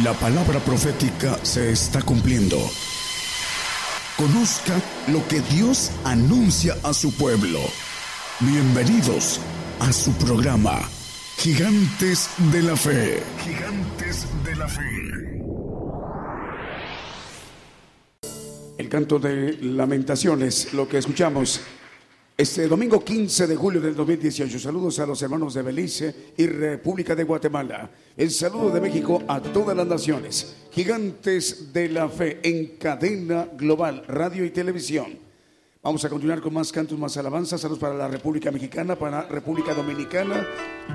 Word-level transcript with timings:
La 0.00 0.14
palabra 0.14 0.58
profética 0.58 1.38
se 1.42 1.70
está 1.70 2.00
cumpliendo. 2.00 2.56
Conozca 4.16 4.80
lo 5.08 5.28
que 5.28 5.40
Dios 5.42 5.92
anuncia 6.04 6.74
a 6.82 6.94
su 6.94 7.12
pueblo. 7.12 7.60
Bienvenidos 8.40 9.38
a 9.80 9.92
su 9.92 10.10
programa, 10.12 10.80
Gigantes 11.36 12.30
de 12.50 12.62
la 12.62 12.74
Fe. 12.74 13.22
Gigantes 13.44 14.26
de 14.42 14.56
la 14.56 14.66
Fe. 14.66 15.42
El 18.78 18.88
canto 18.88 19.18
de 19.18 19.58
lamentaciones, 19.60 20.72
lo 20.72 20.88
que 20.88 20.96
escuchamos 20.96 21.60
este 22.42 22.66
domingo 22.66 23.04
15 23.04 23.46
de 23.46 23.54
julio 23.54 23.80
del 23.80 23.94
2018, 23.94 24.58
saludos 24.58 24.98
a 24.98 25.06
los 25.06 25.22
hermanos 25.22 25.54
de 25.54 25.62
Belice 25.62 26.32
y 26.36 26.46
República 26.46 27.14
de 27.14 27.22
Guatemala. 27.22 27.88
El 28.16 28.32
saludo 28.32 28.70
de 28.70 28.80
México 28.80 29.22
a 29.28 29.40
todas 29.40 29.76
las 29.76 29.86
naciones. 29.86 30.56
Gigantes 30.72 31.72
de 31.72 31.88
la 31.88 32.08
fe 32.08 32.40
en 32.42 32.78
cadena 32.78 33.46
global, 33.56 34.02
radio 34.08 34.44
y 34.44 34.50
televisión. 34.50 35.20
Vamos 35.84 36.04
a 36.04 36.08
continuar 36.08 36.40
con 36.40 36.52
más 36.52 36.72
cantos, 36.72 36.98
más 36.98 37.16
alabanzas. 37.16 37.60
Saludos 37.60 37.78
para 37.78 37.94
la 37.94 38.08
República 38.08 38.50
Mexicana, 38.50 38.96
para 38.96 39.22
República 39.22 39.72
Dominicana, 39.72 40.44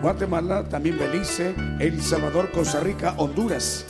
Guatemala, 0.01 0.67
también 0.67 0.99
Belice, 0.99 1.55
El 1.79 2.01
Salvador, 2.01 2.51
Costa 2.51 2.81
Rica, 2.81 3.15
Honduras. 3.17 3.85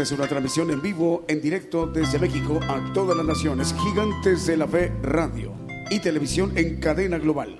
Es 0.00 0.12
una 0.12 0.26
transmisión 0.26 0.70
en 0.70 0.80
vivo, 0.80 1.24
en 1.28 1.42
directo 1.42 1.86
desde 1.86 2.18
México 2.18 2.58
a 2.68 2.92
todas 2.94 3.16
las 3.16 3.26
naciones. 3.26 3.74
Gigantes 3.74 4.46
de 4.46 4.56
la 4.56 4.66
Fe 4.66 4.92
Radio 5.02 5.52
y 5.90 5.98
televisión 5.98 6.52
en 6.56 6.80
cadena 6.80 7.18
global. 7.18 7.56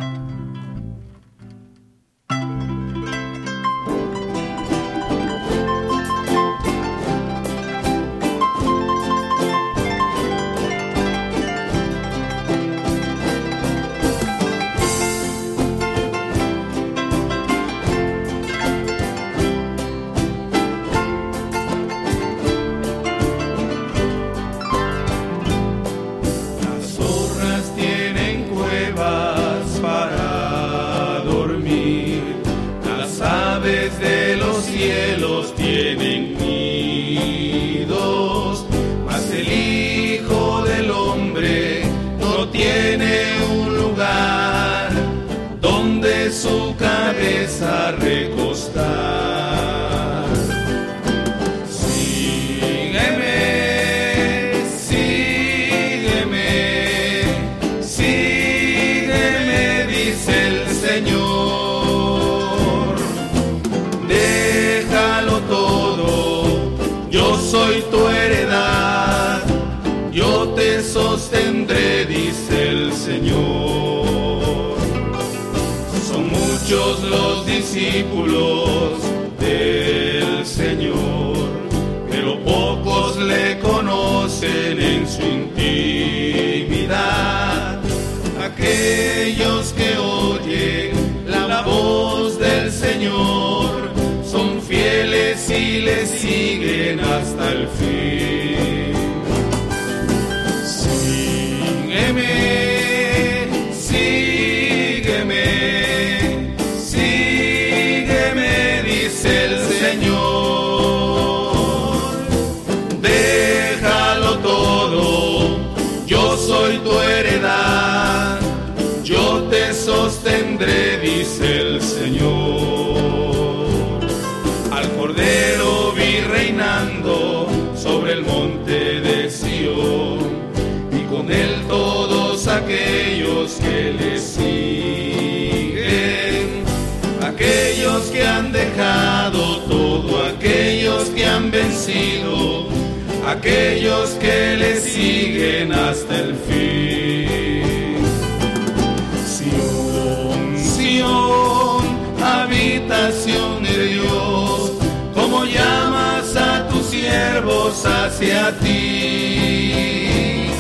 Hacia 157.84 158.58
ti. 158.58 160.50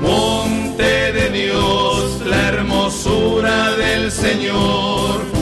Monte 0.00 1.12
de 1.12 1.30
Dios, 1.30 2.20
la 2.26 2.48
hermosura 2.48 3.76
del 3.76 4.10
Señor, 4.10 5.33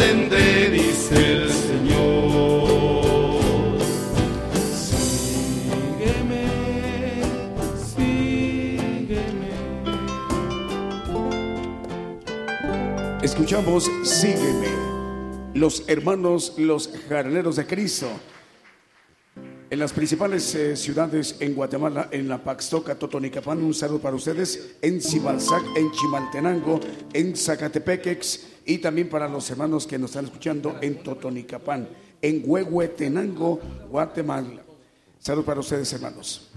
sostendré, 0.00 0.70
dice 0.70 1.32
el 1.32 1.50
Señor. 1.50 3.02
Sígueme, 4.88 6.44
sígueme. 7.94 9.50
Escuchamos 13.22 13.90
Sígueme, 14.04 14.68
los 15.54 15.84
hermanos, 15.86 16.54
los 16.56 16.90
jardineros 17.08 17.56
de 17.56 17.66
Cristo. 17.66 18.08
En 19.70 19.78
las 19.78 19.92
principales 19.92 20.52
eh, 20.56 20.76
ciudades 20.76 21.36
en 21.38 21.54
Guatemala, 21.54 22.08
en 22.10 22.28
la 22.28 22.42
Paxtoca, 22.42 22.96
Totonicapán, 22.96 23.62
un 23.62 23.72
saludo 23.72 24.00
para 24.00 24.16
ustedes, 24.16 24.74
en 24.82 25.00
Cibalzac, 25.00 25.62
en 25.76 25.92
Chimaltenango, 25.92 26.80
en 27.12 27.36
Zacatepequex 27.36 28.46
y 28.66 28.78
también 28.78 29.08
para 29.08 29.28
los 29.28 29.48
hermanos 29.48 29.86
que 29.86 29.96
nos 29.96 30.10
están 30.10 30.24
escuchando 30.24 30.76
en 30.80 31.00
Totonicapán, 31.04 31.88
en 32.20 32.42
Huehuetenango, 32.44 33.60
Guatemala. 33.88 34.60
Saludos 35.20 35.46
para 35.46 35.60
ustedes, 35.60 35.92
hermanos. 35.92 36.49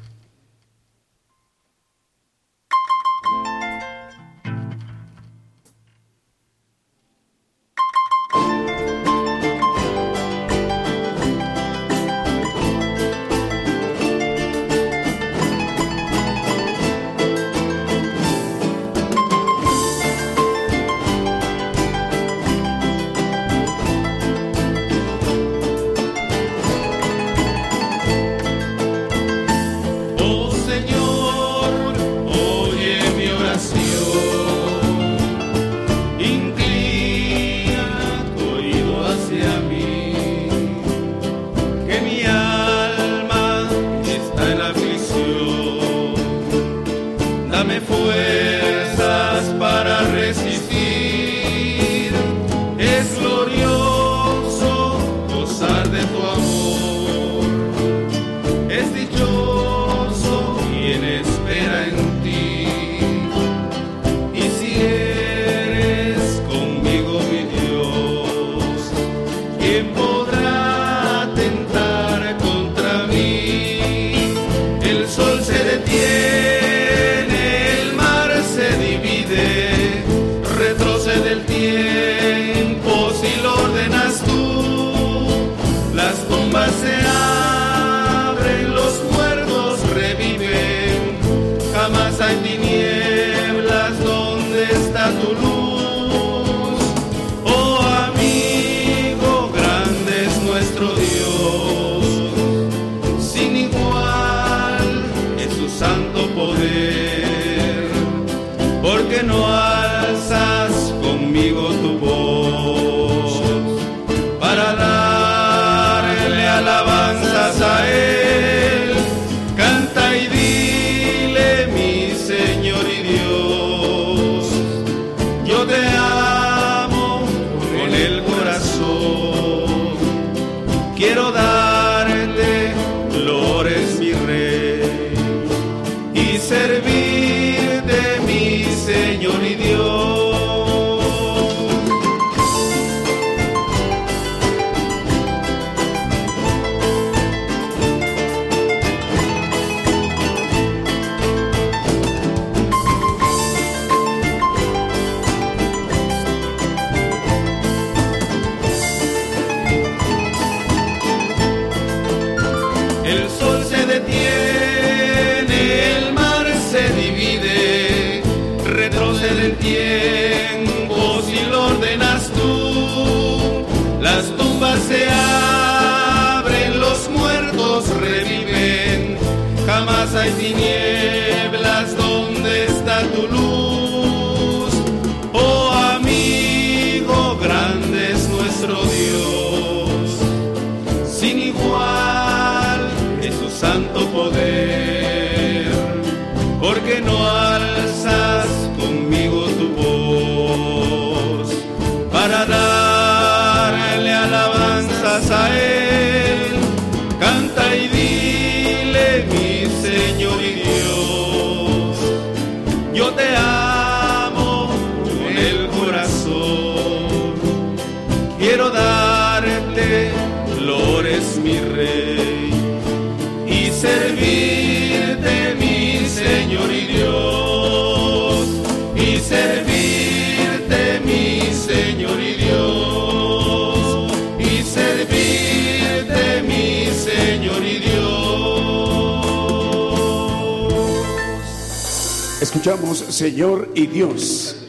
Señor 243.24 243.70
y 243.74 243.88
Dios. 243.88 244.68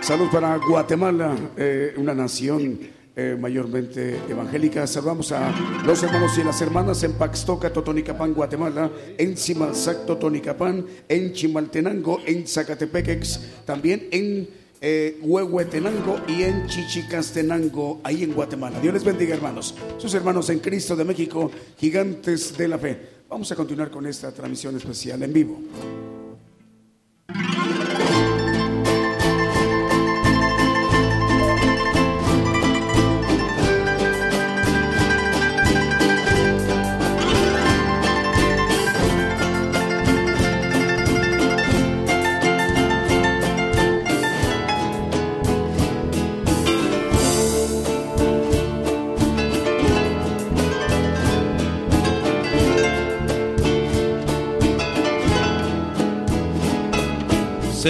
Salud 0.00 0.28
para 0.30 0.56
Guatemala, 0.58 1.36
eh, 1.56 1.92
una 1.96 2.14
nación 2.14 2.78
eh, 3.16 3.36
mayormente 3.36 4.20
evangélica. 4.28 4.86
Saludamos 4.86 5.32
a 5.32 5.52
los 5.84 6.00
hermanos 6.04 6.38
y 6.38 6.44
las 6.44 6.62
hermanas 6.62 7.02
en 7.02 7.14
Paxtoca, 7.14 7.72
Totonicapán, 7.72 8.32
Guatemala, 8.32 8.88
en 9.18 9.36
Simalzac, 9.36 10.06
Totonicapán, 10.06 10.86
en 11.08 11.32
Chimaltenango, 11.32 12.20
en 12.24 12.46
Zacatepequex, 12.46 13.64
también 13.64 14.06
en 14.12 14.48
eh, 14.80 15.18
Huehuetenango 15.20 16.20
y 16.28 16.44
en 16.44 16.68
Chichicastenango, 16.68 18.00
ahí 18.04 18.22
en 18.22 18.34
Guatemala. 18.34 18.78
Dios 18.78 18.94
les 18.94 19.02
bendiga, 19.02 19.34
hermanos. 19.34 19.74
Sus 19.98 20.14
hermanos 20.14 20.48
en 20.48 20.60
Cristo 20.60 20.94
de 20.94 21.02
México, 21.02 21.50
gigantes 21.76 22.56
de 22.56 22.68
la 22.68 22.78
fe. 22.78 23.00
Vamos 23.28 23.50
a 23.50 23.56
continuar 23.56 23.90
con 23.90 24.06
esta 24.06 24.30
transmisión 24.30 24.76
especial 24.76 25.22
en 25.24 25.32
vivo. 25.32 25.58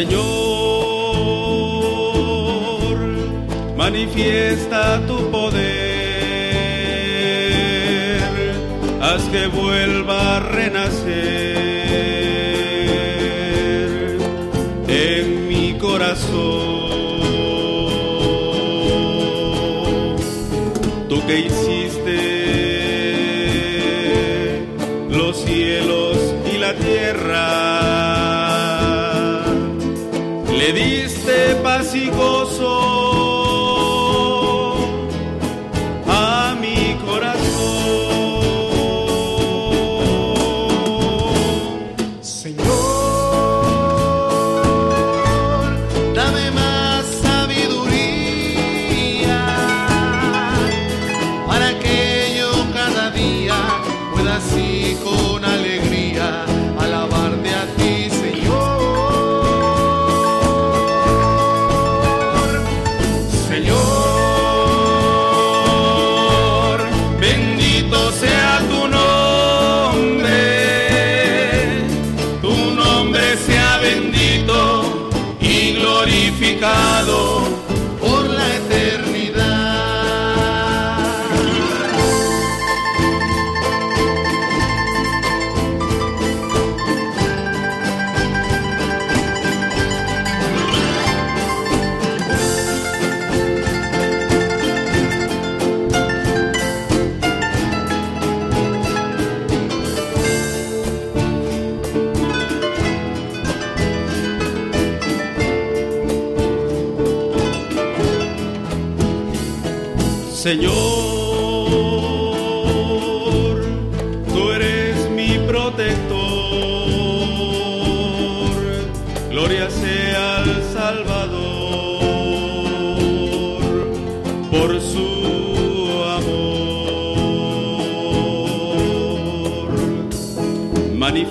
Señor, 0.03 0.19
manifiesta 3.77 5.01
tu 5.07 5.31
poder, 5.31 5.63
haz 9.01 9.23
que 9.31 9.47
vuelva 9.47 10.32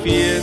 manifiesta 0.01 0.40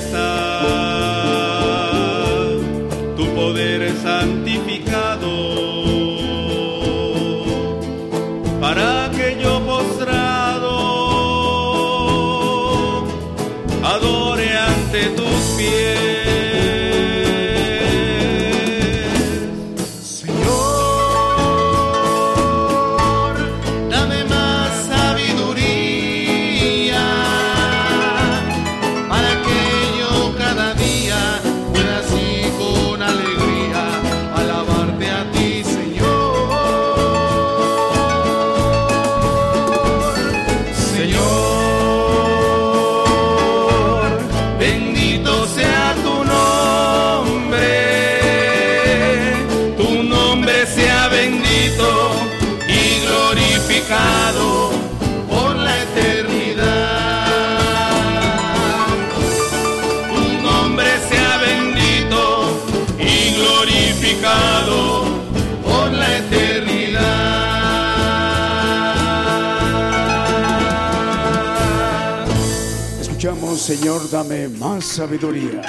Señor, 73.68 74.08
dame 74.08 74.48
más 74.48 74.82
sabiduría. 74.82 75.60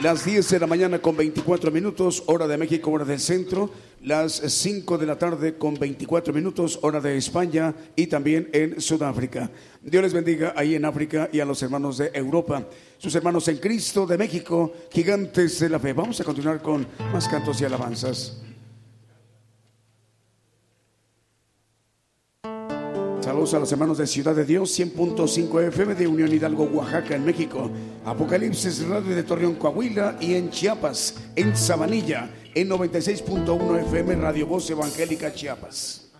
Las 0.00 0.24
10 0.24 0.50
de 0.50 0.58
la 0.58 0.66
mañana 0.66 0.98
con 0.98 1.16
24 1.16 1.70
minutos, 1.70 2.24
hora 2.26 2.48
de 2.48 2.58
México, 2.58 2.90
hora 2.90 3.04
del 3.04 3.20
centro. 3.20 3.70
Las 4.02 4.42
5 4.44 4.98
de 4.98 5.06
la 5.06 5.16
tarde 5.16 5.56
con 5.56 5.74
24 5.74 6.34
minutos, 6.34 6.80
hora 6.82 7.00
de 7.00 7.16
España 7.16 7.72
y 7.94 8.08
también 8.08 8.50
en 8.52 8.80
Sudáfrica. 8.80 9.52
Dios 9.80 10.02
les 10.02 10.14
bendiga 10.14 10.52
ahí 10.56 10.74
en 10.74 10.84
África 10.84 11.28
y 11.32 11.38
a 11.38 11.44
los 11.44 11.62
hermanos 11.62 11.98
de 11.98 12.10
Europa. 12.12 12.66
Sus 12.98 13.14
hermanos 13.14 13.46
en 13.46 13.58
Cristo 13.58 14.04
de 14.04 14.18
México, 14.18 14.72
gigantes 14.90 15.60
de 15.60 15.68
la 15.68 15.78
fe. 15.78 15.92
Vamos 15.92 16.20
a 16.20 16.24
continuar 16.24 16.60
con 16.60 16.88
más 17.12 17.28
cantos 17.28 17.60
y 17.60 17.64
alabanzas. 17.64 18.42
A 23.38 23.60
los 23.60 23.70
hermanos 23.70 23.98
de 23.98 24.06
Ciudad 24.08 24.34
de 24.34 24.44
Dios, 24.44 24.76
100.5 24.76 25.68
FM 25.68 25.94
de 25.94 26.08
Unión 26.08 26.32
Hidalgo, 26.32 26.64
Oaxaca, 26.64 27.14
en 27.14 27.24
México. 27.24 27.70
Apocalipsis 28.04 28.84
Radio 28.88 29.14
de 29.14 29.22
Torreón, 29.22 29.54
Coahuila 29.54 30.16
y 30.20 30.34
en 30.34 30.50
Chiapas, 30.50 31.14
en 31.36 31.56
Sabanilla, 31.56 32.28
en 32.52 32.68
96.1 32.68 33.78
FM 33.86 34.16
Radio 34.16 34.48
Voz 34.48 34.68
Evangélica 34.68 35.32
Chiapas. 35.32 36.10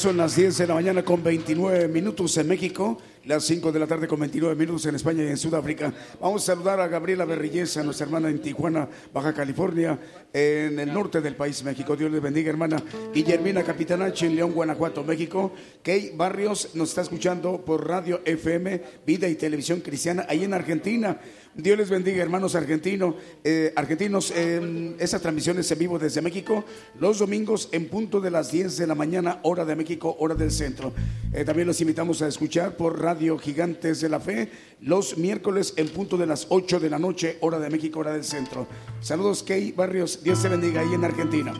Son 0.00 0.16
las 0.16 0.34
10 0.34 0.56
de 0.56 0.66
la 0.66 0.72
mañana 0.72 1.02
con 1.02 1.22
29 1.22 1.86
minutos 1.88 2.34
en 2.38 2.48
México, 2.48 2.96
las 3.26 3.44
5 3.44 3.70
de 3.70 3.78
la 3.80 3.86
tarde 3.86 4.08
con 4.08 4.18
29 4.18 4.54
minutos 4.54 4.86
en 4.86 4.94
España 4.94 5.22
y 5.22 5.26
en 5.26 5.36
Sudáfrica. 5.36 5.92
Vamos 6.20 6.42
a 6.42 6.52
saludar 6.52 6.78
a 6.80 6.86
Gabriela 6.86 7.24
Berrillesa, 7.24 7.82
nuestra 7.82 8.04
hermana 8.04 8.28
en 8.28 8.42
Tijuana, 8.42 8.86
Baja 9.10 9.32
California, 9.32 9.98
en 10.30 10.78
el 10.78 10.92
norte 10.92 11.22
del 11.22 11.34
país, 11.34 11.64
México. 11.64 11.96
Dios 11.96 12.12
les 12.12 12.20
bendiga, 12.20 12.50
hermana. 12.50 12.76
Guillermina 13.14 13.62
Capitanache 13.62 14.26
en 14.26 14.36
León, 14.36 14.52
Guanajuato, 14.52 15.02
México. 15.02 15.50
Key 15.82 16.12
Barrios 16.14 16.74
nos 16.74 16.90
está 16.90 17.00
escuchando 17.00 17.64
por 17.64 17.88
Radio 17.88 18.20
FM, 18.26 18.82
Vida 19.06 19.28
y 19.28 19.34
Televisión 19.34 19.80
Cristiana, 19.80 20.26
ahí 20.28 20.44
en 20.44 20.52
Argentina. 20.52 21.18
Dios 21.52 21.76
les 21.76 21.90
bendiga, 21.90 22.22
hermanos 22.22 22.54
argentinos. 22.54 23.14
Eh, 23.42 23.72
argentinos, 23.74 24.32
eh, 24.36 24.94
esas 24.98 25.20
transmisiones 25.20 25.70
en 25.72 25.78
vivo 25.78 25.98
desde 25.98 26.22
México, 26.22 26.64
los 27.00 27.18
domingos 27.18 27.68
en 27.72 27.88
punto 27.88 28.20
de 28.20 28.30
las 28.30 28.52
10 28.52 28.76
de 28.76 28.86
la 28.86 28.94
mañana, 28.94 29.40
hora 29.42 29.64
de 29.64 29.74
México, 29.74 30.16
hora 30.20 30.34
del 30.34 30.52
centro. 30.52 30.92
Eh, 31.32 31.44
también 31.44 31.66
los 31.66 31.80
invitamos 31.80 32.22
a 32.22 32.28
escuchar 32.28 32.76
por 32.76 33.00
Radio 33.00 33.36
Gigantes 33.36 34.00
de 34.00 34.08
la 34.08 34.20
Fe, 34.20 34.48
los 34.80 35.18
miércoles 35.18 35.74
en 35.76 35.88
punto 35.88 36.09
de 36.16 36.26
las 36.26 36.46
8 36.48 36.80
de 36.80 36.90
la 36.90 36.98
noche, 36.98 37.38
hora 37.40 37.58
de 37.58 37.70
México, 37.70 38.00
hora 38.00 38.12
del 38.12 38.24
centro. 38.24 38.66
Saludos, 39.00 39.42
Key 39.42 39.72
Barrios. 39.72 40.22
Dios 40.22 40.42
te 40.42 40.48
bendiga 40.48 40.80
ahí 40.80 40.94
en 40.94 41.04
Argentina. 41.04 41.52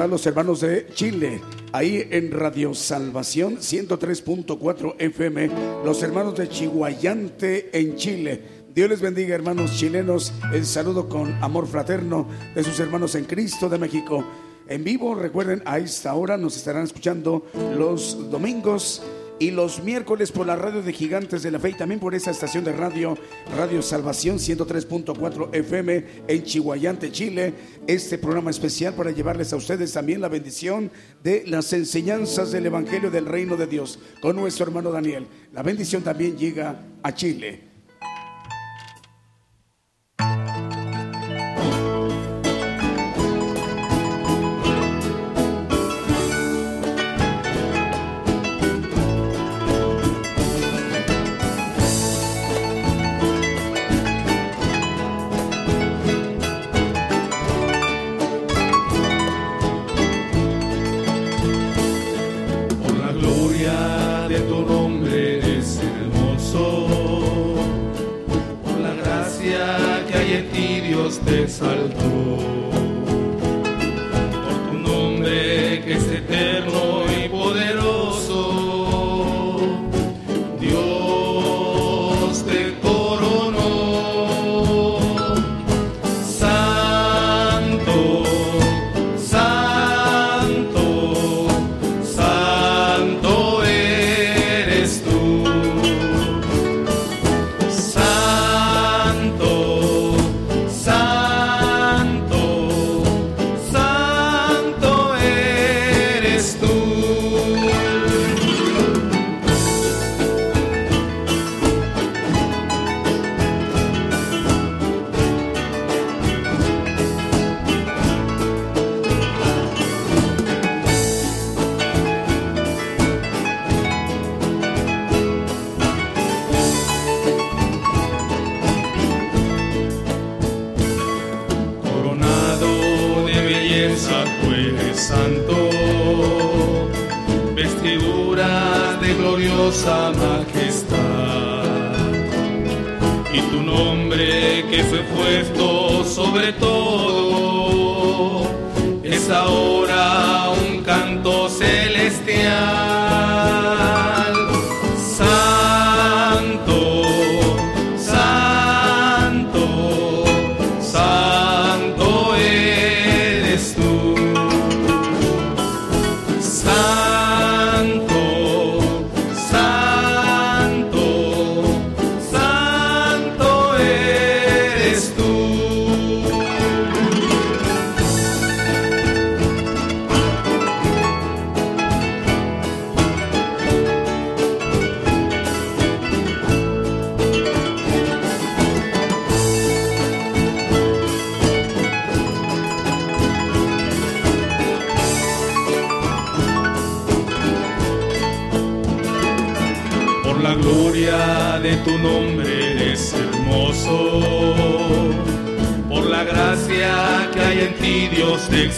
A 0.00 0.06
los 0.06 0.26
hermanos 0.26 0.60
de 0.60 0.86
Chile, 0.94 1.40
ahí 1.72 2.06
en 2.10 2.30
Radio 2.30 2.72
Salvación 2.72 3.56
103.4 3.56 4.94
FM, 4.98 5.50
los 5.84 6.02
hermanos 6.02 6.36
de 6.36 6.48
Chihuayante 6.48 7.70
en 7.76 7.96
Chile. 7.96 8.42
Dios 8.72 8.88
les 8.88 9.00
bendiga, 9.00 9.34
hermanos 9.34 9.76
chilenos. 9.76 10.32
El 10.52 10.66
saludo 10.66 11.08
con 11.08 11.32
amor 11.42 11.66
fraterno 11.66 12.28
de 12.54 12.62
sus 12.62 12.78
hermanos 12.78 13.14
en 13.16 13.24
Cristo 13.24 13.68
de 13.68 13.78
México. 13.78 14.24
En 14.68 14.84
vivo, 14.84 15.14
recuerden, 15.14 15.62
a 15.64 15.78
esta 15.78 16.14
hora 16.14 16.36
nos 16.36 16.56
estarán 16.56 16.84
escuchando 16.84 17.46
los 17.76 18.30
domingos 18.30 19.02
y 19.38 19.50
los 19.50 19.82
miércoles 19.82 20.32
por 20.32 20.46
la 20.46 20.56
radio 20.56 20.82
de 20.82 20.92
Gigantes 20.92 21.42
de 21.42 21.50
la 21.50 21.58
Fe 21.58 21.70
y 21.70 21.74
también 21.74 22.00
por 22.00 22.14
esa 22.14 22.30
estación 22.30 22.64
de 22.64 22.72
radio, 22.72 23.16
Radio 23.56 23.82
Salvación 23.82 24.38
103.4 24.38 25.54
FM 25.54 26.04
en 26.26 26.42
Chihuayante, 26.42 27.12
Chile. 27.12 27.54
Este 27.86 28.18
programa 28.18 28.50
especial 28.50 28.94
para 28.94 29.10
llevarles 29.10 29.52
a 29.52 29.56
ustedes 29.56 29.92
también 29.92 30.20
la 30.20 30.28
bendición 30.28 30.90
de 31.22 31.44
las 31.46 31.72
enseñanzas 31.72 32.50
del 32.50 32.66
Evangelio 32.66 33.10
del 33.10 33.26
Reino 33.26 33.56
de 33.56 33.66
Dios 33.66 33.98
con 34.20 34.36
nuestro 34.36 34.66
hermano 34.66 34.90
Daniel. 34.90 35.26
La 35.52 35.62
bendición 35.62 36.02
también 36.02 36.36
llega 36.36 36.80
a 37.02 37.14
Chile. 37.14 37.67
Santo, 71.58 72.47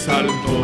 exaltó. 0.01 0.57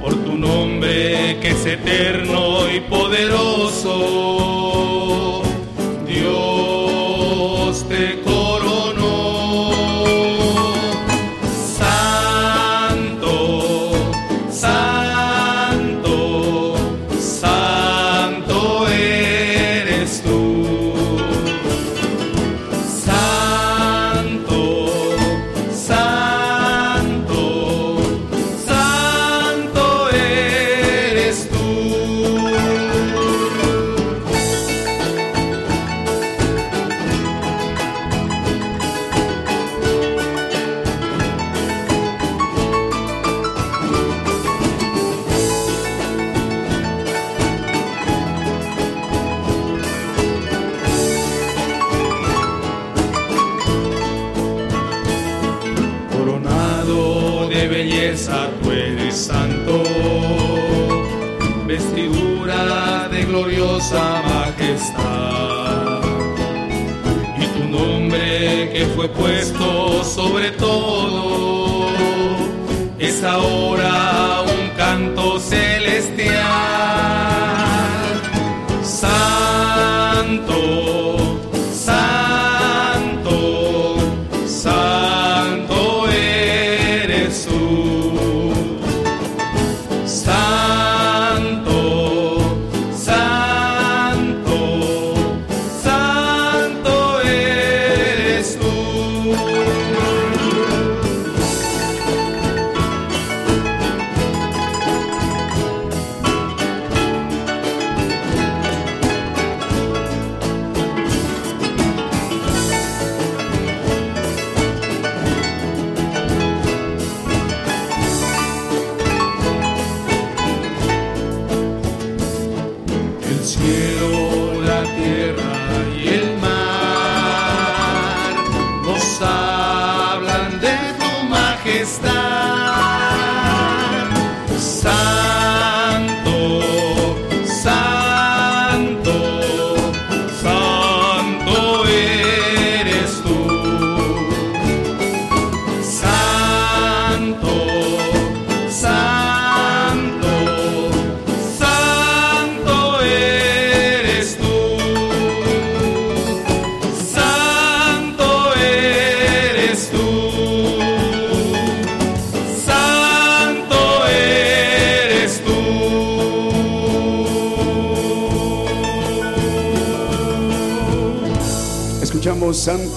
Por 0.00 0.14
tu 0.24 0.38
nombre 0.38 1.38
que 1.40 1.50
es 1.50 1.66
eterno 1.66 2.66
y 2.74 2.80
poderoso. 2.80 3.92
Dios 6.06 7.86
te 7.88 8.22
sobre 70.22 70.50
todo, 70.50 70.99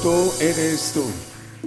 Santo 0.03 0.33
eres 0.41 0.91
tú. 0.93 1.05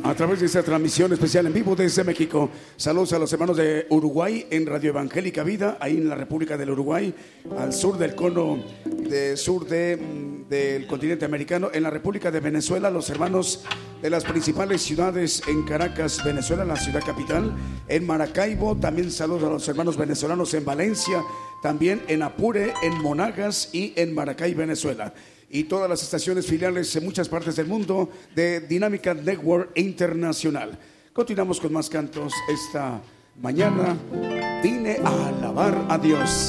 A 0.06 0.14
través 0.14 0.40
de 0.40 0.46
esta 0.46 0.62
transmisión 0.62 1.10
especial 1.10 1.46
en 1.46 1.54
vivo 1.54 1.74
desde 1.74 2.04
México. 2.04 2.50
Saludos 2.76 3.14
a 3.14 3.18
los 3.18 3.32
hermanos 3.32 3.56
de 3.56 3.86
Uruguay 3.88 4.46
en 4.50 4.66
Radio 4.66 4.90
Evangélica 4.90 5.42
Vida, 5.42 5.78
ahí 5.80 5.96
en 5.96 6.06
la 6.06 6.16
República 6.16 6.58
del 6.58 6.68
Uruguay, 6.68 7.14
al 7.56 7.72
sur 7.72 7.96
del 7.96 8.14
cono 8.14 8.62
de 8.84 9.38
sur 9.38 9.66
de, 9.66 9.96
mm, 9.96 10.50
del 10.50 10.86
continente 10.86 11.24
americano, 11.24 11.70
en 11.72 11.82
la 11.82 11.88
República 11.88 12.30
de 12.30 12.40
Venezuela, 12.40 12.90
los 12.90 13.08
hermanos 13.08 13.64
de 14.02 14.10
las 14.10 14.24
principales 14.24 14.82
ciudades 14.82 15.42
en 15.48 15.64
Caracas, 15.64 16.22
Venezuela, 16.22 16.66
la 16.66 16.76
ciudad 16.76 17.02
capital, 17.02 17.56
en 17.88 18.06
Maracaibo, 18.06 18.76
también 18.76 19.10
saludos 19.10 19.44
a 19.44 19.48
los 19.48 19.66
hermanos 19.66 19.96
venezolanos 19.96 20.52
en 20.52 20.66
Valencia, 20.66 21.22
también 21.62 22.02
en 22.06 22.22
Apure, 22.22 22.74
en 22.82 23.00
Monagas 23.00 23.70
y 23.72 23.94
en 23.96 24.14
Maracay, 24.14 24.52
Venezuela 24.52 25.14
y 25.50 25.64
todas 25.64 25.88
las 25.88 26.02
estaciones 26.02 26.46
filiales 26.46 26.94
en 26.96 27.04
muchas 27.04 27.28
partes 27.28 27.56
del 27.56 27.66
mundo 27.66 28.10
de 28.34 28.60
Dinámica 28.60 29.14
Network 29.14 29.70
Internacional. 29.76 30.78
Continuamos 31.12 31.60
con 31.60 31.72
más 31.72 31.88
cantos 31.88 32.32
esta 32.48 33.00
mañana. 33.40 33.96
Vine 34.62 34.98
a 35.04 35.28
alabar 35.28 35.86
a 35.88 35.98
Dios. 35.98 36.48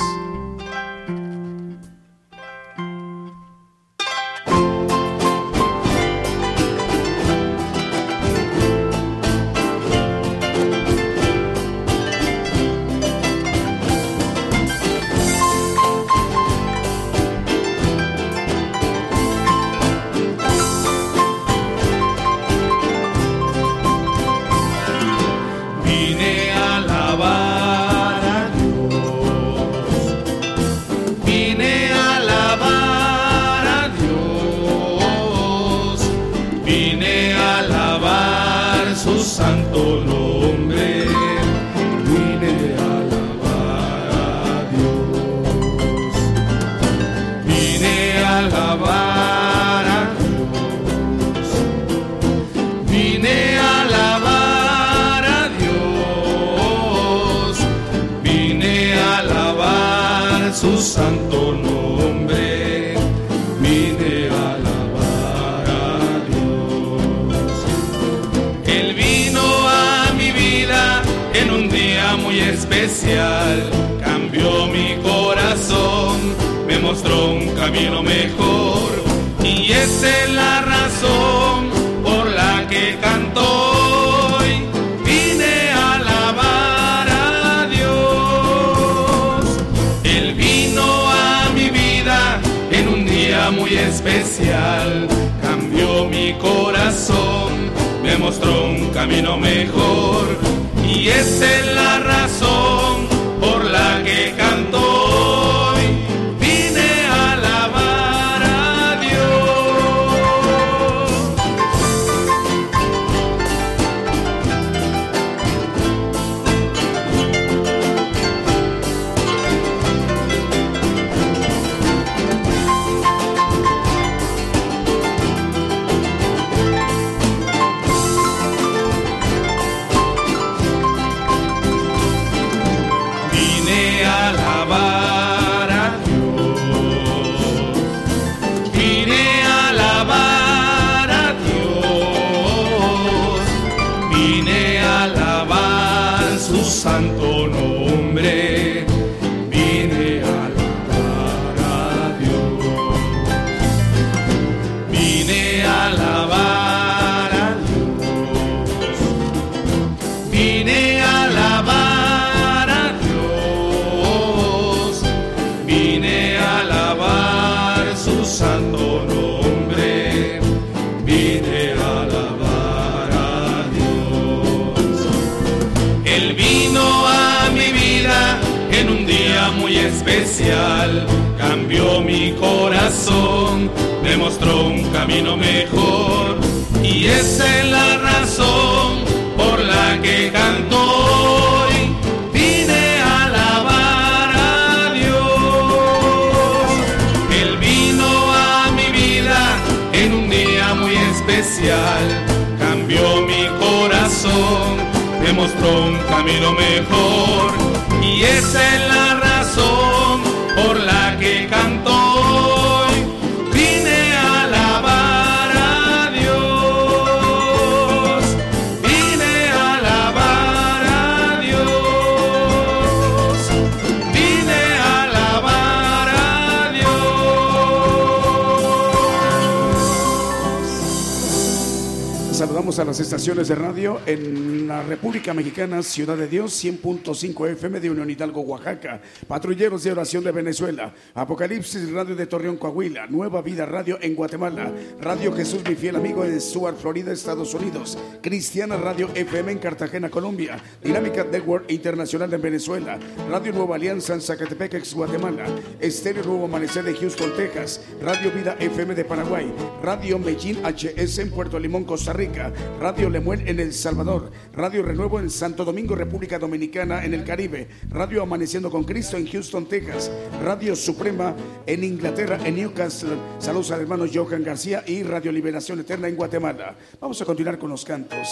A 232.77 232.85
las 232.85 232.99
estaciones 232.99 233.47
de 233.47 233.55
radio 233.55 234.01
en 234.05 234.67
la 234.67 234.83
República 234.83 235.33
Mexicana, 235.33 235.81
Ciudad 235.81 236.15
de 236.15 236.27
Dios, 236.27 236.63
100.5 236.63 237.49
FM 237.53 237.79
de 237.79 237.89
Unión 237.89 238.07
Hidalgo, 238.07 238.41
Oaxaca, 238.41 239.01
Patrulleros 239.27 239.83
de 239.83 239.93
Oración 239.93 240.23
de 240.23 240.31
Venezuela, 240.31 240.93
Apocalipsis 241.15 241.91
Radio 241.91 242.15
de 242.15 242.27
Torreón, 242.27 242.57
Coahuila, 242.57 243.07
Nueva 243.07 243.41
Vida 243.41 243.65
Radio 243.65 243.97
en 243.99 244.13
Guatemala, 244.13 244.71
Radio 245.01 245.33
Jesús, 245.33 245.63
mi 245.67 245.73
fiel 245.73 245.95
amigo 245.95 246.23
en 246.23 246.39
Stuart, 246.39 246.77
Florida, 246.77 247.11
Estados 247.11 247.51
Unidos, 247.55 247.97
Cristiana 248.21 248.77
Radio 248.77 249.09
FM 249.15 249.53
en 249.53 249.57
Cartagena, 249.57 250.11
Colombia, 250.11 250.61
Dinámica 250.83 251.23
Network 251.23 251.71
Internacional 251.71 252.31
en 252.31 252.41
Venezuela, 252.41 252.99
Radio 253.27 253.53
Nueva 253.53 253.77
Alianza 253.77 254.13
en 254.13 254.21
Zacatepec, 254.21 254.75
ex 254.75 254.93
Guatemala, 254.93 255.45
Estéreo 255.79 256.23
Nuevo 256.25 256.45
Amanecer 256.45 256.83
de 256.83 256.93
Houston, 256.93 257.31
Texas, 257.35 257.81
Radio 258.03 258.31
Vida 258.31 258.55
FM 258.59 258.93
de 258.93 259.03
Paraguay, 259.03 259.51
Radio 259.81 260.19
Medellín 260.19 260.59
HS 260.63 261.19
en 261.19 261.31
Puerto 261.31 261.57
Limón, 261.57 261.83
Costa 261.83 262.13
Rica, 262.13 262.53
Radio 262.79 263.09
Lemuel 263.09 263.47
en 263.47 263.59
El 263.59 263.73
Salvador, 263.73 264.31
Radio 264.53 264.83
Renuevo 264.83 265.19
en 265.19 265.29
Santo 265.29 265.65
Domingo, 265.65 265.95
República 265.95 266.37
Dominicana 266.39 267.03
en 267.03 267.13
el 267.13 267.23
Caribe, 267.23 267.67
Radio 267.89 268.21
Amaneciendo 268.21 268.69
con 268.69 268.83
Cristo 268.83 269.17
en 269.17 269.27
Houston, 269.27 269.67
Texas, 269.67 270.11
Radio 270.43 270.75
Suprema 270.75 271.35
en 271.65 271.83
Inglaterra, 271.83 272.39
en 272.43 272.55
Newcastle, 272.55 273.17
saludos 273.39 273.71
al 273.71 273.81
hermano 273.81 274.05
Johan 274.11 274.43
García 274.43 274.83
y 274.85 275.03
Radio 275.03 275.31
Liberación 275.31 275.79
Eterna 275.79 276.07
en 276.07 276.15
Guatemala. 276.15 276.75
Vamos 277.01 277.21
a 277.21 277.25
continuar 277.25 277.57
con 277.57 277.69
los 277.69 277.83
cantos. 277.83 278.27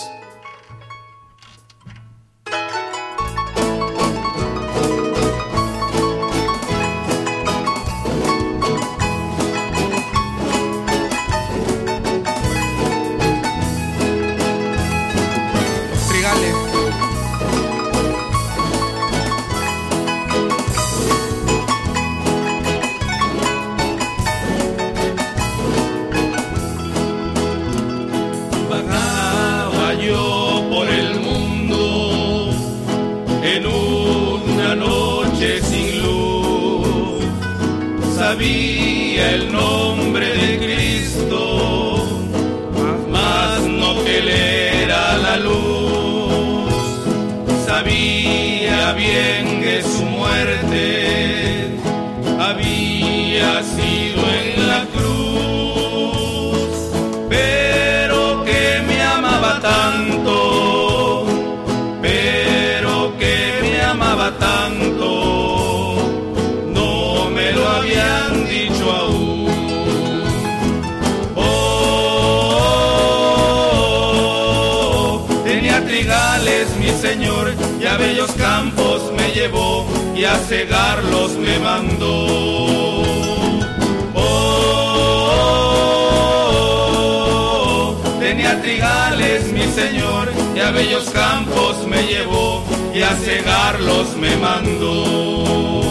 Sabía 38.35 39.31
el 39.31 39.49
nombre 39.49 40.27
de 40.27 40.57
Cristo, 40.57 42.05
mas 43.09 43.61
no 43.61 44.03
que 44.03 44.17
él 44.17 44.27
era 44.27 45.17
la 45.19 45.37
luz. 45.37 46.69
Sabía 47.65 48.91
bien 48.91 49.61
que 49.61 49.81
su 49.81 50.03
muerte 50.03 51.77
había 52.37 53.63
sido 53.63 54.14
y 80.25 80.27
a 80.27 80.37
cegarlos 80.37 81.37
me 81.37 81.59
mandó. 81.59 82.25
Oh, 84.15 85.15
tenía 88.19 88.59
trigales 88.59 89.51
mi 89.51 89.67
señor 89.67 90.31
y 90.55 90.59
a 90.61 90.71
bellos 90.71 91.11
campos 91.11 91.85
me 91.85 92.01
llevó 92.07 92.65
y 92.91 93.03
a 93.03 93.11
cegarlos 93.11 94.17
me 94.17 94.35
mandó. 94.37 95.84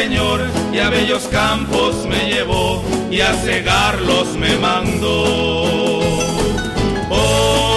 Señor 0.00 0.40
y 0.72 0.78
a 0.78 0.88
bellos 0.88 1.24
campos 1.24 2.06
me 2.06 2.32
llevó 2.32 2.82
y 3.10 3.20
a 3.20 3.34
cegarlos 3.34 4.28
me 4.34 4.56
mandó. 4.56 5.98
Oh, 7.10 7.76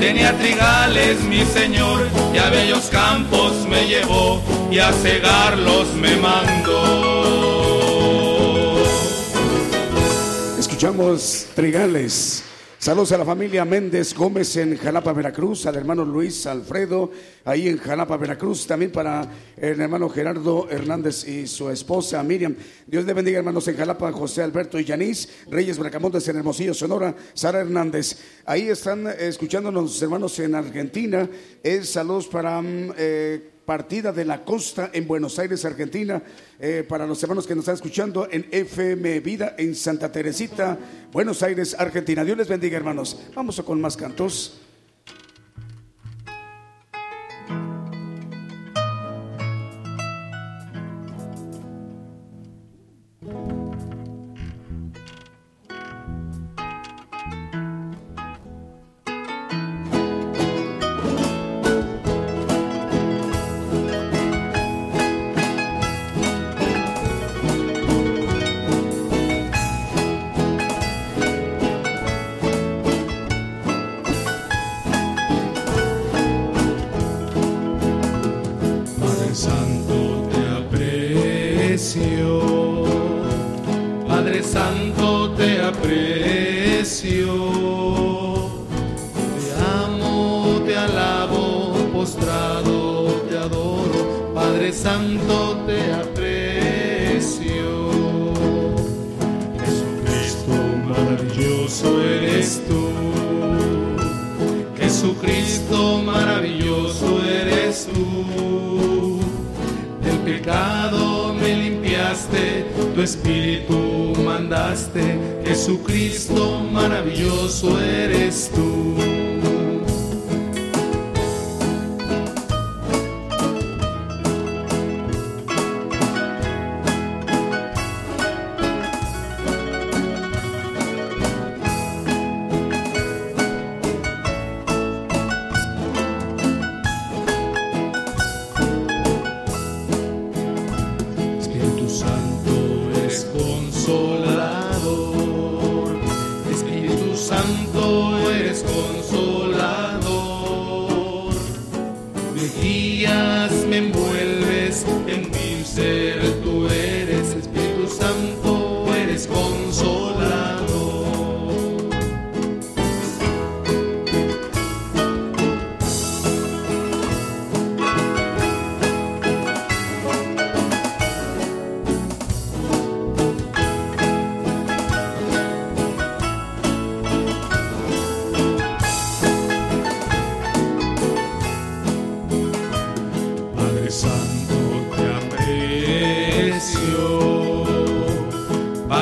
tenía 0.00 0.34
trigales 0.38 1.22
mi 1.24 1.44
Señor 1.44 2.08
y 2.32 2.38
a 2.38 2.48
bellos 2.48 2.84
campos 2.86 3.52
me 3.68 3.86
llevó 3.86 4.40
y 4.70 4.78
a 4.78 4.90
cegarlos 4.94 5.92
me 5.92 6.16
mandó. 6.16 7.26
Escuchamos 10.58 11.48
Trigales. 11.54 12.49
Saludos 12.80 13.12
a 13.12 13.18
la 13.18 13.26
familia 13.26 13.66
Méndez 13.66 14.14
Gómez 14.14 14.56
en 14.56 14.74
Jalapa, 14.78 15.12
Veracruz, 15.12 15.66
al 15.66 15.76
hermano 15.76 16.02
Luis 16.02 16.46
Alfredo, 16.46 17.10
ahí 17.44 17.68
en 17.68 17.76
Jalapa, 17.76 18.16
Veracruz, 18.16 18.66
también 18.66 18.90
para 18.90 19.30
el 19.58 19.78
hermano 19.78 20.08
Gerardo 20.08 20.66
Hernández 20.70 21.28
y 21.28 21.46
su 21.46 21.68
esposa 21.68 22.22
Miriam. 22.22 22.56
Dios 22.86 23.04
le 23.04 23.12
bendiga, 23.12 23.38
hermanos 23.38 23.68
en 23.68 23.76
Jalapa, 23.76 24.10
José 24.12 24.42
Alberto 24.42 24.80
y 24.80 24.86
Yanis, 24.86 25.28
Reyes 25.50 25.78
Bracamontes 25.78 26.26
en 26.28 26.38
Hermosillo, 26.38 26.72
Sonora, 26.72 27.14
Sara 27.34 27.60
Hernández. 27.60 28.16
Ahí 28.46 28.70
están 28.70 29.08
eh, 29.08 29.28
escuchándonos 29.28 30.00
hermanos 30.00 30.38
en 30.38 30.54
Argentina. 30.54 31.28
Es 31.62 31.90
saludos 31.90 32.28
para 32.28 32.62
mm, 32.62 32.94
eh, 32.96 33.50
partida 33.70 34.10
de 34.10 34.24
la 34.24 34.44
costa 34.44 34.90
en 34.92 35.06
Buenos 35.06 35.38
Aires, 35.38 35.64
Argentina, 35.64 36.20
eh, 36.58 36.84
para 36.88 37.06
los 37.06 37.22
hermanos 37.22 37.46
que 37.46 37.54
nos 37.54 37.62
están 37.62 37.76
escuchando 37.76 38.26
en 38.28 38.48
FM 38.50 39.20
Vida 39.20 39.54
en 39.56 39.76
Santa 39.76 40.10
Teresita, 40.10 40.76
Buenos 41.12 41.40
Aires, 41.44 41.76
Argentina. 41.78 42.24
Dios 42.24 42.36
les 42.36 42.48
bendiga, 42.48 42.76
hermanos. 42.76 43.16
Vamos 43.32 43.62
con 43.62 43.80
más 43.80 43.96
cantos. 43.96 44.58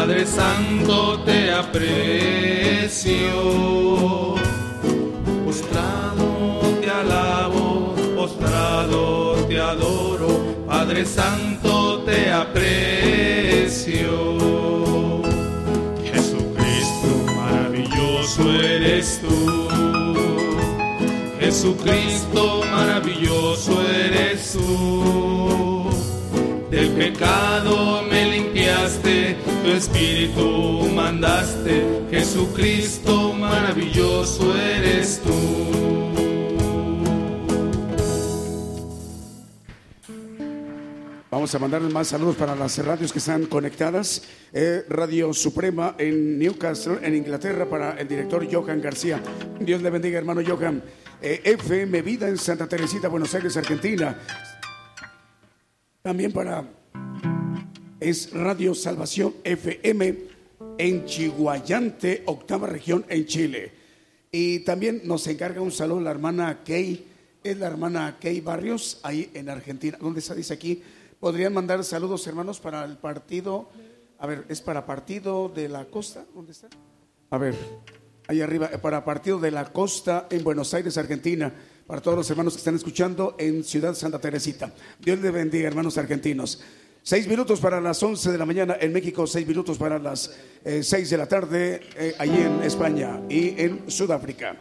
Padre 0.08 0.24
Santo, 0.24 1.20
te 1.20 1.52
aprecio. 1.52 3.10
Postrado 5.44 6.78
te 6.80 6.88
alabo, 6.88 7.94
postrado 8.16 9.34
te 9.46 9.60
adoro. 9.60 10.64
Padre 10.66 11.04
Santo, 11.04 12.04
te 12.06 12.32
aprecio. 12.32 14.08
Jesucristo, 16.10 17.10
maravilloso 17.36 18.50
eres 18.50 19.20
tú. 19.20 19.68
Jesucristo, 21.38 22.62
maravilloso 22.72 23.82
eres 23.82 24.52
tú. 24.54 25.38
Del 26.70 26.88
pecado 26.92 28.02
me 28.10 28.24
limpiaste, 28.30 29.27
tu 29.68 29.74
espíritu 29.74 30.88
mandaste. 30.94 32.06
Jesucristo, 32.10 33.34
maravilloso 33.34 34.56
eres 34.56 35.20
tú. 35.20 35.34
Vamos 41.30 41.54
a 41.54 41.58
mandarles 41.58 41.92
más 41.92 42.08
saludos 42.08 42.36
para 42.36 42.56
las 42.56 42.78
radios 42.82 43.12
que 43.12 43.18
están 43.18 43.44
conectadas. 43.44 44.22
Eh, 44.54 44.84
Radio 44.88 45.34
Suprema 45.34 45.94
en 45.98 46.38
Newcastle, 46.38 47.00
en 47.02 47.14
Inglaterra, 47.14 47.66
para 47.68 47.92
el 48.00 48.08
director 48.08 48.48
Johan 48.50 48.80
García. 48.80 49.22
Dios 49.60 49.82
le 49.82 49.90
bendiga, 49.90 50.18
hermano 50.18 50.40
Johan. 50.46 50.82
Eh, 51.20 51.42
FM 51.44 52.00
Vida 52.00 52.26
en 52.26 52.38
Santa 52.38 52.66
Teresita, 52.66 53.08
Buenos 53.08 53.34
Aires, 53.34 53.54
Argentina. 53.58 54.18
También 56.02 56.32
para 56.32 56.64
es 58.00 58.32
Radio 58.32 58.74
Salvación 58.74 59.34
FM 59.42 60.14
en 60.78 61.04
Chihuayante, 61.04 62.22
octava 62.26 62.66
región 62.66 63.04
en 63.08 63.26
Chile. 63.26 63.72
Y 64.30 64.60
también 64.60 65.02
nos 65.04 65.26
encarga 65.26 65.60
un 65.60 65.72
saludo 65.72 66.00
la 66.00 66.10
hermana 66.10 66.60
Kay, 66.64 67.06
es 67.42 67.58
la 67.58 67.66
hermana 67.66 68.18
Kay 68.20 68.40
Barrios, 68.40 69.00
ahí 69.02 69.30
en 69.34 69.48
Argentina. 69.48 69.98
¿Dónde 70.00 70.20
está? 70.20 70.34
Dice 70.34 70.54
aquí. 70.54 70.82
¿Podrían 71.18 71.52
mandar 71.52 71.82
saludos, 71.82 72.26
hermanos, 72.28 72.60
para 72.60 72.84
el 72.84 72.96
partido? 72.96 73.68
A 74.18 74.26
ver, 74.26 74.44
¿es 74.48 74.60
para 74.60 74.86
partido 74.86 75.48
de 75.48 75.68
la 75.68 75.86
costa? 75.86 76.24
¿Dónde 76.32 76.52
está? 76.52 76.68
A 77.30 77.38
ver, 77.38 77.56
ahí 78.28 78.40
arriba, 78.40 78.68
para 78.80 79.04
partido 79.04 79.40
de 79.40 79.50
la 79.50 79.72
costa 79.72 80.28
en 80.30 80.44
Buenos 80.44 80.72
Aires, 80.74 80.96
Argentina. 80.96 81.52
Para 81.86 82.00
todos 82.00 82.18
los 82.18 82.30
hermanos 82.30 82.52
que 82.52 82.58
están 82.58 82.76
escuchando 82.76 83.34
en 83.38 83.64
Ciudad 83.64 83.94
Santa 83.94 84.20
Teresita. 84.20 84.72
Dios 85.00 85.18
les 85.18 85.32
bendiga, 85.32 85.66
hermanos 85.66 85.98
argentinos. 85.98 86.62
Seis 87.08 87.26
minutos 87.26 87.58
para 87.58 87.80
las 87.80 88.02
once 88.02 88.30
de 88.30 88.36
la 88.36 88.44
mañana 88.44 88.76
en 88.78 88.92
México, 88.92 89.26
seis 89.26 89.46
minutos 89.46 89.78
para 89.78 89.98
las 89.98 90.30
eh, 90.62 90.82
seis 90.82 91.08
de 91.08 91.16
la 91.16 91.24
tarde 91.24 91.80
eh, 91.96 92.14
allí 92.18 92.36
en 92.36 92.62
España 92.62 93.22
y 93.30 93.58
en 93.58 93.90
Sudáfrica. 93.90 94.54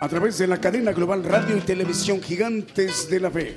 A 0.00 0.08
través 0.08 0.36
de 0.38 0.48
la 0.48 0.60
cadena 0.60 0.90
global 0.90 1.22
radio 1.22 1.56
y 1.56 1.60
televisión 1.60 2.20
Gigantes 2.20 3.08
de 3.08 3.20
la 3.20 3.30
Fe. 3.30 3.56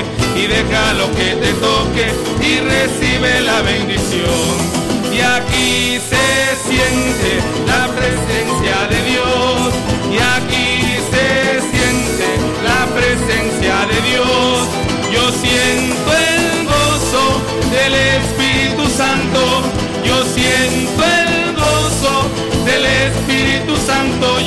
y 0.35 0.47
deja 0.47 0.93
lo 0.93 1.11
que 1.11 1.35
te 1.35 1.53
toque, 1.53 2.07
y 2.41 2.59
recibe 2.59 3.41
la 3.41 3.61
bendición. 3.61 4.81
Y 5.13 5.19
aquí 5.19 5.99
se 5.99 6.69
siente 6.69 7.31
la 7.67 7.87
presencia 7.87 8.87
de 8.89 9.11
Dios. 9.11 9.73
Y 10.09 10.17
aquí 10.17 10.97
se 11.11 11.59
siente 11.69 12.27
la 12.63 12.85
presencia 12.95 13.75
de 13.91 13.97
Dios. 14.09 14.67
Yo 15.11 15.29
siento 15.31 16.11
el 16.13 16.65
gozo 16.65 17.41
del 17.71 17.93
Espíritu 17.93 18.89
Santo. 18.89 19.63
Yo 20.05 20.23
siento 20.33 21.03
el 21.03 21.20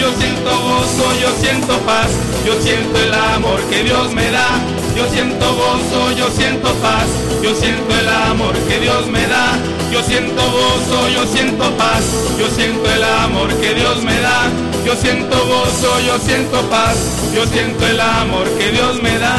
Yo 0.05 0.13
siento 0.19 0.51
gozo, 0.51 1.19
yo 1.19 1.31
siento 1.41 1.79
paz. 1.87 2.11
Yo 2.45 2.61
siento 2.61 3.01
el 3.01 3.15
amor 3.15 3.59
que 3.71 3.85
Dios 3.85 4.13
me 4.13 4.31
da. 4.31 4.61
Yo 4.95 5.09
siento 5.09 5.55
gozo, 5.57 6.13
yo 6.13 6.29
siento 6.31 6.75
paz. 6.75 7.07
Yo 7.43 7.55
siento 7.55 7.99
el 7.99 8.07
amor 8.07 8.55
que 8.69 8.81
Dios 8.81 9.07
me 9.07 9.27
da. 9.27 9.59
Yo 9.91 10.03
siento 10.03 10.43
gozo, 10.43 11.09
yo 11.09 11.27
siento 11.27 11.75
paz. 11.79 12.05
Yo 12.39 12.51
siento 12.51 12.85
el 12.93 13.03
amor 13.03 13.49
que 13.55 13.73
Dios 13.73 14.03
me 14.05 14.21
da. 14.21 14.51
Yo 14.85 14.95
siento 14.95 15.39
gozo, 15.47 15.99
yo 16.01 16.19
siento 16.19 16.61
paz. 16.69 16.99
Yo 17.35 17.47
siento 17.47 17.87
el 17.87 17.99
amor 17.99 18.47
que 18.59 18.73
Dios 18.73 19.03
me 19.03 19.19
da. 19.19 19.35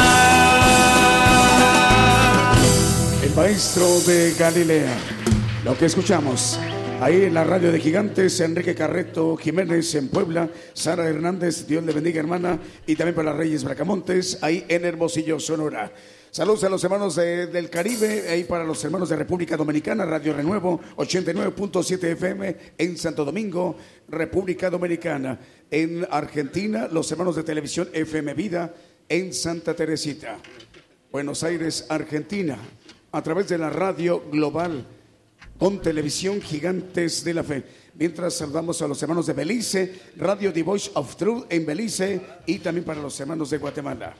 El 3.22 3.32
maestro 3.36 4.00
de 4.00 4.34
Galilea. 4.36 4.96
Lo 5.64 5.78
que 5.78 5.86
escuchamos 5.86 6.58
Ahí 6.98 7.24
en 7.24 7.34
la 7.34 7.44
radio 7.44 7.70
de 7.70 7.78
Gigantes, 7.78 8.40
Enrique 8.40 8.74
Carreto 8.74 9.36
Jiménez 9.36 9.94
en 9.96 10.08
Puebla, 10.08 10.48
Sara 10.72 11.06
Hernández, 11.06 11.66
Dios 11.66 11.84
le 11.84 11.92
bendiga 11.92 12.20
hermana, 12.20 12.58
y 12.86 12.96
también 12.96 13.14
para 13.14 13.34
Reyes 13.34 13.64
Bracamontes, 13.64 14.38
ahí 14.42 14.64
en 14.66 14.86
Hermosillo, 14.86 15.38
Sonora. 15.38 15.92
Saludos 16.30 16.64
a 16.64 16.70
los 16.70 16.82
hermanos 16.82 17.14
del 17.16 17.68
Caribe, 17.68 18.30
ahí 18.30 18.44
para 18.44 18.64
los 18.64 18.82
hermanos 18.82 19.10
de 19.10 19.16
República 19.16 19.58
Dominicana, 19.58 20.06
Radio 20.06 20.32
Renuevo 20.32 20.80
89.7 20.96 22.02
FM 22.12 22.56
en 22.78 22.96
Santo 22.96 23.26
Domingo, 23.26 23.76
República 24.08 24.70
Dominicana. 24.70 25.38
En 25.70 26.06
Argentina, 26.10 26.88
los 26.90 27.12
hermanos 27.12 27.36
de 27.36 27.42
televisión 27.42 27.88
FM 27.92 28.32
Vida 28.32 28.74
en 29.06 29.34
Santa 29.34 29.74
Teresita. 29.74 30.38
Buenos 31.12 31.42
Aires, 31.42 31.84
Argentina, 31.90 32.56
a 33.12 33.22
través 33.22 33.48
de 33.48 33.58
la 33.58 33.68
radio 33.68 34.22
global 34.30 34.86
con 35.58 35.80
televisión 35.80 36.40
Gigantes 36.40 37.24
de 37.24 37.34
la 37.34 37.42
Fe. 37.42 37.64
Mientras 37.94 38.34
saludamos 38.34 38.80
a 38.82 38.88
los 38.88 39.02
hermanos 39.02 39.26
de 39.26 39.32
Belice, 39.32 40.00
Radio 40.16 40.52
The 40.52 40.62
Voice 40.62 40.90
of 40.94 41.16
Truth 41.16 41.46
en 41.48 41.64
Belice 41.64 42.20
y 42.46 42.58
también 42.58 42.84
para 42.84 43.00
los 43.00 43.18
hermanos 43.18 43.48
de 43.50 43.58
Guatemala. 43.58 44.14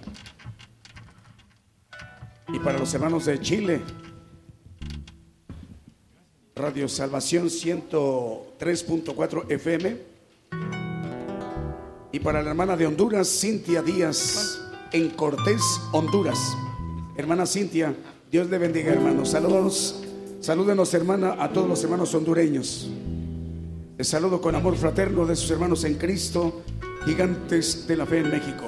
Y 2.48 2.58
para 2.60 2.78
los 2.78 2.94
hermanos 2.94 3.26
de 3.26 3.40
Chile, 3.40 3.80
Radio 6.54 6.88
Salvación 6.88 7.48
103.4 7.48 9.50
FM. 9.50 9.96
Y 12.12 12.20
para 12.20 12.42
la 12.42 12.50
hermana 12.50 12.76
de 12.78 12.86
Honduras, 12.86 13.28
Cintia 13.28 13.82
Díaz, 13.82 14.58
en 14.90 15.10
Cortés, 15.10 15.60
Honduras. 15.92 16.38
Hermana 17.18 17.44
Cintia, 17.44 17.94
Dios 18.30 18.48
le 18.48 18.56
bendiga, 18.56 18.92
hermanos. 18.92 19.28
Saludos, 19.30 20.05
salúdenos, 20.40 20.92
hermana, 20.94 21.36
a 21.38 21.50
todos 21.52 21.68
los 21.68 21.82
hermanos 21.82 22.14
hondureños. 22.14 22.90
Les 23.98 24.08
saludo 24.08 24.40
con 24.40 24.54
amor 24.54 24.76
fraterno 24.76 25.24
de 25.26 25.36
sus 25.36 25.50
hermanos 25.50 25.84
en 25.84 25.94
Cristo, 25.94 26.62
gigantes 27.04 27.86
de 27.86 27.96
la 27.96 28.06
fe 28.06 28.18
en 28.18 28.30
México. 28.30 28.64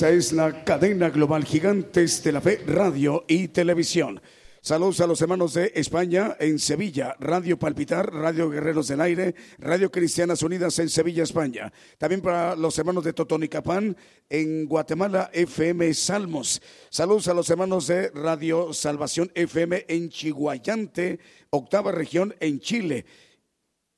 Es 0.00 0.32
la 0.32 0.64
cadena 0.64 1.10
global 1.10 1.44
Gigantes 1.44 2.24
de 2.24 2.32
la 2.32 2.40
Fe, 2.40 2.62
radio 2.66 3.26
y 3.28 3.48
televisión. 3.48 4.22
Saludos 4.62 5.00
a 5.02 5.06
los 5.06 5.20
hermanos 5.20 5.52
de 5.52 5.70
España 5.74 6.34
en 6.40 6.58
Sevilla, 6.58 7.14
Radio 7.20 7.58
Palpitar, 7.58 8.10
Radio 8.10 8.48
Guerreros 8.48 8.88
del 8.88 9.02
Aire, 9.02 9.34
Radio 9.58 9.90
Cristianas 9.90 10.42
Unidas 10.42 10.78
en 10.78 10.88
Sevilla, 10.88 11.24
España. 11.24 11.70
También 11.98 12.22
para 12.22 12.56
los 12.56 12.78
hermanos 12.78 13.04
de 13.04 13.12
Totonicapán 13.12 13.94
en 14.30 14.64
Guatemala, 14.64 15.30
FM 15.34 15.92
Salmos. 15.92 16.62
Saludos 16.88 17.28
a 17.28 17.34
los 17.34 17.50
hermanos 17.50 17.86
de 17.86 18.08
Radio 18.10 18.72
Salvación 18.72 19.30
FM 19.34 19.84
en 19.88 20.08
Chihuayante, 20.08 21.18
octava 21.50 21.92
región 21.92 22.34
en 22.40 22.60
Chile. 22.60 23.04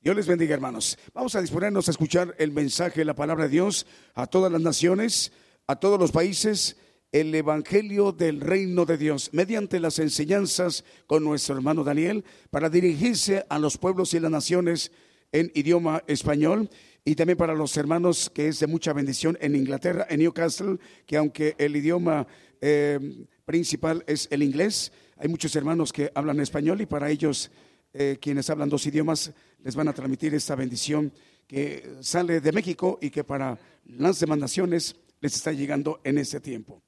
Dios 0.01 0.15
les 0.15 0.27
bendiga, 0.27 0.53
hermanos. 0.53 0.99
Vamos 1.13 1.35
a 1.35 1.41
disponernos 1.41 1.87
a 1.87 1.91
escuchar 1.91 2.35
el 2.37 2.51
mensaje, 2.51 3.05
la 3.05 3.15
palabra 3.15 3.45
de 3.45 3.51
Dios 3.51 3.87
a 4.13 4.27
todas 4.27 4.51
las 4.51 4.61
naciones, 4.61 5.31
a 5.67 5.75
todos 5.77 5.99
los 5.99 6.11
países, 6.11 6.77
el 7.11 7.33
Evangelio 7.33 8.11
del 8.11 8.41
Reino 8.41 8.85
de 8.85 8.97
Dios, 8.97 9.29
mediante 9.31 9.79
las 9.79 9.99
enseñanzas 9.99 10.83
con 11.07 11.23
nuestro 11.23 11.55
hermano 11.55 11.83
Daniel, 11.83 12.23
para 12.51 12.69
dirigirse 12.69 13.45
a 13.49 13.57
los 13.57 13.77
pueblos 13.77 14.13
y 14.13 14.19
las 14.19 14.29
naciones 14.29 14.91
en 15.31 15.51
idioma 15.55 16.03
español 16.07 16.69
y 17.03 17.15
también 17.15 17.37
para 17.37 17.55
los 17.55 17.75
hermanos 17.77 18.29
que 18.29 18.47
es 18.47 18.59
de 18.59 18.67
mucha 18.67 18.93
bendición 18.93 19.37
en 19.41 19.55
Inglaterra, 19.55 20.05
en 20.09 20.19
Newcastle, 20.19 20.77
que 21.05 21.17
aunque 21.17 21.55
el 21.57 21.75
idioma 21.75 22.27
eh, 22.61 23.25
principal 23.45 24.03
es 24.07 24.27
el 24.31 24.43
inglés, 24.43 24.91
hay 25.17 25.29
muchos 25.29 25.55
hermanos 25.55 25.91
que 25.91 26.11
hablan 26.13 26.39
español 26.39 26.81
y 26.81 26.85
para 26.85 27.09
ellos 27.09 27.49
eh, 27.93 28.17
quienes 28.21 28.49
hablan 28.49 28.69
dos 28.69 28.85
idiomas 28.85 29.31
les 29.63 29.75
van 29.75 29.87
a 29.87 29.93
transmitir 29.93 30.35
esta 30.35 30.55
bendición 30.55 31.11
que 31.47 31.97
sale 32.01 32.41
de 32.41 32.51
México 32.51 32.99
y 33.01 33.09
que 33.09 33.23
para 33.23 33.57
las 33.85 34.19
demandaciones 34.19 34.95
les 35.21 35.35
está 35.35 35.51
llegando 35.51 36.01
en 36.03 36.17
este 36.17 36.39
tiempo. 36.39 36.81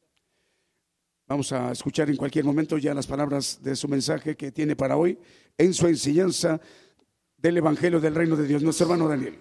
Vamos 1.28 1.52
a 1.52 1.72
escuchar 1.72 2.10
en 2.10 2.16
cualquier 2.16 2.46
momento 2.46 2.78
ya 2.78 2.94
las 2.94 3.06
palabras 3.06 3.62
de 3.62 3.76
su 3.76 3.88
mensaje 3.88 4.38
que 4.38 4.52
tiene 4.52 4.76
para 4.76 4.96
hoy 4.96 5.18
en 5.58 5.74
su 5.74 5.88
enseñanza 5.88 6.62
del 7.38 7.58
Evangelio 7.58 8.00
del 8.00 8.16
Reino 8.16 8.36
de 8.36 8.48
Dios, 8.48 8.64
nuestro 8.64 8.86
hermano 8.86 9.10
Daniel. 9.10 9.38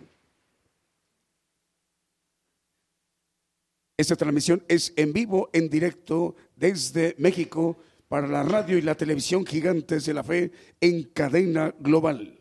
Esta 3.97 4.17
transmisión 4.17 4.63
es 4.69 4.93
en 4.97 5.13
vivo, 5.13 5.49
en 5.53 5.71
directo 5.71 6.37
desde 6.57 7.15
México 7.19 7.79
para 8.09 8.27
la 8.27 8.43
radio 8.43 8.77
y 8.77 8.83
la 8.83 8.95
televisión 8.95 9.47
gigantes 9.47 10.05
de 10.07 10.15
la 10.15 10.23
fe 10.23 10.53
en 10.81 11.05
cadena 11.05 11.75
global. 11.79 12.41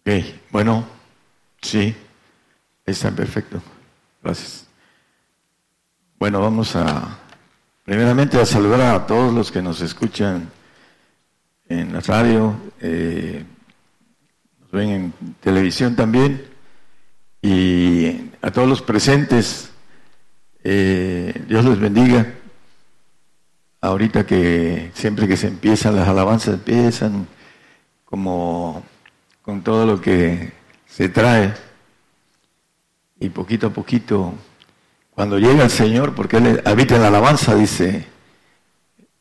Ok, 0.00 0.10
bueno, 0.50 1.01
sí, 1.62 1.96
está 2.84 3.10
perfecto. 3.10 3.62
Gracias. 4.22 4.66
Bueno, 6.18 6.40
vamos 6.40 6.76
a, 6.76 7.18
primeramente, 7.84 8.40
a 8.40 8.46
saludar 8.46 8.80
a 8.80 9.06
todos 9.06 9.32
los 9.32 9.50
que 9.50 9.62
nos 9.62 9.80
escuchan 9.80 10.50
en 11.68 11.92
la 11.92 12.00
radio, 12.00 12.54
eh, 12.80 13.44
nos 14.60 14.70
ven 14.70 14.90
en 14.90 15.12
televisión 15.40 15.96
también, 15.96 16.46
y 17.40 18.30
a 18.42 18.50
todos 18.50 18.68
los 18.68 18.82
presentes 18.82 19.72
eh, 20.64 21.44
Dios 21.48 21.64
les 21.64 21.78
bendiga. 21.78 22.34
Ahorita 23.80 24.24
que 24.24 24.92
siempre 24.94 25.26
que 25.26 25.36
se 25.36 25.48
empiezan 25.48 25.96
las 25.96 26.06
alabanzas, 26.06 26.54
empiezan 26.54 27.26
como 28.04 28.84
con 29.42 29.62
todo 29.62 29.86
lo 29.86 30.00
que 30.00 30.52
se 30.94 31.08
trae. 31.08 31.54
Y 33.18 33.30
poquito 33.30 33.68
a 33.68 33.70
poquito, 33.70 34.34
cuando 35.14 35.38
llega 35.38 35.64
el 35.64 35.70
Señor, 35.70 36.14
porque 36.14 36.38
Él 36.38 36.62
habita 36.64 36.96
en 36.96 37.02
la 37.02 37.08
alabanza, 37.08 37.54
dice 37.54 38.06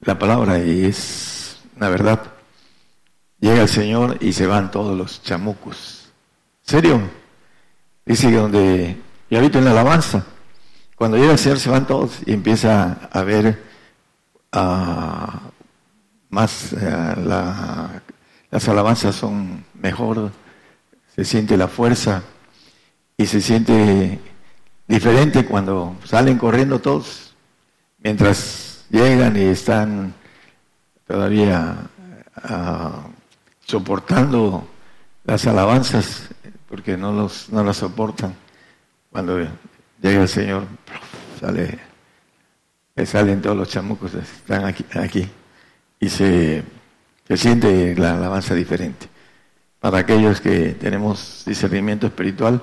la 0.02 0.18
palabra, 0.18 0.60
y 0.60 0.86
es 0.86 1.62
la 1.78 1.90
verdad. 1.90 2.22
Llega 3.40 3.62
el 3.62 3.70
Señor 3.70 4.18
y 4.20 4.34
se 4.34 4.48
van 4.48 4.72
todos 4.72 4.98
los 4.98 5.22
chamucos. 5.24 6.12
¿Serio? 6.64 7.02
Dice 8.06 8.30
que 8.30 8.36
donde 8.36 8.98
yo 9.30 9.38
habito 9.38 9.60
en 9.60 9.66
la 9.66 9.72
alabanza, 9.72 10.26
cuando 10.96 11.18
llega 11.18 11.34
el 11.34 11.40
Señor 11.40 11.60
se 11.60 11.70
van 11.70 11.88
todos 11.88 12.20
y 12.26 12.34
empieza 12.34 13.10
a 13.12 13.24
ver 13.24 13.64
uh, 14.54 15.32
más, 16.30 16.74
uh, 16.74 18.02
las 18.52 18.68
alabanzas 18.68 19.16
son 19.16 19.64
mejor, 19.74 20.32
se 21.16 21.26
siente 21.26 21.58
la 21.58 21.68
fuerza 21.68 22.24
y 23.18 23.26
se 23.26 23.42
siente 23.42 24.20
diferente 24.88 25.46
cuando 25.46 25.96
salen 26.04 26.38
corriendo 26.38 26.80
todos, 26.80 27.34
mientras 28.00 28.86
llegan 28.90 29.38
y 29.38 29.42
están 29.42 30.14
todavía 31.08 31.78
uh, 32.50 33.10
soportando 33.66 34.68
las 35.24 35.46
alabanzas, 35.48 36.30
porque 36.68 36.98
no, 36.98 37.12
los, 37.12 37.50
no 37.50 37.64
las 37.64 37.78
soportan. 37.78 38.36
Cuando 39.12 39.40
llega 40.02 40.22
el 40.22 40.30
Señor, 40.30 40.66
sale, 41.40 41.80
salen 43.06 43.42
todos 43.42 43.58
los 43.58 43.70
chamucos, 43.70 44.14
están 44.14 44.66
aquí, 44.66 44.86
aquí 44.94 45.30
y 46.02 46.10
se, 46.10 46.64
se 47.28 47.38
siente 47.38 47.96
la 47.96 48.18
alabanza 48.18 48.56
diferente. 48.56 49.08
Para 49.82 49.98
aquellos 49.98 50.40
que 50.40 50.76
tenemos 50.80 51.42
discernimiento 51.44 52.06
espiritual, 52.06 52.62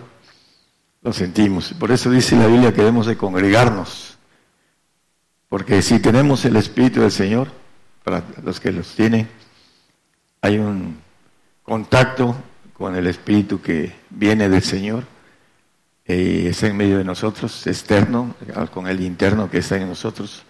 lo 1.02 1.12
sentimos. 1.12 1.74
Por 1.74 1.90
eso 1.90 2.12
dice 2.12 2.36
la 2.36 2.46
Biblia 2.46 2.70
que 2.72 2.78
debemos 2.78 3.06
de 3.06 3.16
congregarnos. 3.16 4.16
Porque 5.48 5.82
si 5.82 5.98
tenemos 5.98 6.44
el 6.44 6.54
Espíritu 6.54 7.00
del 7.00 7.10
Señor, 7.10 7.48
para 8.04 8.22
los 8.44 8.60
que 8.60 8.70
los 8.70 8.94
tienen, 8.94 9.28
hay 10.40 10.58
un 10.58 11.00
contacto 11.64 12.36
con 12.72 12.94
el 12.94 13.08
Espíritu 13.08 13.60
que 13.60 13.92
viene 14.10 14.48
del 14.48 14.62
Señor 14.62 15.02
y 16.06 16.46
está 16.46 16.68
en 16.68 16.76
medio 16.76 16.98
de 16.98 17.04
nosotros, 17.04 17.66
externo, 17.66 18.36
con 18.72 18.86
el 18.86 19.00
interno 19.00 19.50
que 19.50 19.58
está 19.58 19.76
en 19.76 19.88
nosotros, 19.88 20.44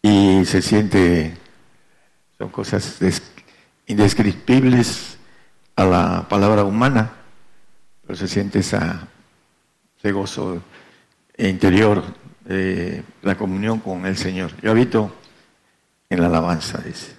y 0.00 0.44
se 0.44 0.62
siente, 0.62 1.36
son 2.38 2.50
cosas 2.50 2.98
indescriptibles 3.88 5.17
a 5.78 5.84
la 5.84 6.26
palabra 6.28 6.64
humana, 6.64 7.08
pero 8.04 8.18
se 8.18 8.26
siente 8.26 8.58
ese 8.58 10.12
gozo 10.12 10.60
interior, 11.36 12.02
de 12.44 13.04
la 13.22 13.36
comunión 13.36 13.78
con 13.78 14.04
el 14.04 14.16
Señor. 14.16 14.50
Yo 14.60 14.72
habito 14.72 15.14
en 16.10 16.20
la 16.20 16.26
alabanza, 16.26 16.78
dice. 16.78 17.14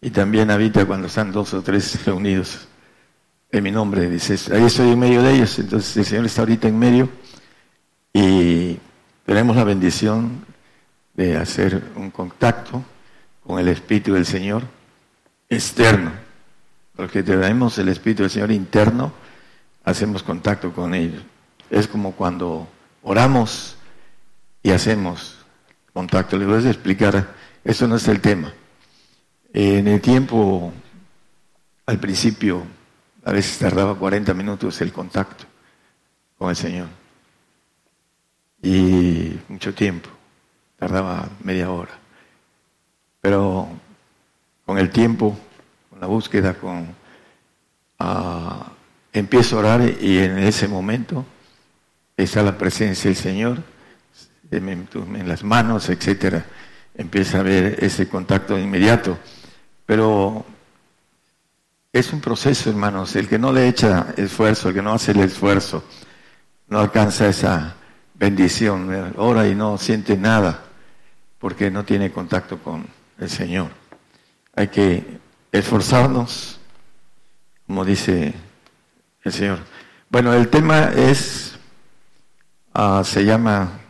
Y 0.00 0.10
también 0.10 0.50
habita 0.50 0.84
cuando 0.84 1.06
están 1.06 1.30
dos 1.30 1.54
o 1.54 1.62
tres 1.62 2.04
reunidos 2.04 2.66
en 3.52 3.62
mi 3.62 3.70
nombre, 3.70 4.10
dice, 4.10 4.36
ahí 4.52 4.64
estoy 4.64 4.90
en 4.90 4.98
medio 4.98 5.22
de 5.22 5.34
ellos, 5.34 5.56
entonces 5.60 5.96
el 5.96 6.04
Señor 6.04 6.26
está 6.26 6.42
ahorita 6.42 6.66
en 6.66 6.78
medio 6.78 7.08
y 8.12 8.80
tenemos 9.24 9.54
la 9.54 9.62
bendición 9.62 10.44
de 11.14 11.36
hacer 11.36 11.80
un 11.94 12.10
contacto 12.10 12.82
con 13.46 13.60
el 13.60 13.68
Espíritu 13.68 14.14
del 14.14 14.26
Señor 14.26 14.64
externo, 15.48 16.25
porque 16.96 17.22
tenemos 17.22 17.76
el 17.78 17.88
Espíritu 17.88 18.22
del 18.22 18.30
Señor 18.30 18.50
interno, 18.50 19.12
hacemos 19.84 20.22
contacto 20.22 20.72
con 20.72 20.94
Él. 20.94 21.22
Es 21.70 21.86
como 21.86 22.12
cuando 22.12 22.66
oramos 23.02 23.76
y 24.62 24.70
hacemos 24.70 25.36
contacto. 25.92 26.38
Les 26.38 26.48
voy 26.48 26.66
a 26.66 26.70
explicar, 26.70 27.34
eso 27.62 27.86
no 27.86 27.96
es 27.96 28.08
el 28.08 28.20
tema. 28.20 28.52
En 29.52 29.86
el 29.86 30.00
tiempo, 30.00 30.72
al 31.84 32.00
principio, 32.00 32.62
a 33.24 33.32
veces 33.32 33.58
tardaba 33.58 33.94
40 33.94 34.32
minutos 34.34 34.80
el 34.80 34.92
contacto 34.92 35.44
con 36.38 36.50
el 36.50 36.56
Señor. 36.56 36.88
Y 38.62 39.38
mucho 39.48 39.74
tiempo, 39.74 40.08
tardaba 40.78 41.28
media 41.42 41.70
hora. 41.70 41.92
Pero 43.20 43.68
con 44.64 44.78
el 44.78 44.90
tiempo, 44.90 45.38
la 46.00 46.06
búsqueda, 46.06 46.54
con 46.54 46.94
ah, 47.98 48.72
empiezo 49.12 49.56
a 49.56 49.60
orar 49.60 49.82
y 50.00 50.18
en 50.18 50.38
ese 50.38 50.68
momento 50.68 51.24
está 52.16 52.42
la 52.42 52.56
presencia 52.56 53.08
del 53.10 53.16
Señor 53.16 53.62
en, 54.50 55.28
las 55.28 55.44
manos, 55.44 55.88
etcétera. 55.88 56.44
Empieza 56.94 57.38
a 57.38 57.40
haber 57.40 57.82
ese 57.84 58.08
contacto 58.08 58.58
inmediato. 58.58 59.18
Pero 59.84 60.44
es 61.92 62.12
un 62.12 62.20
proceso, 62.20 62.70
hermanos. 62.70 63.16
El 63.16 63.28
que 63.28 63.38
no 63.38 63.52
le 63.52 63.68
echa 63.68 64.14
esfuerzo, 64.16 64.68
el 64.68 64.74
que 64.74 64.82
no 64.82 64.92
hace 64.92 65.12
el 65.12 65.20
esfuerzo, 65.20 65.84
no 66.68 66.80
alcanza 66.80 67.28
esa 67.28 67.74
bendición. 68.14 69.14
Ora 69.16 69.46
y 69.46 69.54
no 69.54 69.78
siente 69.78 70.16
nada 70.16 70.62
porque 71.38 71.70
no 71.70 71.84
tiene 71.84 72.10
contacto 72.10 72.58
con 72.58 72.86
el 73.18 73.30
Señor. 73.30 73.70
Hay 74.54 74.68
que 74.68 75.25
esforzarnos, 75.58 76.58
como 77.66 77.84
dice 77.84 78.34
el 79.22 79.32
Señor. 79.32 79.58
Bueno, 80.08 80.32
el 80.32 80.48
tema 80.48 80.92
es, 80.94 81.58
ah, 82.74 83.02
se 83.04 83.24
llama 83.24 83.80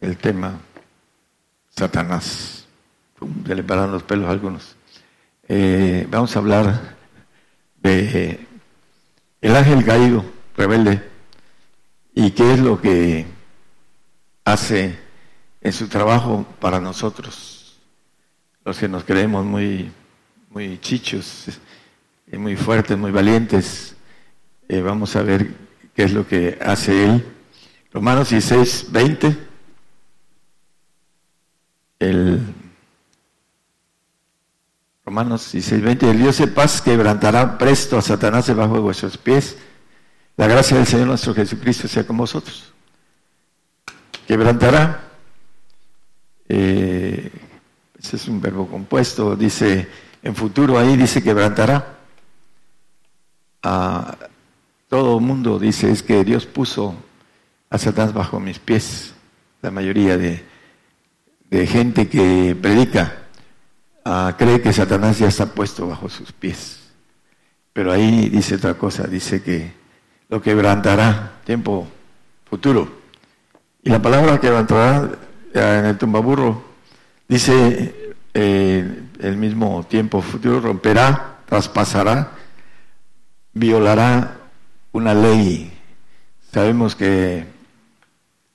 el 0.00 0.16
tema 0.16 0.58
Satanás. 1.70 2.66
Se 3.46 3.54
le 3.54 3.62
paran 3.62 3.92
los 3.92 4.02
pelos 4.02 4.28
a 4.28 4.32
algunos. 4.32 4.76
Eh, 5.48 6.06
vamos 6.10 6.34
a 6.34 6.38
hablar 6.38 6.96
de 7.82 8.46
el 9.40 9.56
ángel 9.56 9.84
caído, 9.84 10.24
rebelde, 10.56 11.06
y 12.14 12.30
qué 12.30 12.54
es 12.54 12.60
lo 12.60 12.80
que 12.80 13.26
hace 14.44 14.98
en 15.60 15.72
su 15.72 15.88
trabajo 15.88 16.46
para 16.60 16.80
nosotros, 16.80 17.78
los 18.64 18.78
que 18.78 18.88
nos 18.88 19.04
creemos 19.04 19.44
muy, 19.44 19.92
muy 20.54 20.78
chichos, 20.78 21.48
eh, 22.30 22.38
muy 22.38 22.54
fuertes, 22.54 22.96
muy 22.96 23.10
valientes. 23.10 23.96
Eh, 24.68 24.80
vamos 24.80 25.16
a 25.16 25.22
ver 25.22 25.48
qué 25.96 26.04
es 26.04 26.12
lo 26.12 26.28
que 26.28 26.56
hace 26.64 27.06
él. 27.06 27.26
Romanos 27.92 28.30
16, 28.30 28.86
20. 28.92 29.36
El 31.98 32.40
Romanos 35.04 35.50
16, 35.50 35.82
20. 35.82 36.10
El 36.10 36.18
Dios 36.18 36.38
de 36.38 36.46
paz 36.46 36.80
quebrantará 36.80 37.58
presto 37.58 37.98
a 37.98 38.02
Satanás 38.02 38.46
debajo 38.46 38.74
de 38.74 38.80
vuestros 38.80 39.18
pies. 39.18 39.56
La 40.36 40.46
gracia 40.46 40.76
del 40.76 40.86
Señor 40.86 41.08
nuestro 41.08 41.34
Jesucristo 41.34 41.88
sea 41.88 42.06
con 42.06 42.16
vosotros. 42.16 42.72
Quebrantará. 44.28 45.02
Eh, 46.48 47.32
ese 47.98 48.16
es 48.16 48.28
un 48.28 48.40
verbo 48.40 48.68
compuesto. 48.68 49.34
Dice 49.34 49.88
en 50.24 50.34
futuro 50.34 50.76
ahí, 50.76 50.96
dice 50.96 51.22
quebrantará. 51.22 51.98
Todo 54.88 55.18
el 55.18 55.24
mundo 55.24 55.60
dice 55.60 55.92
es 55.92 56.02
que 56.02 56.24
Dios 56.24 56.46
puso 56.46 56.96
a 57.70 57.78
Satanás 57.78 58.12
bajo 58.12 58.40
mis 58.40 58.58
pies. 58.58 59.14
La 59.62 59.70
mayoría 59.70 60.18
de, 60.18 60.44
de 61.48 61.66
gente 61.68 62.08
que 62.08 62.56
predica 62.60 63.24
Ah, 64.04 64.34
cree 64.36 64.60
que 64.60 64.72
Satanás 64.72 65.18
ya 65.18 65.28
está 65.28 65.46
puesto 65.46 65.88
bajo 65.88 66.10
sus 66.10 66.30
pies. 66.32 66.78
Pero 67.72 67.90
ahí 67.90 68.28
dice 68.28 68.56
otra 68.56 68.74
cosa, 68.74 69.04
dice 69.06 69.42
que 69.42 69.72
lo 70.28 70.42
quebrantará, 70.42 71.40
tiempo 71.44 71.88
futuro. 72.44 73.00
Y 73.82 73.88
la 73.88 74.02
palabra 74.02 74.38
quebrantará 74.38 75.10
en 75.54 75.86
el 75.86 75.98
tumbaburro 75.98 76.62
dice 77.26 78.14
eh, 78.34 79.03
el 79.20 79.36
mismo 79.36 79.84
tiempo 79.88 80.20
futuro, 80.22 80.60
romperá, 80.60 81.38
traspasará, 81.46 82.32
violará 83.52 84.38
una 84.92 85.14
ley. 85.14 85.72
Sabemos 86.52 86.94
que 86.94 87.46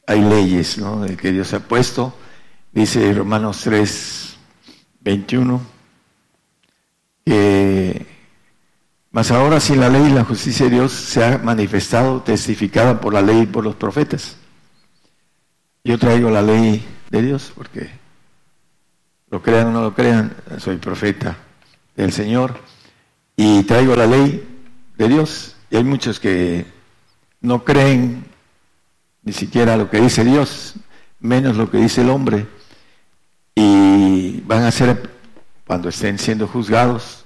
hay 0.08 0.22
leyes 0.22 0.78
¿no? 0.78 1.06
que 1.18 1.32
Dios 1.32 1.54
ha 1.54 1.60
puesto. 1.60 2.16
Dice 2.72 3.14
Romanos 3.14 3.62
3, 3.64 4.38
21, 5.02 5.62
que 7.26 8.06
más 9.12 9.32
ahora 9.32 9.60
si 9.60 9.76
la 9.76 9.90
ley 9.90 10.04
y 10.08 10.14
la 10.14 10.24
justicia 10.24 10.66
de 10.66 10.76
Dios 10.76 10.92
se 10.92 11.24
ha 11.24 11.38
manifestado, 11.40 12.22
testificada 12.22 13.02
por 13.02 13.14
la 13.14 13.22
ley 13.22 13.42
y 13.42 13.46
por 13.48 13.64
los 13.64 13.76
profetas. 13.76 14.38
Yo 15.84 15.98
traigo 15.98 16.30
la 16.30 16.42
ley 16.42 16.86
de 17.10 17.22
Dios 17.22 17.52
porque 17.56 17.90
lo 19.32 19.42
crean 19.42 19.68
o 19.68 19.72
no 19.72 19.82
lo 19.82 19.94
crean, 19.94 20.36
soy 20.58 20.78
profeta 20.78 21.38
del 21.96 22.12
Señor 22.12 22.60
y 23.36 23.64
traigo 23.64 23.96
la 23.96 24.08
ley 24.08 24.48
de 24.98 25.08
Dios. 25.08 25.56
Y 25.70 25.78
hay 25.78 25.84
muchos 25.84 26.20
que 26.20 26.66
no 27.42 27.64
creen 27.64 28.26
ni 29.24 29.34
siquiera 29.34 29.78
lo 29.78 29.90
que 29.90 30.00
dice 30.00 30.24
Dios, 30.24 30.76
menos 31.20 31.58
lo 31.58 31.70
que 31.70 31.78
dice 31.78 32.02
el 32.02 32.10
hombre 32.10 32.48
y 33.56 34.42
van 34.46 34.64
a 34.64 34.72
ser, 34.72 35.10
cuando 35.68 35.90
estén 35.90 36.18
siendo 36.18 36.48
juzgados 36.48 37.26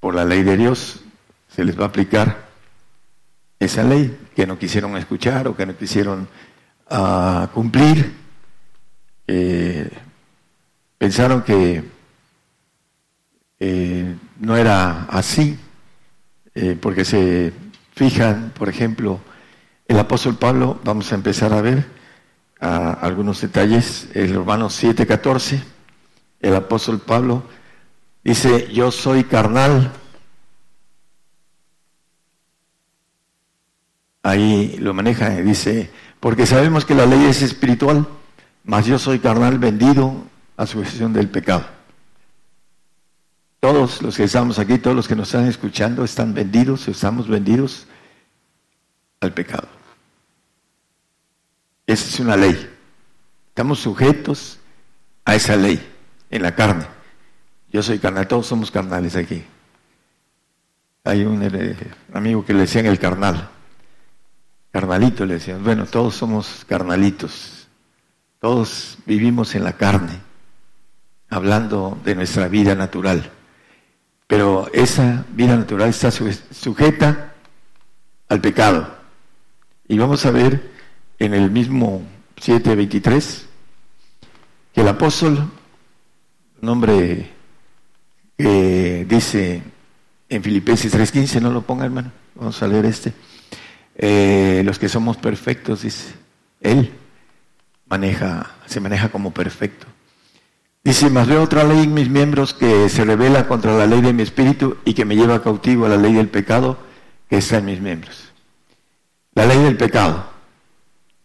por 0.00 0.14
la 0.14 0.24
ley 0.24 0.42
de 0.42 0.56
Dios, 0.56 1.00
se 1.48 1.64
les 1.64 1.78
va 1.78 1.84
a 1.84 1.88
aplicar 1.88 2.48
esa 3.60 3.84
ley 3.84 4.18
que 4.34 4.46
no 4.46 4.58
quisieron 4.58 4.96
escuchar 4.96 5.46
o 5.46 5.56
que 5.56 5.64
no 5.64 5.76
quisieron 5.76 6.28
uh, 6.90 7.46
cumplir. 7.54 8.12
Eh, 9.28 9.88
pensaron 11.02 11.42
que 11.42 11.82
eh, 13.58 14.16
no 14.38 14.56
era 14.56 15.06
así, 15.06 15.58
eh, 16.54 16.78
porque 16.80 17.04
se 17.04 17.52
fijan, 17.96 18.52
por 18.56 18.68
ejemplo, 18.68 19.18
el 19.88 19.98
apóstol 19.98 20.36
Pablo, 20.36 20.78
vamos 20.84 21.10
a 21.10 21.16
empezar 21.16 21.54
a 21.54 21.60
ver, 21.60 21.86
algunos 22.60 23.40
detalles. 23.40 24.10
El 24.14 24.32
Romanos 24.32 24.80
7:14, 24.80 25.60
el 26.38 26.54
apóstol 26.54 27.00
Pablo 27.00 27.42
dice, 28.22 28.72
yo 28.72 28.92
soy 28.92 29.24
carnal. 29.24 29.90
Ahí 34.22 34.76
lo 34.78 34.94
maneja, 34.94 35.30
dice, 35.30 35.90
porque 36.20 36.46
sabemos 36.46 36.84
que 36.84 36.94
la 36.94 37.06
ley 37.06 37.24
es 37.24 37.42
espiritual, 37.42 38.06
mas 38.62 38.86
yo 38.86 39.00
soy 39.00 39.18
carnal 39.18 39.58
vendido 39.58 40.30
a 40.56 40.66
sujeción 40.66 41.12
del 41.12 41.28
pecado. 41.28 41.66
Todos 43.60 44.02
los 44.02 44.16
que 44.16 44.24
estamos 44.24 44.58
aquí, 44.58 44.78
todos 44.78 44.96
los 44.96 45.06
que 45.06 45.14
nos 45.14 45.28
están 45.28 45.46
escuchando, 45.46 46.04
están 46.04 46.34
vendidos, 46.34 46.88
estamos 46.88 47.28
vendidos 47.28 47.86
al 49.20 49.32
pecado. 49.32 49.68
Esa 51.86 52.08
es 52.08 52.20
una 52.20 52.36
ley. 52.36 52.70
Estamos 53.48 53.78
sujetos 53.78 54.58
a 55.24 55.34
esa 55.34 55.56
ley 55.56 55.80
en 56.30 56.42
la 56.42 56.54
carne. 56.54 56.86
Yo 57.70 57.82
soy 57.82 57.98
carnal, 57.98 58.26
todos 58.26 58.46
somos 58.46 58.70
carnales 58.70 59.16
aquí. 59.16 59.44
Hay 61.04 61.24
un 61.24 61.42
eh, 61.42 61.76
amigo 62.12 62.44
que 62.44 62.52
le 62.52 62.60
decían 62.60 62.86
el 62.86 62.98
carnal. 62.98 63.48
Carnalito 64.70 65.26
le 65.26 65.34
decían. 65.34 65.62
Bueno, 65.62 65.86
todos 65.86 66.14
somos 66.14 66.64
carnalitos. 66.66 67.68
Todos 68.40 68.98
vivimos 69.06 69.54
en 69.54 69.64
la 69.64 69.74
carne, 69.74 70.20
hablando 71.32 71.98
de 72.04 72.14
nuestra 72.14 72.46
vida 72.48 72.74
natural. 72.74 73.30
Pero 74.26 74.68
esa 74.72 75.24
vida 75.30 75.56
natural 75.56 75.88
está 75.88 76.10
sujeta 76.10 77.32
al 78.28 78.40
pecado. 78.40 78.86
Y 79.88 79.98
vamos 79.98 80.24
a 80.26 80.30
ver 80.30 80.70
en 81.18 81.32
el 81.32 81.50
mismo 81.50 82.02
7.23, 82.36 83.42
que 84.74 84.80
el 84.80 84.88
apóstol, 84.88 85.50
nombre 86.60 87.30
que 88.36 89.06
dice 89.08 89.62
en 90.28 90.42
Filipenses 90.42 90.94
3.15, 90.94 91.40
no 91.40 91.50
lo 91.50 91.62
ponga 91.62 91.86
hermano, 91.86 92.12
vamos 92.34 92.62
a 92.62 92.68
leer 92.68 92.86
este, 92.86 93.12
eh, 93.96 94.62
los 94.64 94.78
que 94.78 94.88
somos 94.88 95.16
perfectos, 95.16 95.82
dice, 95.82 96.14
él 96.60 96.92
maneja, 97.86 98.50
se 98.66 98.80
maneja 98.80 99.08
como 99.10 99.32
perfecto. 99.32 99.91
Dice, 100.84 101.10
más 101.10 101.28
veo 101.28 101.42
otra 101.42 101.62
ley 101.62 101.84
en 101.84 101.94
mis 101.94 102.08
miembros 102.08 102.54
que 102.54 102.88
se 102.88 103.04
revela 103.04 103.46
contra 103.46 103.76
la 103.76 103.86
ley 103.86 104.00
de 104.00 104.12
mi 104.12 104.24
espíritu 104.24 104.78
y 104.84 104.94
que 104.94 105.04
me 105.04 105.14
lleva 105.14 105.42
cautivo 105.42 105.86
a 105.86 105.88
la 105.88 105.96
ley 105.96 106.12
del 106.12 106.28
pecado 106.28 106.76
que 107.28 107.36
está 107.36 107.58
en 107.58 107.66
mis 107.66 107.80
miembros. 107.80 108.32
La 109.34 109.46
ley 109.46 109.58
del 109.58 109.76
pecado. 109.76 110.26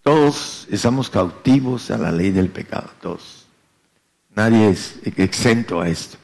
Todos 0.04 0.68
estamos 0.70 1.10
cautivos 1.10 1.90
a 1.90 1.98
la 1.98 2.12
ley 2.12 2.30
del 2.30 2.50
pecado, 2.50 2.92
todos. 3.02 3.48
Nadie 4.36 4.70
es 4.70 5.00
exento 5.04 5.82
a 5.82 5.90
esto. 5.90 6.18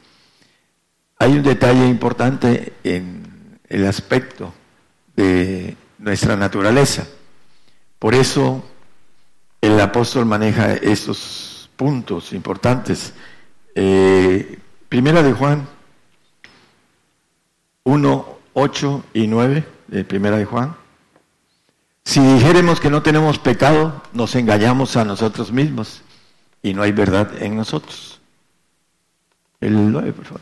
Hay 1.17 1.31
un 1.31 1.43
detalle 1.43 1.87
importante 1.87 2.73
en 2.83 3.59
el 3.67 3.87
aspecto 3.87 4.53
de 5.15 5.75
nuestra 5.97 6.37
naturaleza. 6.37 7.07
Por 7.97 8.13
eso 8.13 8.63
el 9.59 9.79
apóstol 9.79 10.25
maneja 10.25 10.73
estos 10.75 11.52
puntos 11.75 12.33
importantes. 12.33 13.13
Eh, 13.75 14.59
primera 14.89 15.23
de 15.23 15.33
Juan 15.33 15.67
1, 17.83 18.37
8 18.53 19.03
y 19.13 19.27
9, 19.27 19.65
de 19.87 20.03
Primera 20.03 20.37
de 20.37 20.45
Juan. 20.45 20.75
Si 22.05 22.19
dijéremos 22.19 22.79
que 22.79 22.89
no 22.89 23.01
tenemos 23.01 23.39
pecado, 23.39 24.01
nos 24.13 24.35
engañamos 24.35 24.95
a 24.97 25.05
nosotros 25.05 25.51
mismos 25.51 26.01
y 26.61 26.73
no 26.73 26.81
hay 26.81 26.91
verdad 26.91 27.41
en 27.41 27.55
nosotros. 27.55 28.19
El 29.59 29.91
9, 29.91 30.13
por 30.13 30.25
favor. 30.25 30.41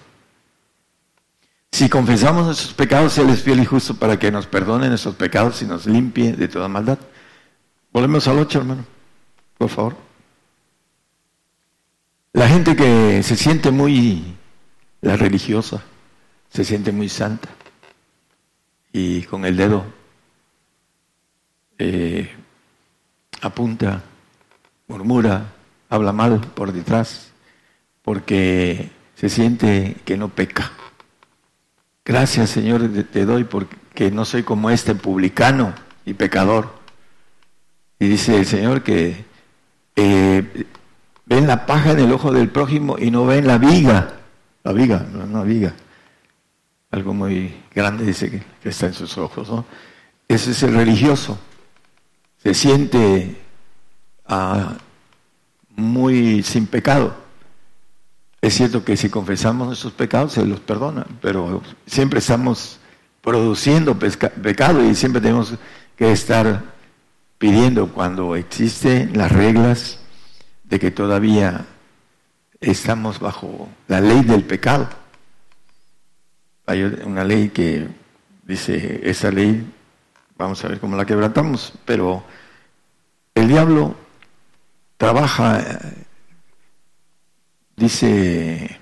Si 1.72 1.90
confesamos 1.90 2.46
nuestros 2.46 2.74
pecados, 2.74 3.18
Él 3.18 3.30
es 3.30 3.42
fiel 3.42 3.60
y 3.60 3.66
justo 3.66 3.96
para 3.96 4.20
que 4.20 4.32
nos 4.32 4.46
perdone 4.46 4.90
nuestros 4.90 5.16
pecados 5.16 5.62
y 5.62 5.66
nos 5.66 5.86
limpie 5.86 6.34
de 6.34 6.48
toda 6.48 6.68
maldad. 6.68 7.00
Volvemos 7.92 8.28
al 8.28 8.40
8, 8.40 8.60
hermano, 8.60 8.86
por 9.58 9.70
favor. 9.70 10.11
La 12.34 12.48
gente 12.48 12.76
que 12.78 13.24
se 13.24 13.36
siente 13.36 13.72
muy, 13.72 14.36
la 15.02 15.18
religiosa, 15.18 15.84
se 16.50 16.64
siente 16.64 16.92
muy 16.92 17.10
santa 17.10 17.50
y 18.94 19.24
con 19.24 19.44
el 19.46 19.58
dedo 19.58 19.86
eh, 21.78 22.30
apunta, 23.42 24.02
murmura, 24.88 25.52
habla 25.90 26.14
mal 26.14 26.40
por 26.40 26.72
detrás, 26.72 27.32
porque 28.02 28.90
se 29.16 29.28
siente 29.28 29.98
que 30.06 30.16
no 30.16 30.30
peca. 30.30 30.72
Gracias 32.06 32.50
Señor 32.50 32.90
te 33.12 33.26
doy 33.26 33.44
porque 33.44 34.10
no 34.10 34.24
soy 34.24 34.44
como 34.44 34.70
este 34.70 34.96
publicano 34.96 35.74
y 36.06 36.14
pecador. 36.14 36.80
Y 38.00 38.08
dice 38.08 38.38
el 38.38 38.46
Señor 38.46 38.84
que 38.84 39.26
eh, 39.96 40.66
ven 41.26 41.48
la 41.48 41.66
paja 41.66 41.92
en 41.92 42.00
el 42.00 42.12
ojo 42.12 42.32
del 42.32 42.50
prójimo 42.50 42.98
y 42.98 43.12
no 43.12 43.26
ven 43.26 43.48
la 43.48 43.58
viga, 43.58 44.14
la 44.64 44.72
viga, 44.74 45.06
no 45.12 45.26
la 45.26 45.44
viga, 45.44 45.74
algo 46.92 47.14
muy 47.14 47.54
grande, 47.74 48.06
dice 48.06 48.30
que, 48.30 48.70
está 48.70 48.88
en 48.88 48.94
sus 48.94 49.18
ojos. 49.18 49.50
Ese 50.28 50.52
es 50.52 50.64
el 50.64 50.74
religioso. 50.74 51.40
Se 52.38 52.54
siente 52.54 53.38
ah, 54.28 54.74
muy 55.76 56.44
sin 56.44 56.68
pecado. 56.68 57.16
Es 58.42 58.56
cierto 58.56 58.84
que 58.84 58.98
si 58.98 59.10
confesamos 59.10 59.68
nuestros 59.68 59.94
pecados, 59.94 60.34
se 60.34 60.46
los 60.46 60.60
perdona, 60.60 61.06
pero 61.22 61.62
siempre 61.86 62.20
estamos 62.20 62.80
produciendo 63.22 63.98
pecado 63.98 64.84
y 64.84 64.96
siempre 64.96 65.22
tenemos 65.22 65.54
que 65.96 66.12
estar 66.12 66.64
pidiendo 67.38 67.88
cuando 67.94 68.36
existen 68.36 69.16
las 69.16 69.32
reglas 69.32 70.01
de 70.72 70.80
que 70.80 70.90
todavía 70.90 71.66
estamos 72.62 73.20
bajo 73.20 73.68
la 73.90 74.00
ley 74.00 74.22
del 74.24 74.44
pecado. 74.46 74.88
Hay 76.66 76.82
una 76.82 77.26
ley 77.26 77.50
que 77.50 77.90
dice, 78.44 79.02
esa 79.04 79.32
ley, 79.32 79.70
vamos 80.38 80.64
a 80.64 80.70
ver 80.70 80.80
cómo 80.80 80.96
la 80.96 81.06
quebrantamos, 81.06 81.74
pero 81.84 82.24
el 83.36 83.50
diablo 83.50 83.96
trabaja, 84.96 85.62
dice 87.76 88.80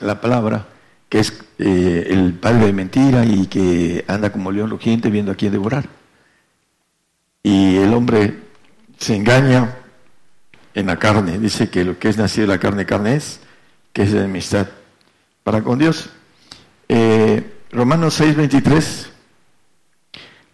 la 0.00 0.20
palabra, 0.20 0.66
que 1.08 1.20
es 1.20 1.44
eh, 1.60 2.08
el 2.10 2.34
padre 2.34 2.66
de 2.66 2.72
mentira 2.72 3.24
y 3.24 3.46
que 3.46 4.04
anda 4.08 4.32
como 4.32 4.50
león 4.50 4.70
rugiente 4.70 5.08
viendo 5.08 5.30
a 5.30 5.36
quién 5.36 5.52
devorar. 5.52 5.88
Y 7.44 7.76
el 7.76 7.94
hombre 7.94 8.40
se 8.98 9.14
engaña 9.14 9.76
en 10.78 10.86
la 10.86 10.96
carne, 10.96 11.40
dice 11.40 11.68
que 11.68 11.84
lo 11.84 11.98
que 11.98 12.08
es 12.08 12.16
nacido 12.16 12.46
de 12.46 12.54
la 12.54 12.60
carne, 12.60 12.86
carne 12.86 13.16
es, 13.16 13.40
que 13.92 14.02
es 14.02 14.12
de 14.12 14.22
amistad 14.22 14.68
para 15.42 15.60
con 15.60 15.76
Dios. 15.76 16.08
Eh, 16.88 17.52
Romanos 17.72 18.14
6, 18.14 18.36
23, 18.36 19.10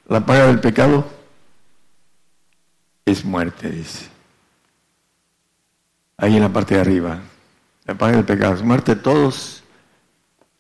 la 0.09 0.25
paga 0.25 0.47
del 0.47 0.61
pecado 0.61 1.07
es 3.05 3.23
muerte, 3.23 3.69
dice. 3.69 4.09
Ahí 6.17 6.37
en 6.37 6.43
la 6.43 6.49
parte 6.49 6.77
de 6.77 6.81
arriba, 6.81 7.21
la 7.85 7.95
paga 7.95 8.17
del 8.17 8.25
pecado 8.25 8.55
es 8.55 8.63
muerte, 8.63 8.97
todos 8.97 9.63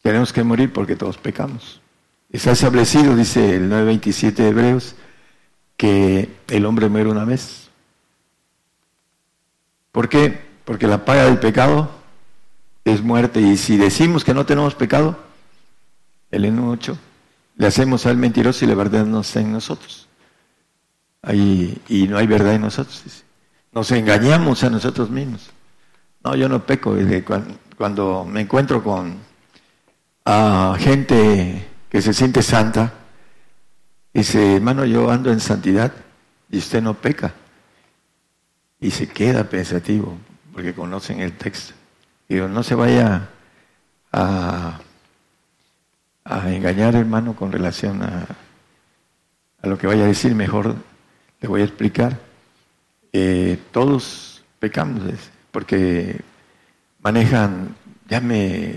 tenemos 0.02 0.30
que 0.34 0.44
morir 0.44 0.74
porque 0.74 0.94
todos 0.94 1.16
pecamos. 1.16 1.80
Está 2.30 2.50
establecido, 2.50 3.16
dice 3.16 3.56
el 3.56 3.70
9.27 3.70 4.34
de 4.34 4.48
Hebreos, 4.48 4.94
que 5.78 6.28
el 6.48 6.66
hombre 6.66 6.90
muere 6.90 7.08
una 7.08 7.24
vez. 7.24 7.63
¿Por 9.94 10.08
qué? 10.08 10.36
Porque 10.64 10.88
la 10.88 11.04
paga 11.04 11.26
del 11.26 11.38
pecado 11.38 11.88
es 12.84 13.00
muerte. 13.00 13.40
Y 13.40 13.56
si 13.56 13.76
decimos 13.76 14.24
que 14.24 14.34
no 14.34 14.44
tenemos 14.44 14.74
pecado, 14.74 15.16
el 16.32 16.44
n 16.46 16.60
8, 16.60 16.98
le 17.58 17.66
hacemos 17.68 18.04
al 18.04 18.16
mentiroso 18.16 18.64
y 18.64 18.68
la 18.68 18.74
verdad 18.74 19.06
no 19.06 19.20
está 19.20 19.38
en 19.38 19.52
nosotros. 19.52 20.08
Ahí, 21.22 21.80
y 21.88 22.08
no 22.08 22.18
hay 22.18 22.26
verdad 22.26 22.54
en 22.54 22.62
nosotros. 22.62 23.22
Nos 23.70 23.92
engañamos 23.92 24.64
a 24.64 24.70
nosotros 24.70 25.10
mismos. 25.10 25.50
No, 26.24 26.34
yo 26.34 26.48
no 26.48 26.66
peco. 26.66 26.96
Cuando 27.76 28.24
me 28.24 28.40
encuentro 28.40 28.82
con 28.82 29.16
a 30.24 30.74
gente 30.76 31.68
que 31.88 32.02
se 32.02 32.12
siente 32.12 32.42
santa, 32.42 32.92
dice, 34.12 34.56
hermano, 34.56 34.86
yo 34.86 35.08
ando 35.08 35.30
en 35.30 35.38
santidad 35.38 35.92
y 36.50 36.58
usted 36.58 36.82
no 36.82 36.94
peca. 36.94 37.32
Y 38.84 38.90
se 38.90 39.06
queda 39.06 39.44
pensativo, 39.44 40.14
porque 40.52 40.74
conocen 40.74 41.20
el 41.20 41.32
texto. 41.32 41.72
Y 42.28 42.34
no 42.34 42.62
se 42.62 42.74
vaya 42.74 43.30
a, 44.12 44.78
engañar, 46.44 46.94
hermano, 46.94 47.34
con 47.34 47.50
relación 47.50 48.02
a, 48.02 48.26
a, 49.62 49.66
lo 49.66 49.78
que 49.78 49.86
vaya 49.86 50.04
a 50.04 50.08
decir, 50.08 50.34
mejor 50.34 50.76
le 51.40 51.48
voy 51.48 51.62
a 51.62 51.64
explicar. 51.64 52.18
Eh, 53.10 53.58
todos 53.72 54.44
pecamos, 54.58 55.02
porque 55.50 56.20
manejan, 57.00 57.74
ya 58.06 58.20
me 58.20 58.74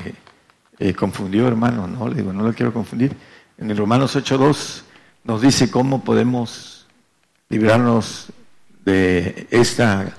eh, 0.79 0.93
confundió, 0.93 1.49
hermano, 1.49 1.85
no, 1.85 2.07
le 2.07 2.15
digo, 2.15 2.31
no 2.31 2.43
lo 2.43 2.53
quiero 2.53 2.71
confundir. 2.71 3.11
En 3.57 3.69
el 3.69 3.75
Romanos 3.75 4.15
8.2 4.15 4.83
nos 5.25 5.41
dice 5.41 5.69
cómo 5.69 6.01
podemos 6.01 6.87
librarnos 7.49 8.31
de 8.87 9.47
esta 9.51 10.15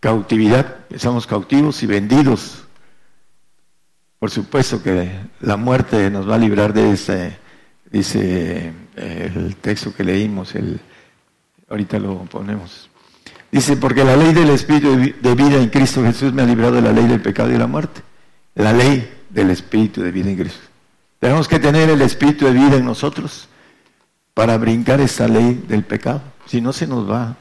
cautividad. 0.00 0.78
Estamos 0.90 1.28
cautivos 1.28 1.80
y 1.84 1.86
vendidos. 1.86 2.64
Por 4.18 4.32
supuesto 4.32 4.82
que 4.82 5.12
la 5.40 5.56
muerte 5.56 6.10
nos 6.10 6.28
va 6.28 6.34
a 6.34 6.38
librar 6.38 6.72
de 6.72 6.90
ese, 6.90 7.38
dice 7.88 8.72
eh, 8.96 9.32
el 9.32 9.54
texto 9.56 9.94
que 9.94 10.02
leímos, 10.02 10.56
el, 10.56 10.80
ahorita 11.68 12.00
lo 12.00 12.24
ponemos. 12.24 12.90
Dice, 13.52 13.76
porque 13.76 14.04
la 14.04 14.16
ley 14.16 14.34
del 14.34 14.50
Espíritu 14.50 14.96
de 14.96 15.34
vida 15.34 15.56
en 15.56 15.68
Cristo 15.68 16.02
Jesús 16.02 16.32
me 16.32 16.42
ha 16.42 16.46
librado 16.46 16.74
de 16.74 16.82
la 16.82 16.92
ley 16.92 17.06
del 17.06 17.22
pecado 17.22 17.52
y 17.52 17.58
la 17.58 17.68
muerte. 17.68 18.00
La 18.56 18.72
ley 18.72 19.08
del 19.30 19.50
Espíritu 19.50 20.02
de 20.02 20.10
vida 20.10 20.30
en 20.30 20.36
Cristo. 20.36 20.66
Tenemos 21.20 21.46
que 21.46 21.60
tener 21.60 21.88
el 21.88 22.02
Espíritu 22.02 22.46
de 22.46 22.52
vida 22.52 22.76
en 22.76 22.84
nosotros 22.84 23.48
para 24.34 24.58
brincar 24.58 25.00
esa 25.00 25.28
ley 25.28 25.64
del 25.68 25.84
pecado. 25.84 26.22
Si 26.46 26.60
no 26.60 26.72
se 26.72 26.86
nos 26.86 27.08
va, 27.08 27.36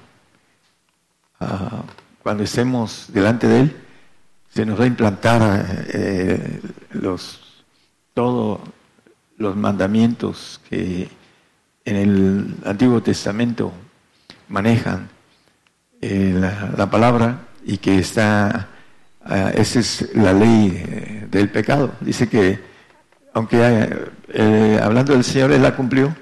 cuando 2.24 2.44
estemos 2.44 3.06
delante 3.10 3.48
de 3.48 3.60
Él, 3.61 3.76
se 4.49 4.66
nos 4.66 4.80
va 4.80 4.84
a 4.84 4.88
implantar 4.88 5.86
eh, 5.94 6.61
los, 6.91 7.64
todos 8.14 8.60
los 9.38 9.56
mandamientos 9.56 10.60
que 10.70 11.10
en 11.86 11.95
el 11.95 12.56
Antiguo 12.66 13.02
Testamento 13.02 13.72
manejan 14.48 15.10
eh, 16.02 16.34
la 16.78 16.90
palabra 16.90 17.48
y 17.64 17.78
que 17.78 17.99
está 17.99 18.70
Ah, 19.32 19.52
esa 19.53 19.80
es 19.80 20.16
la 20.16 20.34
ley 20.34 20.84
eh, 20.88 21.28
del 21.30 21.49
pecado. 21.49 21.94
Dice 21.99 22.28
que, 22.28 22.60
aunque 23.34 24.10
eh, 24.30 24.80
hablando 24.82 25.14
del 25.14 25.24
Señor, 25.24 25.52
Él 25.52 25.61
la 25.61 25.76
cumplió, 25.76 26.16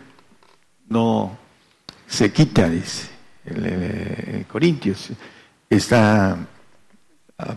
no 0.90 1.38
se 2.06 2.32
quita, 2.32 2.68
dice. 2.68 3.08
Corintios 4.48 5.10
está 5.70 6.38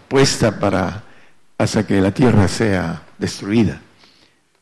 puesta 0.09 0.59
para 0.59 1.05
hasta 1.59 1.87
que 1.87 2.01
la 2.01 2.13
tierra 2.13 2.49
sea 2.49 3.03
destruida. 3.19 3.81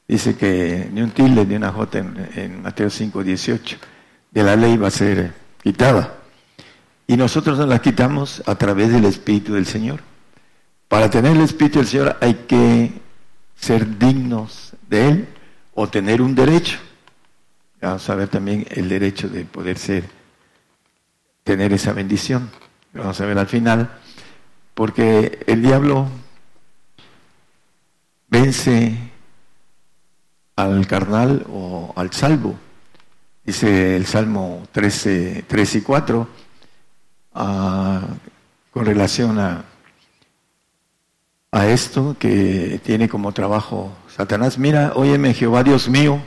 Dice 0.07 0.37
que 0.37 0.89
ni 0.93 1.03
un 1.03 1.11
tilde 1.11 1.45
ni 1.45 1.55
una 1.55 1.71
jota 1.71 1.99
en, 1.99 2.29
en 2.35 2.63
Mateo 2.63 2.91
5, 2.91 3.23
18 3.23 3.77
de 4.31 4.43
la 4.43 4.57
ley 4.57 4.77
va 4.77 4.89
a 4.89 4.91
ser 4.91 5.33
quitada. 5.63 6.15
Y 7.07 7.17
nosotros 7.17 7.59
nos 7.59 7.69
la 7.69 7.81
quitamos 7.81 8.43
a 8.47 8.55
través 8.57 8.93
del 8.93 9.05
Espíritu 9.05 9.55
del 9.55 9.67
Señor. 9.67 10.01
Para 10.89 11.11
tener 11.11 11.37
el 11.37 11.43
Espíritu 11.43 11.79
del 11.79 11.89
Señor 11.89 12.17
hay 12.21 12.35
que 12.47 12.93
ser 13.55 13.99
dignos 13.99 14.73
de 14.89 15.09
Él 15.09 15.29
o 15.75 15.89
tener 15.89 16.23
un 16.23 16.35
derecho. 16.35 16.79
Vamos 17.81 18.09
a 18.11 18.15
ver 18.15 18.29
también 18.29 18.67
el 18.71 18.89
derecho 18.89 19.29
de 19.29 19.45
poder 19.45 19.79
ser, 19.79 20.05
tener 21.49 21.73
esa 21.73 21.95
bendición. 21.95 22.51
Vamos 22.93 23.19
a 23.19 23.25
ver 23.25 23.39
al 23.39 23.47
final, 23.47 23.91
porque 24.75 25.39
el 25.47 25.63
diablo 25.63 26.07
vence 28.29 28.99
al 30.57 30.87
carnal 30.87 31.47
o 31.51 31.95
al 31.97 32.13
salvo. 32.13 32.55
Dice 33.47 33.97
el 33.97 34.05
Salmo 34.05 34.69
13, 34.73 35.47
3 35.49 35.75
y 35.77 35.81
4, 35.81 36.29
ah, 37.33 38.03
con 38.71 38.85
relación 38.85 39.39
a 39.39 39.65
a 41.51 41.67
esto 41.67 42.15
que 42.19 42.79
tiene 42.85 43.09
como 43.09 43.33
trabajo 43.33 43.91
Satanás. 44.15 44.59
Mira, 44.59 44.93
óyeme 44.95 45.33
Jehová 45.33 45.65
Dios 45.65 45.89
mío, 45.89 46.21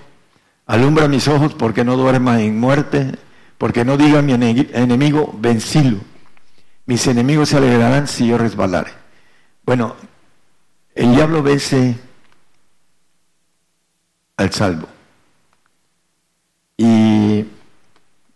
alumbra 0.65 1.07
mis 1.07 1.27
ojos 1.27 1.53
porque 1.53 1.85
no 1.85 1.95
duerma 1.95 2.41
en 2.41 2.59
muerte, 2.59 3.19
porque 3.61 3.85
no 3.85 3.95
diga 3.95 4.23
mi 4.23 4.33
enemigo, 4.33 5.37
vencilo. 5.37 5.99
Mis 6.87 7.05
enemigos 7.05 7.49
se 7.49 7.57
alegrarán 7.57 8.07
si 8.07 8.25
yo 8.25 8.39
resbalare. 8.39 8.91
Bueno, 9.63 9.95
el 10.95 11.13
diablo 11.13 11.43
vence 11.43 11.95
al 14.37 14.51
salvo. 14.51 14.87
Y 16.75 17.45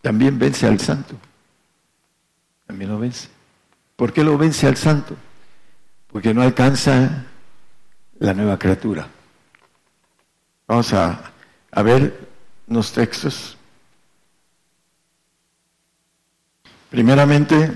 también 0.04 0.38
vence 0.38 0.68
al 0.68 0.80
santo. 0.80 1.16
También 2.68 2.92
lo 2.92 3.00
vence. 3.00 3.28
¿Por 3.96 4.14
qué 4.14 4.24
lo 4.24 4.38
vence 4.38 4.68
al 4.68 4.78
santo? 4.78 5.16
porque 6.16 6.34
no 6.34 6.44
alcanza 6.44 7.26
la 8.20 8.34
nueva 8.34 8.58
criatura. 8.58 9.06
Vamos 10.66 10.94
a, 10.94 11.34
ver 11.84 12.30
unos 12.68 12.94
textos. 12.94 13.55
Primeramente, 16.96 17.74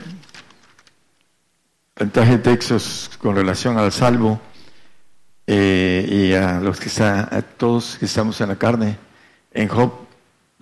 ventaja 1.93 2.31
de 2.31 2.37
textos 2.37 3.11
con 3.21 3.35
relación 3.35 3.77
al 3.77 3.91
salvo 3.91 4.39
eh, 5.45 6.07
y 6.09 6.33
a 6.33 6.61
los 6.61 6.79
que 6.79 6.87
están, 6.87 7.27
a 7.29 7.41
todos 7.41 7.97
que 7.99 8.05
estamos 8.05 8.39
en 8.39 8.47
la 8.47 8.55
carne. 8.55 8.97
En 9.51 9.67
Job 9.67 9.91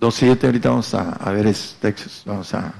2.7, 0.00 0.46
ahorita 0.46 0.70
vamos 0.70 0.92
a, 0.92 1.30
ver 1.30 1.46
esos 1.46 1.76
textos, 1.78 2.24
vamos 2.26 2.52
a 2.52 2.74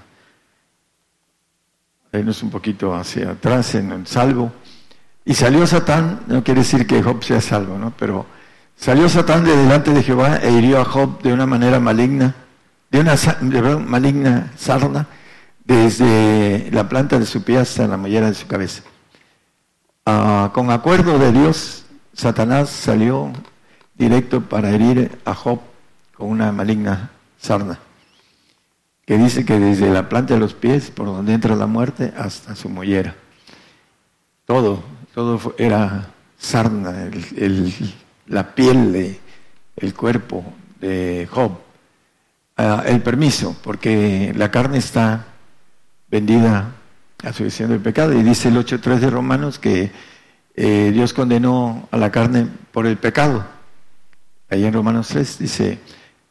irnos 2.12 2.42
un 2.42 2.50
poquito 2.50 2.92
hacia 2.92 3.30
atrás 3.30 3.76
en 3.76 3.92
el 3.92 4.04
salvo. 4.08 4.50
Y 5.24 5.34
salió 5.34 5.64
Satán, 5.64 6.22
no 6.26 6.42
quiere 6.42 6.62
decir 6.62 6.88
que 6.88 7.04
Job 7.04 7.22
sea 7.22 7.40
salvo, 7.40 7.78
¿no? 7.78 7.94
Pero 7.96 8.26
salió 8.74 9.08
Satán 9.08 9.44
de 9.44 9.56
delante 9.56 9.92
de 9.92 10.02
Jehová 10.02 10.38
e 10.42 10.50
hirió 10.50 10.80
a 10.80 10.84
Job 10.84 11.22
de 11.22 11.32
una 11.32 11.46
manera 11.46 11.78
maligna, 11.78 12.34
de 12.90 12.98
una 12.98 13.14
maligna 13.78 14.50
sarna, 14.56 15.06
desde 15.68 16.70
la 16.72 16.88
planta 16.88 17.18
de 17.18 17.26
su 17.26 17.42
pie 17.42 17.58
hasta 17.58 17.86
la 17.86 17.98
mollera 17.98 18.28
de 18.28 18.34
su 18.34 18.46
cabeza. 18.46 18.82
Ah, 20.06 20.50
con 20.54 20.70
acuerdo 20.70 21.18
de 21.18 21.30
Dios, 21.30 21.84
Satanás 22.14 22.70
salió 22.70 23.30
directo 23.94 24.40
para 24.40 24.70
herir 24.70 25.18
a 25.26 25.34
Job 25.34 25.60
con 26.16 26.30
una 26.30 26.52
maligna 26.52 27.10
sarna, 27.38 27.78
que 29.04 29.18
dice 29.18 29.44
que 29.44 29.60
desde 29.60 29.90
la 29.90 30.08
planta 30.08 30.34
de 30.34 30.40
los 30.40 30.54
pies, 30.54 30.90
por 30.90 31.04
donde 31.04 31.34
entra 31.34 31.54
la 31.54 31.66
muerte, 31.66 32.14
hasta 32.16 32.56
su 32.56 32.70
mollera. 32.70 33.14
Todo, 34.46 34.82
todo 35.12 35.54
era 35.58 36.14
sarna, 36.38 37.10
la 38.26 38.54
piel 38.54 38.92
de 38.94 39.20
el 39.76 39.92
cuerpo 39.92 40.44
de 40.80 41.28
Job. 41.30 41.52
Ah, 42.56 42.84
el 42.86 43.02
permiso, 43.02 43.54
porque 43.62 44.32
la 44.34 44.50
carne 44.50 44.78
está 44.78 45.26
vendida 46.10 46.72
a 47.24 47.32
su 47.32 47.44
visión 47.44 47.70
del 47.70 47.80
pecado. 47.80 48.12
Y 48.12 48.22
dice 48.22 48.48
el 48.48 48.56
8.3 48.56 48.98
de 48.98 49.10
Romanos 49.10 49.58
que 49.58 49.90
eh, 50.54 50.90
Dios 50.92 51.12
condenó 51.12 51.88
a 51.90 51.96
la 51.96 52.10
carne 52.10 52.48
por 52.72 52.86
el 52.86 52.96
pecado. 52.96 53.44
Ahí 54.50 54.64
en 54.64 54.72
Romanos 54.72 55.08
3 55.08 55.38
dice, 55.38 55.78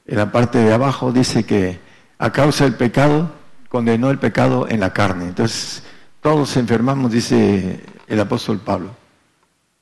en 0.05 0.17
la 0.17 0.31
parte 0.31 0.57
de 0.57 0.73
abajo 0.73 1.11
dice 1.11 1.45
que 1.45 1.79
a 2.17 2.31
causa 2.31 2.63
del 2.63 2.75
pecado 2.75 3.31
condenó 3.69 4.09
el 4.09 4.17
pecado 4.17 4.67
en 4.67 4.79
la 4.79 4.93
carne. 4.93 5.25
Entonces, 5.25 5.83
todos 6.21 6.57
enfermamos, 6.57 7.11
dice 7.11 7.79
el 8.07 8.19
apóstol 8.19 8.59
Pablo. 8.59 8.95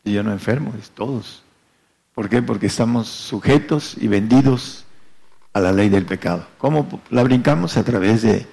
Y 0.04 0.14
yo 0.14 0.24
no 0.24 0.32
enfermo, 0.32 0.74
es 0.80 0.90
todos. 0.92 1.44
¿Por 2.14 2.30
qué? 2.30 2.42
Porque 2.42 2.68
estamos 2.68 3.08
sujetos 3.08 3.96
y 4.00 4.08
vendidos 4.08 4.86
a 5.54 5.60
la 5.60 5.72
ley 5.72 5.90
del 5.90 6.06
pecado. 6.06 6.46
¿Cómo 6.58 7.02
la 7.10 7.24
brincamos? 7.24 7.78
A 7.78 7.84
través 7.84 8.22
de 8.22 8.46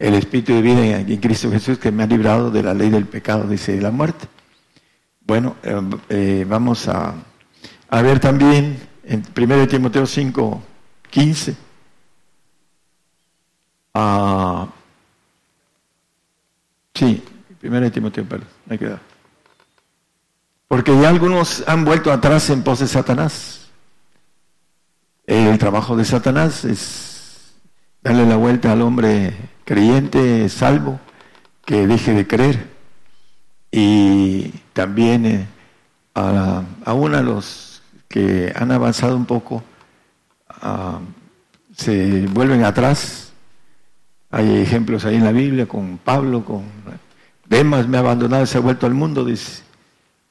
el 0.00 0.14
Espíritu 0.14 0.54
de 0.54 0.62
vida 0.62 0.98
en 0.98 1.16
Cristo 1.18 1.50
Jesús 1.50 1.78
que 1.78 1.92
me 1.92 2.02
ha 2.02 2.06
librado 2.06 2.50
de 2.50 2.62
la 2.62 2.72
ley 2.72 2.88
del 2.88 3.04
pecado, 3.04 3.46
dice, 3.46 3.72
de 3.72 3.82
la 3.82 3.90
muerte. 3.90 4.26
Bueno, 5.20 5.56
eh, 5.62 5.78
eh, 6.08 6.46
vamos 6.48 6.88
a, 6.88 7.14
ver 7.90 8.18
también 8.18 8.80
en 9.04 9.22
1 9.36 9.68
Timoteo 9.68 10.06
5, 10.06 10.62
15. 11.10 11.54
Ah, 13.92 14.68
sí, 16.94 17.22
1 17.62 17.92
Timoteo, 17.92 18.24
perdón, 18.24 18.48
me 18.64 18.78
queda. 18.78 19.02
Porque 20.66 20.98
ya 20.98 21.10
algunos 21.10 21.62
han 21.66 21.84
vuelto 21.84 22.10
atrás 22.10 22.48
en 22.48 22.62
pos 22.62 22.78
de 22.78 22.86
Satanás. 22.86 23.68
El 25.26 25.58
trabajo 25.58 25.94
de 25.94 26.06
Satanás 26.06 26.64
es 26.64 27.52
darle 28.02 28.24
la 28.24 28.36
vuelta 28.36 28.72
al 28.72 28.80
hombre 28.80 29.49
creyente 29.64 30.48
salvo 30.48 31.00
que 31.64 31.86
deje 31.86 32.14
de 32.14 32.26
creer. 32.26 32.68
Y 33.70 34.48
también 34.72 35.26
eh, 35.26 35.46
a, 36.14 36.62
aún 36.84 37.14
a 37.14 37.22
los 37.22 37.82
que 38.08 38.52
han 38.56 38.72
avanzado 38.72 39.16
un 39.16 39.26
poco, 39.26 39.62
ah, 40.48 40.98
se 41.76 42.26
vuelven 42.26 42.64
atrás. 42.64 43.32
Hay 44.32 44.58
ejemplos 44.58 45.04
ahí 45.04 45.16
en 45.16 45.24
la 45.24 45.32
Biblia 45.32 45.66
con 45.66 45.98
Pablo, 45.98 46.44
con 46.44 46.64
Demas 47.48 47.88
me 47.88 47.96
ha 47.96 48.00
abandonado 48.00 48.46
se 48.46 48.58
ha 48.58 48.60
vuelto 48.60 48.86
al 48.86 48.94
mundo, 48.94 49.24
dice. 49.24 49.62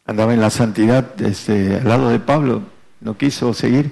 Andaba 0.05 0.33
en 0.33 0.41
la 0.41 0.49
santidad 0.49 1.21
este, 1.21 1.77
al 1.77 1.87
lado 1.87 2.09
de 2.09 2.19
Pablo, 2.19 2.63
no 3.01 3.17
quiso 3.17 3.53
seguir 3.53 3.91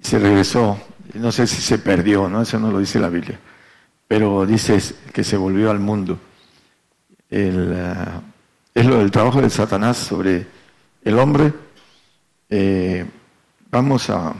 y 0.00 0.06
se 0.06 0.18
regresó. 0.18 0.78
No 1.14 1.32
sé 1.32 1.46
si 1.46 1.60
se 1.60 1.78
perdió, 1.78 2.28
¿no? 2.28 2.42
Eso 2.42 2.58
no 2.60 2.70
lo 2.70 2.78
dice 2.78 3.00
la 3.00 3.08
Biblia 3.08 3.38
pero 4.10 4.44
dices 4.44 4.96
que 5.12 5.22
se 5.22 5.36
volvió 5.36 5.70
al 5.70 5.78
mundo. 5.78 6.18
Ah, 7.30 8.20
es 8.74 8.84
lo 8.84 8.98
del 8.98 9.12
trabajo 9.12 9.40
de 9.40 9.48
Satanás 9.48 9.98
sobre 9.98 10.48
el 11.04 11.16
hombre. 11.16 11.52
Eh, 12.48 13.08
vamos 13.70 14.10
a 14.10 14.34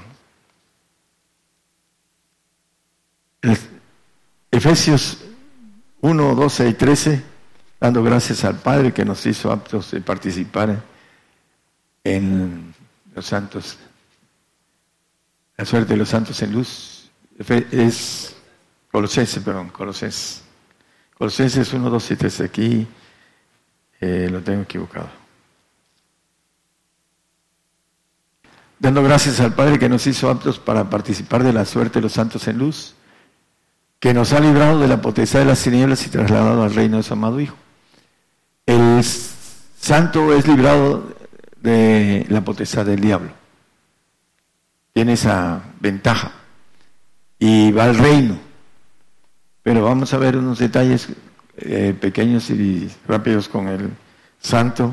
Efesios 4.51 5.19
1, 6.01 6.35
12 6.35 6.69
y 6.69 6.75
13, 6.75 7.23
dando 7.79 8.03
gracias 8.03 8.45
al 8.45 8.57
Padre 8.57 8.93
que 8.93 9.05
nos 9.05 9.25
hizo 9.25 9.53
aptos 9.53 9.93
de 9.93 10.01
participar 10.01 10.83
en 12.03 12.75
los 13.15 13.25
santos, 13.25 13.79
la 15.57 15.65
suerte 15.65 15.93
de 15.93 15.97
los 15.97 16.09
santos 16.09 16.43
en 16.43 16.55
luz. 16.55 17.09
Es 17.71 18.35
Colosenses, 18.91 19.43
perdón, 19.43 19.69
Colosenses. 19.71 20.43
Colosenses 21.17 21.73
1, 21.73 21.91
2 21.91 22.11
y 22.11 22.17
3. 22.17 22.41
Aquí 22.41 22.87
eh, 24.01 24.29
lo 24.31 24.41
tengo 24.41 24.63
equivocado. 24.63 25.09
Dando 28.79 29.03
gracias 29.03 29.39
al 29.41 29.55
Padre 29.55 29.79
que 29.79 29.91
nos 29.91 30.07
hizo 30.07 30.31
aptos 30.31 30.59
para 30.59 30.89
participar 30.89 31.45
de 31.45 31.53
la 31.53 31.67
suerte 31.67 31.99
de 31.99 32.05
los 32.05 32.13
santos 32.13 32.49
en 32.49 32.59
luz, 32.59 32.95
que 33.99 34.15
nos 34.15 34.33
ha 34.33 34.41
librado 34.41 34.81
de 34.81 34.89
la 34.89 35.03
potestad 35.03 35.41
de 35.41 35.45
las 35.45 35.63
tinieblas 35.63 36.07
y 36.07 36.11
trasladado 36.11 36.63
al 36.63 36.75
reino 36.75 36.97
de 36.97 37.03
su 37.03 37.13
amado 37.13 37.39
Hijo. 37.39 37.57
El 38.65 39.05
santo 39.79 40.33
es 40.33 40.49
librado 40.49 41.15
de 41.61 42.25
la 42.31 42.41
potestad 42.41 42.87
del 42.87 43.01
diablo. 43.01 43.33
Tiene 44.95 45.13
esa 45.13 45.63
ventaja. 45.79 46.33
Y 47.39 47.73
va 47.73 47.85
al 47.85 47.99
reino 47.99 48.50
pero 49.73 49.85
vamos 49.85 50.13
a 50.13 50.19
ver 50.19 50.37
unos 50.37 50.59
detalles 50.59 51.11
eh, 51.59 51.95
pequeños 52.01 52.51
y 52.51 52.91
rápidos 53.07 53.49
con 53.49 53.69
el 53.69 53.91
santo. 54.41 54.93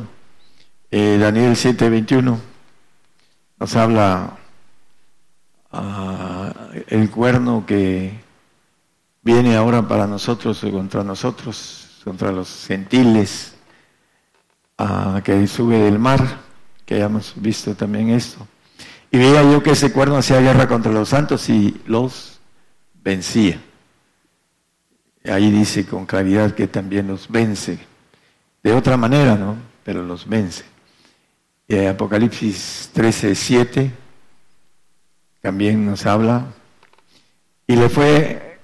Eh, 0.91 1.17
Daniel 1.19 1.53
7:21 1.55 2.37
nos 3.59 3.75
habla 3.75 4.37
uh, 5.71 6.77
el 6.85 7.09
cuerno 7.09 7.65
que 7.65 8.19
viene 9.23 9.55
ahora 9.55 9.87
para 9.87 10.05
nosotros 10.05 10.63
y 10.63 10.69
contra 10.69 11.03
nosotros, 11.03 11.99
contra 12.03 12.31
los 12.31 12.67
gentiles, 12.67 13.55
uh, 14.77 15.19
que 15.23 15.47
sube 15.47 15.79
del 15.79 15.97
mar, 15.97 16.21
que 16.85 16.99
hemos 16.99 17.33
visto 17.35 17.73
también 17.73 18.11
esto. 18.11 18.45
Y 19.09 19.17
veía 19.17 19.41
yo 19.41 19.63
que 19.63 19.71
ese 19.71 19.91
cuerno 19.91 20.17
hacía 20.17 20.39
guerra 20.39 20.67
contra 20.67 20.91
los 20.91 21.09
santos 21.09 21.49
y 21.49 21.81
los 21.87 22.39
vencía. 22.93 23.59
Ahí 25.29 25.51
dice 25.51 25.85
con 25.85 26.05
claridad 26.05 26.51
que 26.53 26.67
también 26.67 27.07
los 27.07 27.27
vence. 27.29 27.79
De 28.63 28.73
otra 28.73 28.97
manera, 28.97 29.35
¿no? 29.35 29.55
Pero 29.83 30.03
los 30.03 30.27
vence. 30.27 30.63
Y 31.67 31.85
Apocalipsis 31.85 32.91
13, 32.93 33.35
7 33.35 33.91
también 35.41 35.85
nos 35.85 36.05
habla. 36.05 36.45
Y 37.67 37.75
le 37.75 37.89
fue 37.89 38.59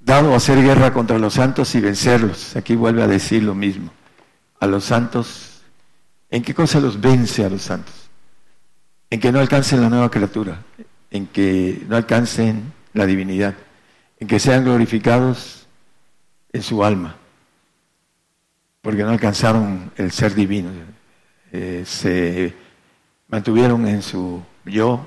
dado 0.00 0.34
hacer 0.34 0.62
guerra 0.62 0.92
contra 0.92 1.18
los 1.18 1.34
santos 1.34 1.74
y 1.74 1.80
vencerlos. 1.80 2.56
Aquí 2.56 2.74
vuelve 2.74 3.02
a 3.02 3.06
decir 3.06 3.42
lo 3.42 3.54
mismo. 3.54 3.90
A 4.60 4.66
los 4.66 4.84
santos, 4.84 5.62
¿en 6.30 6.42
qué 6.42 6.54
cosa 6.54 6.80
los 6.80 7.00
vence 7.00 7.44
a 7.44 7.50
los 7.50 7.62
santos? 7.62 7.94
En 9.10 9.20
que 9.20 9.30
no 9.32 9.38
alcancen 9.38 9.80
la 9.80 9.88
nueva 9.88 10.10
criatura, 10.10 10.62
en 11.10 11.26
que 11.26 11.84
no 11.88 11.96
alcancen 11.96 12.72
la 12.92 13.06
divinidad, 13.06 13.54
en 14.18 14.28
que 14.28 14.38
sean 14.38 14.64
glorificados 14.64 15.57
en 16.58 16.64
su 16.64 16.82
alma, 16.82 17.14
porque 18.82 19.04
no 19.04 19.10
alcanzaron 19.10 19.92
el 19.96 20.10
ser 20.10 20.34
divino, 20.34 20.70
eh, 21.52 21.84
se 21.86 22.52
mantuvieron 23.28 23.86
en 23.86 24.02
su 24.02 24.42
yo 24.64 25.06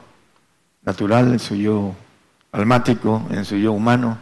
natural, 0.82 1.34
en 1.34 1.40
su 1.40 1.56
yo 1.57 1.94
almático, 2.53 3.28
en 3.32 3.44
su 3.44 3.57
yo 3.57 3.73
humano, 3.73 4.18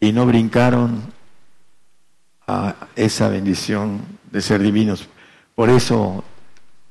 y 0.00 0.12
no 0.12 0.24
brincaron 0.24 1.02
a 2.46 2.74
esa 2.96 3.28
bendición 3.28 4.00
de 4.30 4.40
ser 4.40 4.62
divinos. 4.62 5.08
Por 5.54 5.68
eso 5.68 6.24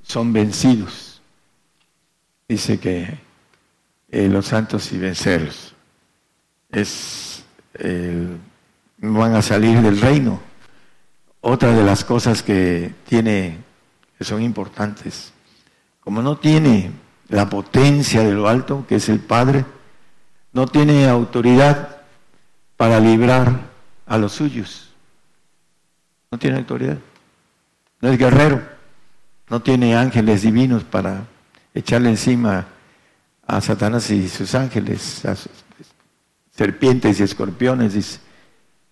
son 0.03 0.31
vencidos. 0.31 1.23
Dice 2.47 2.79
que 2.79 3.17
eh, 4.11 4.27
los 4.29 4.45
santos 4.45 4.91
y 4.91 4.99
vencerlos. 4.99 5.73
Es 6.69 7.43
el 7.73 8.37
van 9.13 9.35
a 9.35 9.41
salir 9.41 9.81
del 9.81 9.99
reino. 9.99 10.39
Otra 11.41 11.73
de 11.73 11.83
las 11.83 12.03
cosas 12.03 12.41
que 12.41 12.93
tiene, 13.07 13.59
que 14.17 14.23
son 14.23 14.41
importantes, 14.41 15.33
como 15.99 16.21
no 16.21 16.37
tiene 16.37 16.91
la 17.29 17.49
potencia 17.49 18.21
de 18.21 18.33
lo 18.33 18.47
alto, 18.47 18.85
que 18.87 18.95
es 18.95 19.09
el 19.09 19.19
Padre, 19.19 19.65
no 20.53 20.67
tiene 20.67 21.07
autoridad 21.07 22.01
para 22.77 22.99
librar 22.99 23.61
a 24.05 24.17
los 24.17 24.33
suyos. 24.33 24.89
No 26.31 26.39
tiene 26.39 26.57
autoridad. 26.57 26.97
No 28.01 28.09
es 28.09 28.17
guerrero. 28.17 28.61
No 29.49 29.61
tiene 29.61 29.95
ángeles 29.95 30.41
divinos 30.41 30.83
para 30.83 31.25
echarle 31.73 32.09
encima 32.09 32.67
a 33.45 33.61
Satanás 33.61 34.09
y 34.09 34.27
sus 34.27 34.55
ángeles, 34.55 35.23
a 35.25 35.35
serpientes 36.51 37.19
y 37.19 37.23
escorpiones, 37.23 38.19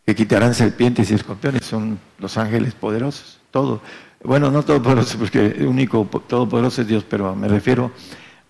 que 0.05 0.15
quitarán 0.15 0.53
serpientes 0.53 1.09
y 1.11 1.13
escorpiones, 1.13 1.65
son 1.65 1.99
los 2.19 2.38
ángeles 2.38 2.73
poderosos, 2.73 3.39
todo. 3.51 3.81
Bueno, 4.23 4.51
no 4.51 4.63
todopoderoso, 4.63 5.17
porque 5.17 5.47
el 5.47 5.67
único 5.67 6.05
todopoderoso 6.27 6.81
es 6.81 6.88
Dios, 6.88 7.05
pero 7.07 7.35
me 7.35 7.47
refiero 7.47 7.91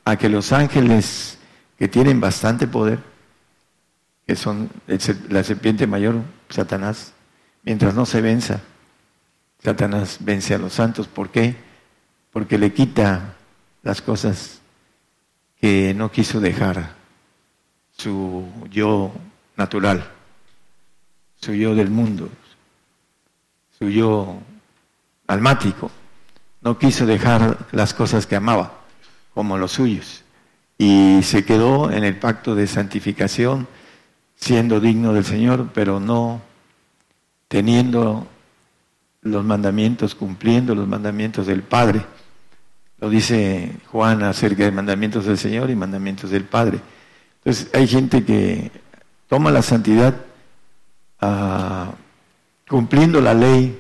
a 0.06 0.16
que 0.16 0.30
los 0.30 0.52
ángeles 0.52 1.38
que 1.78 1.88
tienen 1.88 2.20
bastante 2.20 2.68
poder, 2.68 3.00
que 4.26 4.36
son 4.36 4.70
la 5.30 5.44
serpiente 5.44 5.88
mayor, 5.88 6.22
Satanás, 6.50 7.14
mientras 7.64 7.94
no 7.94 8.06
se 8.06 8.22
venza, 8.22 8.62
Satanás 9.64 10.18
vence 10.22 10.54
a 10.54 10.58
los 10.58 10.74
santos. 10.74 11.08
¿Por 11.08 11.30
qué? 11.30 11.56
Porque 12.32 12.58
le 12.58 12.74
quita 12.74 13.36
las 13.82 14.02
cosas 14.02 14.60
que 15.60 15.94
no 15.94 16.12
quiso 16.12 16.40
dejar 16.40 16.96
su 17.98 18.46
yo 18.70 19.12
natural, 19.56 20.10
su 21.44 21.54
yo 21.54 21.76
del 21.76 21.90
mundo, 21.90 22.30
su 23.78 23.90
yo 23.90 24.38
almático. 25.28 25.92
No 26.62 26.78
quiso 26.80 27.06
dejar 27.06 27.68
las 27.74 27.94
cosas 27.94 28.26
que 28.26 28.38
amaba, 28.38 28.80
como 29.34 29.58
los 29.58 29.74
suyos, 29.74 30.24
y 30.78 31.20
se 31.24 31.44
quedó 31.44 31.92
en 31.92 32.06
el 32.06 32.18
pacto 32.18 32.56
de 32.56 32.66
santificación, 32.66 33.68
siendo 34.36 34.80
digno 34.80 35.12
del 35.12 35.26
Señor, 35.26 35.72
pero 35.74 36.00
no 36.00 36.42
teniendo 37.50 38.26
los 39.22 39.44
mandamientos, 39.44 40.16
cumpliendo 40.16 40.74
los 40.74 40.88
mandamientos 40.88 41.46
del 41.46 41.62
Padre. 41.62 42.06
Lo 43.00 43.10
dice 43.10 43.76
Juan 43.92 44.24
acerca 44.24 44.64
de 44.64 44.72
mandamientos 44.72 45.26
del 45.26 45.38
Señor 45.38 45.70
y 45.70 45.76
mandamientos 45.76 46.30
del 46.30 46.46
Padre. 46.46 46.80
Entonces 47.40 47.70
hay 47.74 47.86
gente 47.88 48.24
que 48.24 48.72
toma 49.28 49.52
la 49.52 49.62
santidad 49.62 50.16
ah, 51.24 51.92
cumpliendo 52.68 53.22
la 53.22 53.34
ley 53.34 53.80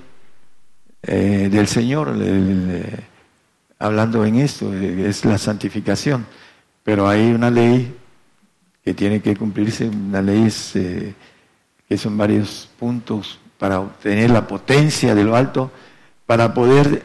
eh, 1.01 1.49
del 1.51 1.67
Señor, 1.67 2.15
hablando 3.79 4.23
en 4.23 4.35
esto, 4.35 4.73
eh, 4.73 5.09
es 5.09 5.25
la 5.25 5.37
santificación. 5.37 6.25
Pero 6.83 7.07
hay 7.07 7.31
una 7.31 7.49
ley 7.49 7.95
que 8.83 8.93
tiene 8.93 9.21
que 9.21 9.35
cumplirse, 9.35 9.87
una 9.87 10.21
ley 10.21 10.51
eh, 10.75 11.13
que 11.87 11.97
son 11.97 12.17
varios 12.17 12.69
puntos 12.79 13.39
para 13.57 13.79
obtener 13.79 14.29
la 14.29 14.47
potencia 14.47 15.15
de 15.15 15.23
lo 15.23 15.35
alto, 15.35 15.71
para 16.25 16.53
poder 16.53 17.03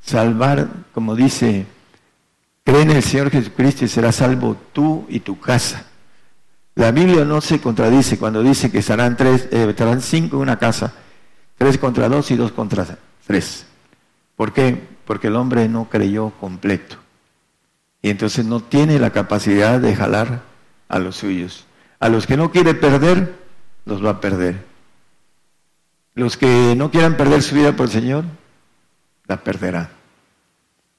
salvar, 0.00 0.68
como 0.92 1.16
dice, 1.16 1.66
cree 2.64 2.82
en 2.82 2.90
el 2.92 3.02
Señor 3.02 3.30
Jesucristo 3.30 3.84
y 3.84 3.88
serás 3.88 4.16
salvo 4.16 4.56
tú 4.72 5.06
y 5.08 5.20
tu 5.20 5.38
casa. 5.38 5.86
La 6.76 6.92
Biblia 6.92 7.24
no 7.24 7.40
se 7.40 7.58
contradice 7.58 8.18
cuando 8.18 8.42
dice 8.42 8.70
que 8.70 8.78
estarán, 8.78 9.16
tres, 9.16 9.48
eh, 9.50 9.66
estarán 9.70 10.02
cinco 10.02 10.36
en 10.36 10.42
una 10.42 10.58
casa, 10.58 10.92
tres 11.56 11.78
contra 11.78 12.06
dos 12.10 12.30
y 12.30 12.36
dos 12.36 12.52
contra 12.52 12.86
tres. 13.26 13.66
¿Por 14.36 14.52
qué? 14.52 14.78
Porque 15.06 15.28
el 15.28 15.36
hombre 15.36 15.70
no 15.70 15.88
creyó 15.88 16.30
completo. 16.38 16.96
Y 18.02 18.10
entonces 18.10 18.44
no 18.44 18.60
tiene 18.60 18.98
la 18.98 19.10
capacidad 19.10 19.80
de 19.80 19.96
jalar 19.96 20.42
a 20.88 20.98
los 20.98 21.16
suyos. 21.16 21.64
A 21.98 22.10
los 22.10 22.26
que 22.26 22.36
no 22.36 22.50
quiere 22.50 22.74
perder, 22.74 23.34
los 23.86 24.04
va 24.04 24.10
a 24.10 24.20
perder. 24.20 24.62
Los 26.14 26.36
que 26.36 26.74
no 26.76 26.90
quieran 26.90 27.16
perder 27.16 27.42
su 27.42 27.54
vida 27.54 27.72
por 27.72 27.86
el 27.86 27.92
Señor, 27.92 28.24
la 29.26 29.42
perderán. 29.42 29.88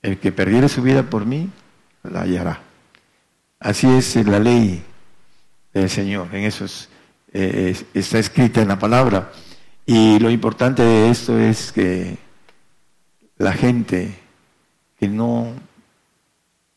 El 0.02 0.18
que 0.18 0.32
perdiere 0.32 0.70
su 0.70 0.82
vida 0.82 1.04
por 1.04 1.28
mí, 1.28 1.52
la 2.02 2.22
hallará. 2.22 2.62
Así 3.60 3.88
es 3.88 4.16
la 4.28 4.40
ley 4.40 4.84
Señor. 5.88 6.28
En 6.34 6.44
eso 6.44 6.66
eh, 7.34 7.76
está 7.94 8.20
escrita 8.20 8.62
en 8.62 8.70
la 8.70 8.80
palabra. 8.80 9.32
Y 9.86 10.20
lo 10.20 10.30
importante 10.30 10.82
de 10.82 11.10
esto 11.10 11.40
es 11.40 11.72
que 11.72 12.18
la 13.38 13.54
gente 13.54 14.20
que 14.99 15.08
no 15.08 15.54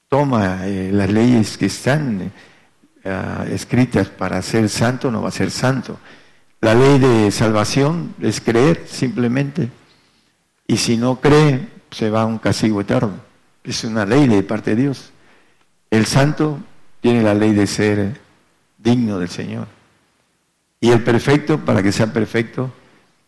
toma 0.09 0.67
eh, 0.67 0.91
las 0.93 1.11
leyes 1.11 1.57
que 1.57 1.67
están 1.67 2.31
eh, 3.03 3.51
escritas 3.53 4.09
para 4.09 4.43
ser 4.43 4.69
santo 4.69 5.11
no 5.11 5.23
va 5.23 5.29
a 5.29 5.33
ser 5.33 5.51
santo. 5.51 5.99
La 6.61 6.75
ley 6.75 6.99
de 6.99 7.31
salvación 7.31 8.15
es 8.21 8.41
creer 8.41 8.85
simplemente. 8.87 9.71
Y 10.67 10.77
si 10.77 10.97
no 10.97 11.21
cree, 11.21 11.69
se 11.91 12.11
va 12.11 12.23
a 12.23 12.27
un 12.27 12.39
castigo 12.39 12.81
eterno. 12.81 13.15
Es 13.65 13.83
una 13.85 14.05
ley 14.05 14.29
de 14.29 14.43
parte 14.43 14.75
de 14.75 14.83
Dios. 14.83 15.11
El 15.91 16.07
santo 16.07 16.59
tiene 17.01 17.23
la 17.23 17.35
ley 17.35 17.53
de 17.53 17.67
ser 17.67 18.21
digno 18.83 19.19
del 19.19 19.29
Señor. 19.29 19.67
Y 20.81 20.91
el 20.91 21.03
perfecto, 21.03 21.59
para 21.59 21.83
que 21.83 21.93
sea 21.93 22.13
perfecto, 22.13 22.73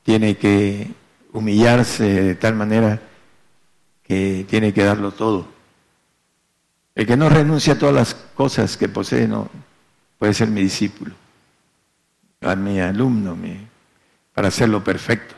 tiene 0.03 0.37
que 0.37 0.91
humillarse 1.33 2.05
de 2.05 2.35
tal 2.35 2.55
manera 2.55 3.01
que 4.03 4.47
tiene 4.49 4.73
que 4.73 4.85
darlo 4.85 5.13
todo. 5.13 5.47
El 6.95 7.07
que 7.07 7.17
no 7.17 7.29
renuncia 7.29 7.75
a 7.75 7.79
todas 7.79 7.95
las 7.95 8.15
cosas 8.15 8.77
que 8.77 8.89
posee 8.89 9.27
no 9.27 9.49
puede 10.19 10.35
ser 10.35 10.49
mi 10.49 10.63
discípulo, 10.63 11.15
mi 12.57 12.81
alumno, 12.81 13.37
para 14.35 14.49
hacerlo 14.49 14.85
perfecto, 14.85 15.35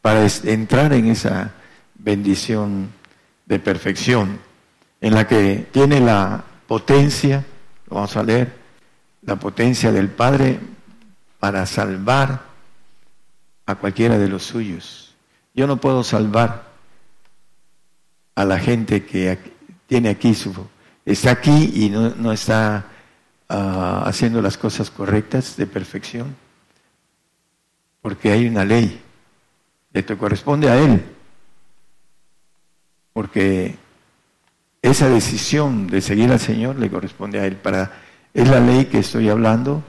para 0.00 0.26
entrar 0.44 0.92
en 0.92 1.06
esa 1.06 1.52
bendición 1.94 2.90
de 3.46 3.58
perfección 3.58 4.38
en 5.00 5.14
la 5.14 5.26
que 5.26 5.66
tiene 5.70 6.00
la 6.00 6.42
potencia, 6.66 7.44
lo 7.88 7.96
vamos 7.96 8.16
a 8.16 8.22
leer, 8.22 8.65
la 9.26 9.36
potencia 9.36 9.92
del 9.92 10.08
Padre 10.08 10.58
para 11.38 11.66
salvar 11.66 12.42
a 13.66 13.74
cualquiera 13.74 14.16
de 14.16 14.28
los 14.28 14.44
suyos. 14.44 15.14
Yo 15.54 15.66
no 15.66 15.78
puedo 15.78 16.04
salvar 16.04 16.70
a 18.34 18.44
la 18.44 18.58
gente 18.58 19.04
que 19.04 19.38
tiene 19.86 20.10
aquí 20.10 20.34
su 20.34 20.54
está 21.04 21.30
aquí 21.30 21.72
y 21.74 21.88
no, 21.88 22.32
está 22.32 22.86
ah, 23.48 24.04
haciendo 24.06 24.42
las 24.42 24.58
cosas 24.58 24.90
correctas 24.90 25.56
de 25.56 25.66
perfección, 25.66 26.36
porque 28.02 28.32
hay 28.32 28.46
una 28.46 28.64
ley, 28.64 29.00
esto 29.92 30.18
corresponde 30.18 30.68
a 30.68 30.78
él, 30.78 31.04
porque 33.12 33.76
esa 34.82 35.08
decisión 35.08 35.86
de 35.86 36.00
seguir 36.00 36.30
al 36.30 36.40
Señor 36.40 36.76
le 36.78 36.90
corresponde 36.90 37.40
a 37.40 37.46
él. 37.46 37.56
Para, 37.56 38.05
es 38.36 38.48
la 38.50 38.60
ley 38.60 38.84
que 38.84 38.98
estoy 38.98 39.30
hablando 39.30 39.82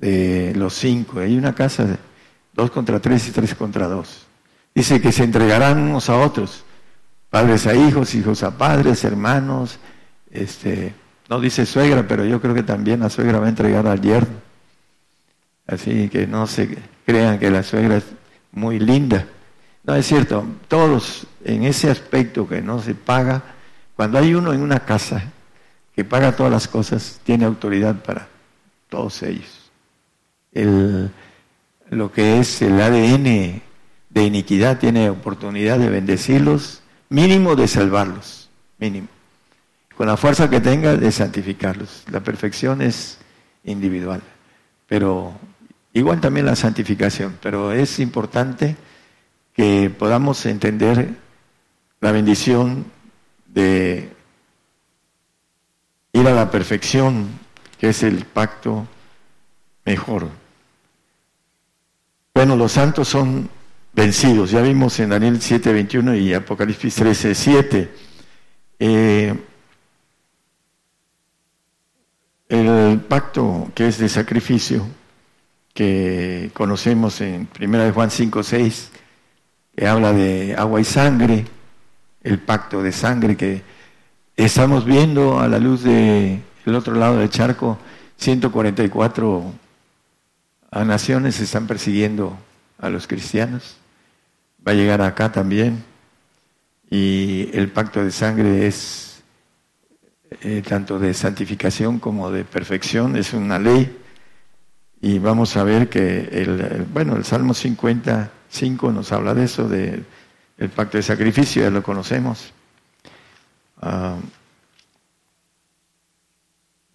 de 0.00 0.52
los 0.56 0.74
cinco. 0.74 1.20
Hay 1.20 1.38
una 1.38 1.54
casa 1.54 1.84
de 1.84 1.96
dos 2.52 2.72
contra 2.72 2.98
tres 2.98 3.28
y 3.28 3.30
tres 3.30 3.54
contra 3.54 3.86
dos. 3.86 4.26
Dice 4.74 5.00
que 5.00 5.12
se 5.12 5.22
entregarán 5.22 5.78
unos 5.78 6.10
a 6.10 6.18
otros, 6.18 6.64
padres 7.30 7.64
a 7.68 7.76
hijos, 7.76 8.12
hijos 8.16 8.42
a 8.42 8.58
padres, 8.58 9.04
hermanos, 9.04 9.78
este, 10.32 10.94
no 11.28 11.38
dice 11.38 11.64
suegra, 11.64 12.08
pero 12.08 12.24
yo 12.24 12.40
creo 12.40 12.54
que 12.54 12.64
también 12.64 12.98
la 12.98 13.08
suegra 13.08 13.38
va 13.38 13.46
a 13.46 13.50
entregar 13.50 13.86
al 13.86 14.00
yerno. 14.00 14.34
Así 15.68 16.08
que 16.08 16.26
no 16.26 16.48
se 16.48 16.76
crean 17.06 17.38
que 17.38 17.52
la 17.52 17.62
suegra 17.62 17.98
es 17.98 18.04
muy 18.50 18.80
linda. 18.80 19.28
No 19.84 19.94
es 19.94 20.06
cierto, 20.06 20.44
todos 20.66 21.28
en 21.44 21.62
ese 21.62 21.88
aspecto 21.88 22.48
que 22.48 22.60
no 22.62 22.82
se 22.82 22.96
paga, 22.96 23.44
cuando 23.94 24.18
hay 24.18 24.34
uno 24.34 24.52
en 24.52 24.60
una 24.60 24.80
casa 24.80 25.32
que 25.96 26.04
paga 26.04 26.36
todas 26.36 26.52
las 26.52 26.68
cosas, 26.68 27.20
tiene 27.24 27.44
autoridad 27.44 27.96
para 27.96 28.28
todos 28.88 29.22
ellos. 29.24 29.70
El, 30.52 31.10
lo 31.90 32.12
que 32.12 32.38
es 32.38 32.62
el 32.62 32.80
ADN 32.80 33.62
de 34.10 34.22
iniquidad 34.22 34.78
tiene 34.78 35.10
oportunidad 35.10 35.78
de 35.78 35.90
bendecirlos, 35.90 36.82
mínimo 37.08 37.56
de 37.56 37.66
salvarlos, 37.66 38.48
mínimo 38.78 39.08
con 39.96 40.06
la 40.06 40.16
fuerza 40.16 40.50
que 40.50 40.60
tenga 40.60 40.96
de 40.96 41.10
santificarlos. 41.10 42.04
La 42.10 42.20
perfección 42.20 42.82
es 42.82 43.18
individual, 43.64 44.22
pero 44.86 45.32
igual 45.92 46.20
también 46.20 46.46
la 46.46 46.56
santificación, 46.56 47.38
pero 47.40 47.72
es 47.72 47.98
importante 47.98 48.76
que 49.54 49.90
podamos 49.90 50.44
entender 50.44 51.14
la 52.00 52.12
bendición 52.12 52.84
de 53.46 54.12
ir 56.16 56.26
a 56.26 56.32
la 56.32 56.50
perfección, 56.50 57.28
que 57.78 57.90
es 57.90 58.02
el 58.02 58.24
pacto 58.24 58.86
mejor. 59.84 60.28
Bueno, 62.34 62.56
los 62.56 62.72
santos 62.72 63.08
son 63.08 63.48
vencidos, 63.92 64.50
ya 64.50 64.62
vimos 64.62 64.98
en 65.00 65.10
Daniel 65.10 65.40
7:21 65.40 66.14
y 66.14 66.32
Apocalipsis 66.32 66.96
13:7. 66.96 67.90
Eh, 68.78 69.34
El 72.48 73.00
pacto 73.00 73.72
que 73.74 73.88
es 73.88 73.98
de 73.98 74.08
sacrificio, 74.08 74.86
que 75.74 76.50
conocemos 76.54 77.20
en 77.20 77.48
1 77.58 77.84
de 77.84 77.90
Juan 77.90 78.10
5, 78.10 78.42
6, 78.44 78.90
que 79.76 79.86
habla 79.86 80.12
de 80.12 80.54
agua 80.56 80.80
y 80.80 80.84
sangre, 80.84 81.44
el 82.22 82.38
pacto 82.38 82.82
de 82.84 82.92
sangre 82.92 83.36
que 83.36 83.62
estamos 84.36 84.84
viendo 84.84 85.40
a 85.40 85.48
la 85.48 85.58
luz 85.58 85.82
del 85.82 86.42
otro 86.74 86.94
lado 86.94 87.18
del 87.18 87.30
charco, 87.30 87.78
144 88.18 89.52
naciones 90.84 91.40
están 91.40 91.66
persiguiendo 91.66 92.36
a 92.78 92.90
los 92.90 93.06
cristianos, 93.06 93.78
va 94.66 94.72
a 94.72 94.74
llegar 94.74 95.00
acá 95.00 95.32
también, 95.32 95.84
y 96.90 97.48
el 97.54 97.70
pacto 97.70 98.04
de 98.04 98.10
sangre 98.10 98.66
es 98.66 99.22
eh, 100.42 100.62
tanto 100.66 100.98
de 100.98 101.14
santificación 101.14 101.98
como 101.98 102.30
de 102.30 102.44
perfección, 102.44 103.16
es 103.16 103.32
una 103.32 103.58
ley, 103.58 103.98
y 105.00 105.18
vamos 105.18 105.56
a 105.56 105.64
ver 105.64 105.88
que 105.88 106.28
el, 106.32 106.86
bueno, 106.92 107.16
el 107.16 107.24
Salmo 107.24 107.54
55 107.54 108.92
nos 108.92 109.12
habla 109.12 109.34
de 109.34 109.44
eso, 109.44 109.68
de 109.68 110.02
el 110.58 110.68
pacto 110.70 110.98
de 110.98 111.02
sacrificio, 111.02 111.62
ya 111.62 111.70
lo 111.70 111.82
conocemos. 111.82 112.52
Uh, 113.82 114.20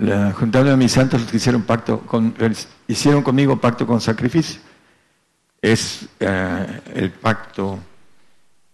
la 0.02 0.34
juntable 0.34 0.72
a 0.72 0.76
mis 0.76 0.92
santos 0.92 1.22
que 1.30 1.38
hicieron 1.38 1.62
pacto 1.62 2.00
con, 2.02 2.34
hicieron 2.88 3.22
conmigo 3.22 3.62
pacto 3.62 3.86
con 3.86 4.02
sacrificio. 4.02 4.60
Es 5.62 6.08
eh, 6.20 6.82
el 6.96 7.12
pacto 7.12 7.78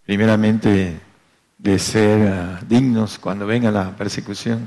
primeramente 0.06 0.98
de 1.58 1.78
ser 1.78 2.20
eh, 2.20 2.64
dignos 2.66 3.18
cuando 3.18 3.46
venga 3.46 3.70
la 3.70 3.94
persecución. 3.94 4.66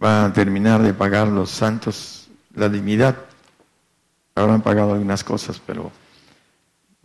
Va 0.00 0.26
a 0.26 0.32
terminar 0.32 0.80
de 0.82 0.94
pagar 0.94 1.26
los 1.26 1.50
santos 1.50 2.28
la 2.54 2.68
dignidad. 2.68 3.16
Habrán 4.36 4.62
pagado 4.62 4.92
algunas 4.92 5.24
cosas, 5.24 5.60
pero 5.66 5.90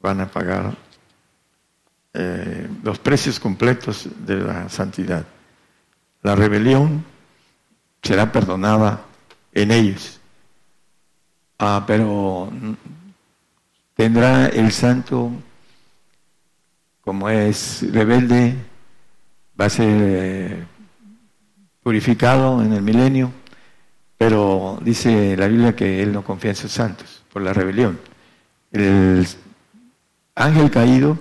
van 0.04 0.22
a 0.22 0.28
pagar 0.28 0.78
eh, 2.14 2.70
los 2.84 3.00
precios 3.00 3.40
completos 3.40 4.08
de 4.24 4.36
la 4.36 4.70
santidad. 4.70 5.26
La 6.28 6.36
rebelión 6.36 7.06
será 8.04 8.30
perdonada 8.34 9.06
en 9.54 9.72
ellos. 9.72 10.20
Ah, 11.58 11.86
pero 11.88 12.52
tendrá 13.96 14.48
el 14.48 14.74
santo, 14.74 15.32
como 17.00 17.30
es 17.30 17.86
rebelde, 17.94 18.56
va 19.58 19.68
a 19.68 19.70
ser 19.70 19.88
eh, 19.90 20.66
purificado 21.82 22.62
en 22.62 22.74
el 22.74 22.82
milenio, 22.82 23.32
pero 24.18 24.80
dice 24.82 25.38
la 25.38 25.48
Biblia 25.48 25.78
que 25.78 26.04
él 26.04 26.12
no 26.12 26.26
confía 26.26 26.52
en 26.52 26.58
sus 26.58 26.74
santos 26.74 27.24
por 27.32 27.42
la 27.42 27.54
rebelión. 27.54 27.98
El 28.74 29.26
ángel 30.36 30.72
caído 30.72 31.18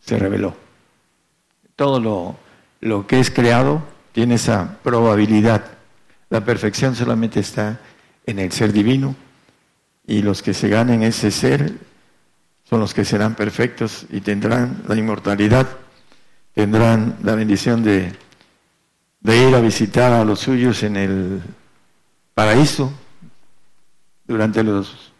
se 0.00 0.18
reveló. 0.18 0.56
Todo 1.76 2.00
lo, 2.00 2.36
lo 2.80 3.06
que 3.06 3.20
es 3.20 3.30
creado 3.30 3.91
tiene 4.12 4.34
esa 4.34 4.78
probabilidad. 4.82 5.64
La 6.30 6.44
perfección 6.44 6.94
solamente 6.94 7.40
está 7.40 7.80
en 8.26 8.38
el 8.38 8.52
ser 8.52 8.72
divino 8.72 9.14
y 10.06 10.22
los 10.22 10.42
que 10.42 10.54
se 10.54 10.68
ganen 10.68 11.02
ese 11.02 11.30
ser 11.30 11.72
son 12.64 12.80
los 12.80 12.94
que 12.94 13.04
serán 13.04 13.34
perfectos 13.34 14.06
y 14.10 14.20
tendrán 14.20 14.82
la 14.88 14.96
inmortalidad, 14.96 15.68
tendrán 16.54 17.18
la 17.22 17.34
bendición 17.34 17.82
de, 17.82 18.12
ir 19.24 19.54
a 19.54 19.60
visitar 19.60 20.12
a 20.12 20.24
los 20.24 20.40
suyos 20.40 20.82
en 20.82 20.96
el 20.96 21.42
paraíso 22.34 22.92
durante 24.26 24.62
los 24.62 25.12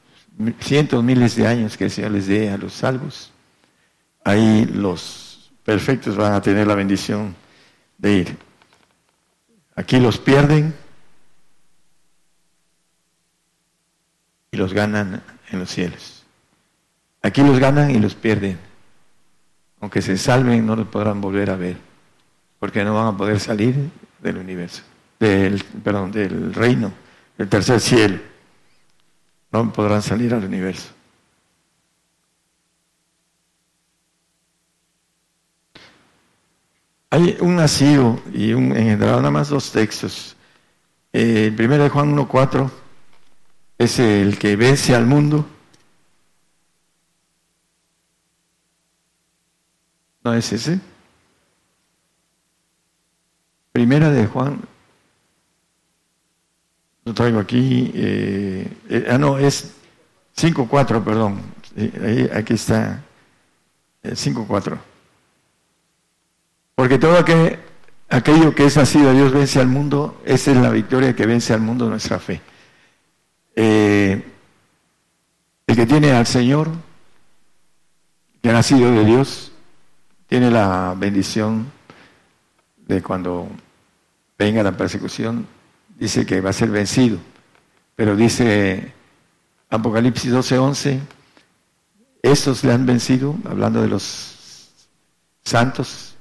cientos, 0.60 1.05
miles 1.05 1.36
de 1.36 1.47
años 1.47 1.77
que 1.77 1.90
Señor 1.90 2.12
les 2.12 2.27
dé 2.27 2.51
a 2.51 2.56
los 2.56 2.73
salvos 2.73 3.32
ahí 4.24 4.64
los 4.66 5.51
perfectos 5.64 6.16
van 6.16 6.35
a 6.35 6.40
tener 6.40 6.66
la 6.66 6.74
bendición 6.74 7.35
de 7.98 8.12
ir. 8.12 8.39
Aquí 9.74 9.99
los 9.99 10.19
pierden 10.19 10.74
y 14.51 14.57
los 14.57 14.74
ganan 14.74 15.23
en 15.51 15.59
los 15.59 15.70
cielos. 15.70 16.24
Aquí 17.23 17.43
los 17.43 17.59
ganan 17.59 17.90
y 17.90 17.99
los 17.99 18.15
pierden. 18.15 18.59
Aunque 19.81 20.03
se 20.03 20.19
salven, 20.19 20.66
no 20.66 20.77
los 20.77 20.86
podrán 20.89 21.20
volver 21.20 21.51
a 21.51 21.57
ver, 21.57 21.77
porque 22.59 22.85
no 22.85 22.94
van 22.94 23.15
a 23.15 23.16
poder 23.16 23.40
salir 23.40 23.90
del 24.20 24.36
universo, 24.36 24.82
del, 25.19 25.62
perdón, 25.82 26.12
del 26.12 26.55
reino, 26.55 26.93
del 27.36 27.49
tercer 27.49 27.81
cielo. 27.81 28.19
No 29.51 29.73
podrán 29.73 30.03
salir 30.03 30.35
al 30.35 30.44
universo. 30.44 30.90
Hay 37.13 37.37
un 37.41 37.57
nacido 37.57 38.19
y 38.33 38.55
un 38.55 38.75
engendrado, 38.75 39.19
nada 39.19 39.31
más 39.31 39.51
dos 39.51 39.71
textos. 39.71 40.35
Eh, 41.13 41.49
el 41.49 41.55
primero 41.55 41.83
de 41.83 41.91
Juan 41.91 42.17
1.4 42.17 42.71
es 43.77 43.99
el 43.99 44.39
que 44.39 44.57
vence 44.57 44.95
al 44.95 45.05
mundo. 45.05 45.45
¿No 50.25 50.33
es 50.33 50.55
ese? 50.55 50.81
Primera 53.73 54.09
de 54.11 54.27
Juan, 54.27 54.63
lo 57.05 57.13
traigo 57.13 57.41
aquí, 57.41 57.93
eh, 57.95 58.73
eh, 58.89 59.07
ah 59.11 59.19
no, 59.19 59.37
es 59.37 59.75
5.4, 60.35 61.05
perdón, 61.05 61.43
ahí, 61.77 62.31
aquí 62.33 62.55
está, 62.55 63.05
5.4. 64.03 64.91
Porque 66.83 66.99
todo 66.99 67.17
aquello 67.17 68.55
que 68.57 68.65
es 68.65 68.77
nacido 68.77 69.11
de 69.11 69.15
Dios 69.15 69.33
vence 69.33 69.61
al 69.61 69.69
mundo, 69.69 70.21
esa 70.25 70.51
es 70.51 70.57
la 70.57 70.69
victoria 70.69 71.15
que 71.15 71.27
vence 71.27 71.55
al 71.55 71.61
mundo 71.61 71.89
nuestra 71.89 72.19
fe. 72.19 72.41
Eh, 73.55 74.21
el 75.65 75.77
que 75.77 75.87
tiene 75.87 76.11
al 76.11 76.27
Señor, 76.27 76.73
que 78.43 78.51
ha 78.51 78.53
nacido 78.53 78.91
de 78.91 79.05
Dios, 79.05 79.53
tiene 80.27 80.51
la 80.51 80.97
bendición 80.99 81.71
de 82.79 83.01
cuando 83.01 83.47
venga 84.37 84.65
la 84.65 84.77
persecución, 84.77 85.47
dice 85.97 86.27
que 86.27 86.41
va 86.41 86.51
a 86.51 86.53
ser 86.53 86.71
vencido. 86.71 87.19
Pero 87.95 88.17
dice 88.17 88.93
Apocalipsis 89.71 90.33
12:11, 90.33 90.99
estos 92.23 92.65
le 92.65 92.73
han 92.73 92.85
vencido, 92.87 93.37
hablando 93.49 93.81
de 93.81 93.87
los 93.87 94.73
santos, 95.45 96.12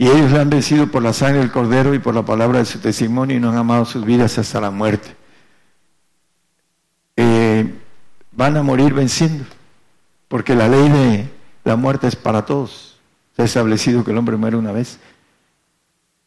y 0.00 0.06
ellos 0.06 0.30
le 0.30 0.38
han 0.38 0.48
vencido 0.48 0.86
por 0.86 1.02
la 1.02 1.12
sangre 1.12 1.40
del 1.40 1.50
Cordero 1.50 1.92
y 1.92 1.98
por 1.98 2.14
la 2.14 2.24
palabra 2.24 2.60
de 2.60 2.64
su 2.64 2.78
testimonio 2.78 3.36
y 3.36 3.40
no 3.40 3.50
han 3.50 3.56
amado 3.56 3.84
sus 3.84 4.04
vidas 4.04 4.38
hasta 4.38 4.60
la 4.60 4.70
muerte. 4.70 5.16
Eh, 7.16 7.74
van 8.30 8.56
a 8.56 8.62
morir 8.62 8.94
venciendo, 8.94 9.44
porque 10.28 10.54
la 10.54 10.68
ley 10.68 10.88
de 10.88 11.28
la 11.64 11.74
muerte 11.74 12.06
es 12.06 12.14
para 12.14 12.46
todos. 12.46 13.00
Se 13.34 13.42
ha 13.42 13.44
establecido 13.44 14.04
que 14.04 14.12
el 14.12 14.18
hombre 14.18 14.36
muere 14.36 14.56
una 14.56 14.70
vez 14.70 15.00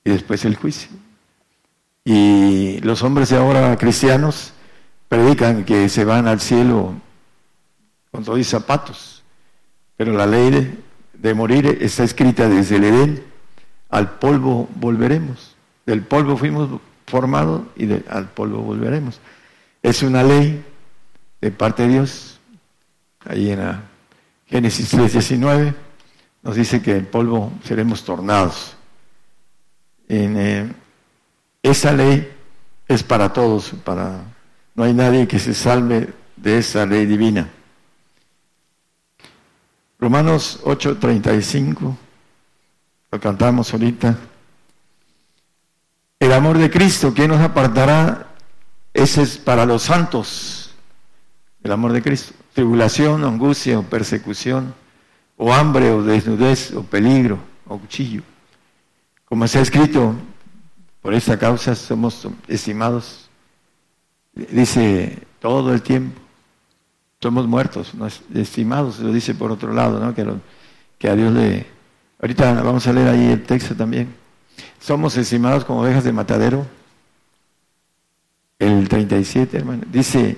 y 0.03 0.09
después 0.09 0.43
el 0.43 0.57
juicio. 0.57 0.89
Y 2.03 2.81
los 2.81 3.03
hombres 3.03 3.31
ahora 3.31 3.77
cristianos 3.77 4.51
predican 5.07 5.63
que 5.63 5.87
se 5.87 6.03
van 6.03 6.27
al 6.27 6.41
cielo 6.41 6.93
con 8.11 8.25
todos 8.25 8.45
zapatos, 8.45 9.23
pero 9.95 10.11
la 10.11 10.25
ley 10.25 10.51
de, 10.51 10.77
de 11.13 11.33
morir 11.33 11.77
está 11.79 12.03
escrita 12.03 12.49
desde 12.49 12.75
el 12.75 12.83
Edén 12.83 13.30
al 13.91 14.17
polvo 14.17 14.67
volveremos. 14.75 15.55
Del 15.85 16.01
polvo 16.03 16.37
fuimos 16.37 16.81
formados 17.05 17.63
y 17.75 17.91
al 18.09 18.29
polvo 18.29 18.59
volveremos. 18.61 19.19
Es 19.83 20.01
una 20.01 20.23
ley 20.23 20.63
de 21.41 21.51
parte 21.51 21.83
de 21.83 21.89
Dios. 21.89 22.39
Ahí 23.25 23.51
en 23.51 23.59
la 23.59 23.83
Génesis 24.47 24.93
3.19 24.93 25.73
nos 26.43 26.55
dice 26.55 26.81
que 26.81 26.95
el 26.95 27.05
polvo 27.05 27.51
seremos 27.63 28.03
tornados. 28.03 28.75
En, 30.07 30.37
eh, 30.37 30.71
esa 31.63 31.93
ley 31.93 32.29
es 32.87 33.03
para 33.03 33.31
todos, 33.31 33.71
para 33.83 34.23
no 34.75 34.83
hay 34.83 34.93
nadie 34.93 35.27
que 35.27 35.39
se 35.39 35.53
salve 35.53 36.13
de 36.35 36.57
esa 36.57 36.85
ley 36.85 37.05
divina. 37.05 37.49
Romanos 39.99 40.59
8:35 40.63 41.95
lo 43.11 43.19
cantamos 43.19 43.73
ahorita. 43.73 44.17
El 46.19 46.33
amor 46.33 46.57
de 46.57 46.69
Cristo, 46.69 47.13
¿quién 47.13 47.29
nos 47.29 47.41
apartará? 47.41 48.27
Ese 48.93 49.23
es 49.23 49.37
para 49.37 49.65
los 49.65 49.83
santos. 49.83 50.73
El 51.63 51.71
amor 51.71 51.93
de 51.93 52.01
Cristo. 52.01 52.33
Tribulación, 52.53 53.23
angustia 53.23 53.81
persecución, 53.81 54.73
o 55.37 55.53
hambre 55.53 55.91
o 55.91 56.03
desnudez 56.03 56.73
o 56.73 56.83
peligro 56.83 57.39
o 57.65 57.77
cuchillo. 57.77 58.23
Como 59.25 59.47
se 59.47 59.59
ha 59.59 59.61
escrito, 59.61 60.13
por 61.01 61.13
esta 61.13 61.39
causa 61.39 61.75
somos 61.75 62.27
estimados 62.47 63.29
dice 64.33 65.19
todo 65.39 65.73
el 65.73 65.81
tiempo. 65.81 66.19
Somos 67.19 67.47
muertos, 67.47 67.93
no 67.93 68.07
estimados, 68.33 68.99
lo 68.99 69.11
dice 69.11 69.35
por 69.35 69.51
otro 69.51 69.73
lado, 69.73 69.99
¿no? 69.99 70.15
Que, 70.15 70.27
que 70.97 71.09
a 71.09 71.15
Dios 71.15 71.31
le... 71.33 71.67
Ahorita 72.21 72.53
vamos 72.61 72.85
a 72.85 72.93
leer 72.93 73.07
ahí 73.07 73.31
el 73.31 73.41
texto 73.41 73.75
también. 73.75 74.13
Somos 74.79 75.17
estimados 75.17 75.65
como 75.65 75.81
ovejas 75.81 76.03
de 76.03 76.11
matadero. 76.11 76.67
El 78.59 78.87
37, 78.87 79.57
hermano. 79.57 79.83
Dice, 79.91 80.37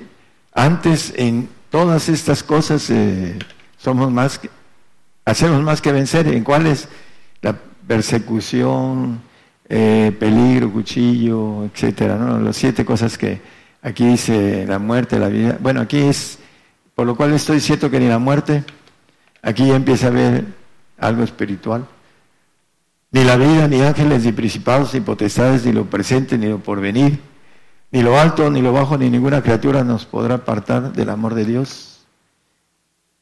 antes 0.54 1.14
en 1.18 1.50
todas 1.70 2.08
estas 2.08 2.42
cosas 2.42 2.90
eh, 2.90 3.38
somos 3.78 4.10
más, 4.10 4.40
hacemos 5.26 5.62
más 5.62 5.82
que 5.82 5.92
vencer. 5.92 6.30
¿En 6.30 6.46
cuáles? 6.46 6.88
La 7.42 7.60
persecución, 7.86 9.22
eh, 9.68 10.16
peligro, 10.18 10.72
cuchillo, 10.72 11.66
etcétera, 11.66 12.16
¿no? 12.16 12.40
Las 12.40 12.56
siete 12.56 12.86
cosas 12.86 13.18
que 13.18 13.42
aquí 13.82 14.08
dice 14.08 14.66
la 14.66 14.80
muerte, 14.80 15.20
la 15.20 15.28
vida. 15.28 15.58
Bueno, 15.60 15.82
aquí 15.82 15.98
es, 15.98 16.40
por 16.96 17.06
lo 17.06 17.18
cual 17.18 17.34
estoy 17.34 17.60
cierto 17.60 17.92
que 17.92 18.00
ni 18.00 18.08
la 18.08 18.20
muerte, 18.20 18.64
aquí 19.42 19.70
empieza 19.70 20.08
a 20.08 20.10
haber 20.12 20.62
algo 20.98 21.24
espiritual. 21.24 21.86
Ni 23.11 23.24
la 23.24 23.38
vida, 23.38 23.68
ni 23.68 23.82
ángeles, 23.82 24.26
ni 24.26 24.32
principados, 24.32 24.94
ni 24.94 25.02
potestades, 25.02 25.65
ni 25.65 25.72
lo 25.72 25.86
presente, 25.86 26.38
ni 26.38 26.48
lo 26.48 26.60
porvenir, 26.60 27.20
ni 27.91 28.02
lo 28.02 28.20
alto, 28.20 28.49
ni 28.49 28.61
lo 28.61 28.74
bajo, 28.74 28.98
ni 28.98 29.10
ninguna 29.10 29.41
criatura 29.44 29.84
nos 29.84 30.06
podrá 30.06 30.36
apartar 30.36 30.94
del 30.94 31.10
amor 31.10 31.36
de 31.36 31.45
Dios. 31.45 32.06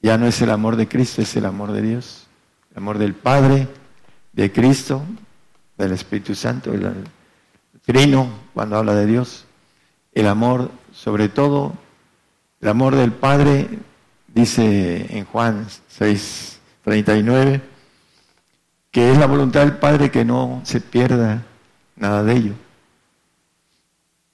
Ya 0.01 0.17
no 0.17 0.27
es 0.27 0.41
el 0.41 0.49
amor 0.49 0.77
de 0.77 0.87
Cristo, 0.87 1.21
es 1.21 1.35
el 1.35 1.45
amor 1.45 1.71
de 1.73 1.81
Dios. 1.81 2.27
El 2.71 2.77
amor 2.77 2.97
del 2.97 3.13
Padre, 3.13 3.67
de 4.31 4.51
Cristo, 4.51 5.03
del 5.77 5.91
Espíritu 5.91 6.35
Santo, 6.35 6.73
el 6.73 6.93
trino 7.85 8.29
cuando 8.53 8.77
habla 8.77 8.95
de 8.95 9.05
Dios. 9.05 9.45
El 10.13 10.27
amor, 10.27 10.71
sobre 10.93 11.29
todo, 11.29 11.73
el 12.61 12.69
amor 12.69 12.95
del 12.95 13.11
Padre, 13.11 13.67
dice 14.27 15.17
en 15.17 15.25
Juan 15.25 15.67
6, 15.89 16.50
39, 16.83 17.61
que 18.91 19.11
es 19.11 19.17
la 19.17 19.27
voluntad 19.27 19.61
del 19.61 19.77
Padre 19.77 20.11
que 20.11 20.25
no 20.25 20.61
se 20.63 20.81
pierda 20.81 21.43
nada 21.95 22.23
de 22.23 22.33
ello. 22.33 22.53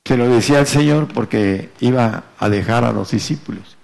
Se 0.05 0.17
lo 0.17 0.29
decía 0.29 0.59
el 0.59 0.67
Señor 0.67 1.07
porque 1.13 1.69
iba 1.79 2.23
a 2.37 2.49
dejar 2.49 2.83
a 2.85 2.93
los 2.93 3.11
discípulos 3.11 3.77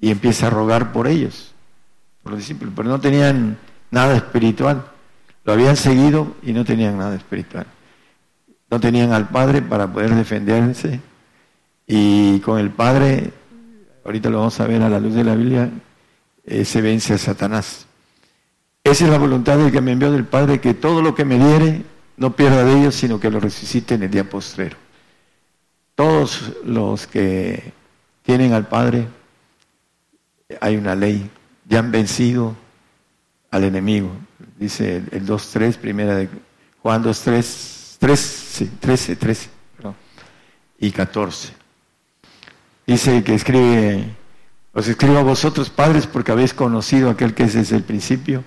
y 0.00 0.10
empieza 0.10 0.46
a 0.46 0.50
rogar 0.50 0.92
por 0.92 1.06
ellos, 1.06 1.52
por 2.22 2.32
los 2.32 2.40
discípulos, 2.40 2.72
pero 2.74 2.88
no 2.88 3.00
tenían 3.00 3.58
nada 3.90 4.16
espiritual. 4.16 4.86
Lo 5.44 5.52
habían 5.52 5.76
seguido 5.76 6.34
y 6.42 6.52
no 6.52 6.64
tenían 6.64 6.98
nada 6.98 7.14
espiritual. 7.14 7.66
No 8.70 8.80
tenían 8.80 9.12
al 9.12 9.28
Padre 9.28 9.62
para 9.62 9.92
poder 9.92 10.14
defenderse 10.14 11.00
y 11.92 12.38
con 12.40 12.60
el 12.60 12.70
Padre, 12.70 13.32
ahorita 14.04 14.30
lo 14.30 14.38
vamos 14.38 14.60
a 14.60 14.66
ver 14.68 14.80
a 14.80 14.88
la 14.88 15.00
luz 15.00 15.12
de 15.12 15.24
la 15.24 15.34
Biblia, 15.34 15.68
eh, 16.44 16.64
se 16.64 16.80
vence 16.80 17.14
a 17.14 17.18
Satanás. 17.18 17.86
Esa 18.90 19.04
es 19.04 19.10
la 19.12 19.18
voluntad 19.18 19.56
del 19.56 19.70
que 19.70 19.80
me 19.80 19.92
envió 19.92 20.10
del 20.10 20.24
Padre, 20.24 20.60
que 20.60 20.74
todo 20.74 21.00
lo 21.00 21.14
que 21.14 21.24
me 21.24 21.38
diere 21.38 21.84
no 22.16 22.34
pierda 22.34 22.64
de 22.64 22.76
ellos, 22.76 22.96
sino 22.96 23.20
que 23.20 23.30
lo 23.30 23.38
resucite 23.38 23.94
en 23.94 24.02
el 24.02 24.10
día 24.10 24.28
postrero. 24.28 24.76
Todos 25.94 26.54
los 26.64 27.06
que 27.06 27.72
tienen 28.24 28.52
al 28.52 28.66
Padre, 28.66 29.06
hay 30.60 30.74
una 30.76 30.96
ley, 30.96 31.30
ya 31.68 31.78
han 31.78 31.92
vencido 31.92 32.56
al 33.52 33.62
enemigo. 33.62 34.10
Dice 34.58 35.04
el 35.12 35.24
2.3, 35.24 35.76
primera 35.76 36.16
de 36.16 36.28
Juan 36.82 37.04
2.3, 37.04 37.96
3, 38.00 38.70
13, 38.80 39.16
13 39.16 39.50
y 40.80 40.90
14. 40.90 41.52
Dice 42.88 43.22
que 43.22 43.36
escribe, 43.36 44.16
os 44.72 44.88
escribo 44.88 45.18
a 45.18 45.22
vosotros 45.22 45.70
padres 45.70 46.08
porque 46.08 46.32
habéis 46.32 46.52
conocido 46.52 47.08
aquel 47.08 47.34
que 47.34 47.44
es 47.44 47.54
desde 47.54 47.76
el 47.76 47.84
principio 47.84 48.42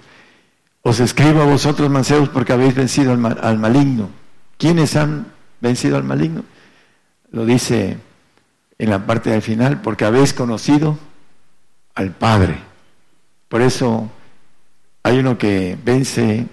os 0.84 1.00
escribo 1.00 1.42
a 1.42 1.46
vosotros, 1.46 1.90
mancebos, 1.90 2.28
porque 2.28 2.52
habéis 2.52 2.76
vencido 2.76 3.14
al, 3.14 3.58
maligno. 3.58 4.10
¿Quiénes 4.58 4.98
han 4.98 5.28
vencido 5.62 5.96
al 5.96 6.04
maligno? 6.04 6.44
Lo 7.32 7.46
dice 7.46 7.98
en 8.78 8.90
la 8.90 9.06
parte 9.06 9.30
del 9.30 9.42
final, 9.42 9.82
porque 9.82 10.04
habéis 10.04 10.34
conocido 10.34 11.00
al 11.96 12.12
Padre. 12.12 12.58
Por 13.48 13.62
eso 13.62 14.12
hay 15.04 15.20
uno 15.20 15.38
que 15.38 15.78
vence 15.84 16.48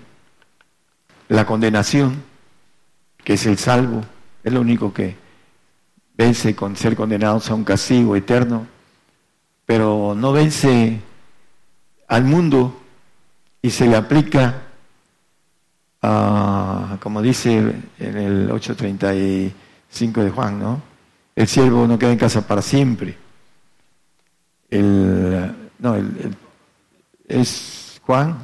la 1.28 1.44
condenación, 1.44 2.22
que 3.24 3.34
es 3.34 3.46
el 3.46 3.58
salvo, 3.58 4.04
es 4.44 4.52
lo 4.52 4.60
único 4.60 4.94
que 4.94 5.16
vence 6.16 6.54
con 6.54 6.76
ser 6.76 6.94
condenados 6.94 7.50
a 7.50 7.54
un 7.54 7.64
castigo 7.64 8.14
eterno, 8.14 8.64
pero 9.66 10.14
no 10.16 10.32
vence 10.32 11.00
al 12.06 12.24
mundo 12.24 12.79
y 13.62 13.70
se 13.70 13.86
le 13.86 13.96
aplica, 13.96 14.62
a, 16.02 16.96
como 17.00 17.20
dice 17.20 17.58
en 17.98 18.16
el 18.16 18.50
835 18.50 20.24
de 20.24 20.30
Juan, 20.30 20.58
¿no? 20.58 20.82
El 21.36 21.46
siervo 21.46 21.86
no 21.86 21.98
queda 21.98 22.12
en 22.12 22.18
casa 22.18 22.46
para 22.46 22.62
siempre. 22.62 23.16
El, 24.68 25.54
no, 25.78 25.94
el, 25.94 26.36
es 27.28 28.00
Juan 28.04 28.38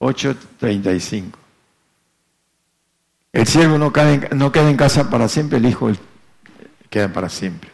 8:35. 0.00 1.32
El 3.32 3.46
siervo 3.46 3.78
no 3.78 3.92
en, 3.94 4.28
no 4.36 4.50
queda 4.50 4.70
en 4.70 4.76
casa 4.76 5.08
para 5.08 5.28
siempre, 5.28 5.58
el 5.58 5.66
hijo 5.66 5.90
queda 6.88 7.12
para 7.12 7.28
siempre. 7.28 7.70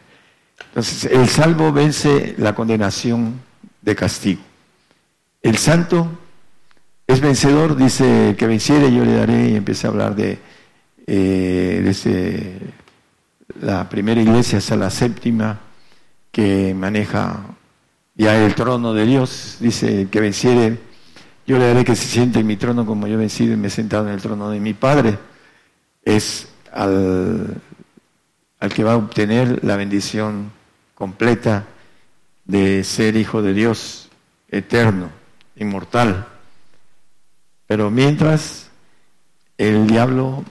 Entonces, 0.69 1.11
el 1.11 1.27
salvo 1.29 1.71
vence 1.71 2.35
la 2.37 2.53
condenación 2.53 3.39
de 3.81 3.95
castigo. 3.95 4.41
El 5.47 5.57
santo 5.57 6.09
es 7.07 7.21
vencedor, 7.21 7.77
dice 7.77 8.35
que 8.37 8.47
venciere 8.47 8.93
yo 8.93 9.05
le 9.05 9.13
daré 9.13 9.51
y 9.51 9.55
empieza 9.55 9.87
a 9.87 9.91
hablar 9.91 10.13
de 10.13 10.39
eh, 11.07 11.81
desde 11.85 12.59
la 13.61 13.87
primera 13.87 14.19
iglesia 14.21 14.57
hasta 14.57 14.75
la 14.75 14.89
séptima 14.89 15.57
que 16.33 16.73
maneja 16.73 17.45
ya 18.15 18.35
el 18.35 18.55
trono 18.55 18.93
de 18.93 19.05
Dios, 19.05 19.55
dice 19.61 20.09
que 20.11 20.19
venciere 20.19 20.79
yo 21.45 21.57
le 21.57 21.67
daré 21.67 21.85
que 21.85 21.95
se 21.95 22.09
siente 22.09 22.39
en 22.39 22.47
mi 22.47 22.57
trono 22.57 22.85
como 22.85 23.07
yo 23.07 23.13
he 23.13 23.17
vencido 23.17 23.53
y 23.53 23.55
me 23.55 23.67
he 23.67 23.71
sentado 23.71 24.05
en 24.05 24.15
el 24.15 24.21
trono 24.21 24.49
de 24.49 24.59
mi 24.59 24.73
Padre. 24.73 25.17
Es 26.03 26.49
al, 26.73 27.55
al 28.59 28.73
que 28.73 28.83
va 28.83 28.91
a 28.91 28.97
obtener 28.97 29.63
la 29.63 29.77
bendición 29.77 30.51
completa 30.93 31.63
de 32.43 32.83
ser 32.83 33.15
hijo 33.15 33.41
de 33.41 33.53
Dios 33.53 34.09
eterno 34.49 35.25
inmortal. 35.57 36.27
Pero 37.67 37.91
mientras 37.91 38.69
el 39.57 39.87
diablo 39.87 40.43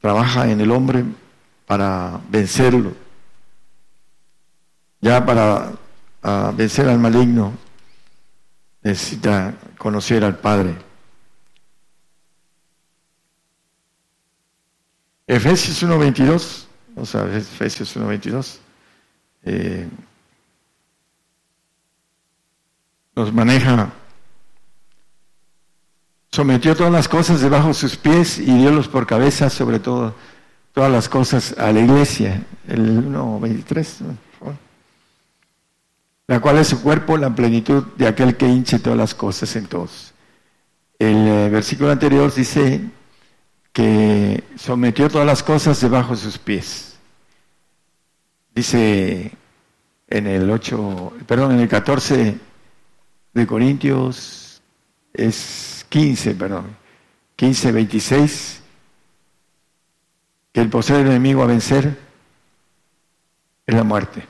trabaja 0.00 0.50
en 0.50 0.60
el 0.60 0.70
hombre 0.70 1.04
para 1.66 2.20
vencerlo, 2.28 2.94
ya 5.00 5.24
para 5.24 5.72
vencer 6.56 6.88
al 6.88 6.98
maligno, 6.98 7.52
necesita 8.82 9.54
conocer 9.76 10.24
al 10.24 10.38
Padre. 10.38 10.74
Efesios 15.26 15.82
1.22, 15.82 16.66
o 16.96 17.06
sea, 17.06 17.24
Efesios 17.34 17.96
1.22, 17.96 18.58
eh, 19.44 19.88
nos 23.16 23.32
maneja 23.32 23.92
sometió 26.34 26.74
todas 26.74 26.92
las 26.92 27.06
cosas 27.06 27.40
debajo 27.40 27.68
de 27.68 27.74
sus 27.74 27.96
pies 27.96 28.40
y 28.40 28.46
diólos 28.46 28.88
por 28.88 29.06
cabeza 29.06 29.48
sobre 29.50 29.78
todo 29.78 30.16
todas 30.72 30.90
las 30.90 31.08
cosas 31.08 31.54
a 31.56 31.70
la 31.70 31.78
iglesia. 31.78 32.42
El 32.66 33.06
1.23, 33.06 34.16
la 36.26 36.40
cual 36.40 36.58
es 36.58 36.66
su 36.66 36.82
cuerpo, 36.82 37.16
la 37.16 37.32
plenitud 37.32 37.84
de 37.96 38.08
aquel 38.08 38.36
que 38.36 38.48
hinche 38.48 38.80
todas 38.80 38.98
las 38.98 39.14
cosas 39.14 39.54
en 39.54 39.66
todos. 39.66 40.12
El 40.98 41.28
eh, 41.28 41.48
versículo 41.50 41.92
anterior 41.92 42.34
dice 42.34 42.80
que 43.72 44.42
sometió 44.56 45.08
todas 45.08 45.28
las 45.28 45.44
cosas 45.44 45.80
debajo 45.80 46.16
de 46.16 46.20
sus 46.20 46.38
pies. 46.38 46.96
Dice 48.52 49.30
en 50.08 50.26
el 50.26 50.50
8, 50.50 51.12
perdón, 51.28 51.52
en 51.52 51.60
el 51.60 51.68
14 51.68 52.38
de 53.34 53.46
Corintios 53.46 54.60
es 55.12 55.73
15, 55.94 56.34
perdón, 56.34 56.76
15, 57.36 57.70
26, 57.70 58.62
que 60.52 60.60
el 60.60 60.68
poseer 60.68 61.06
enemigo 61.06 61.40
a 61.40 61.46
vencer 61.46 61.96
es 63.64 63.74
la 63.76 63.84
muerte. 63.84 64.26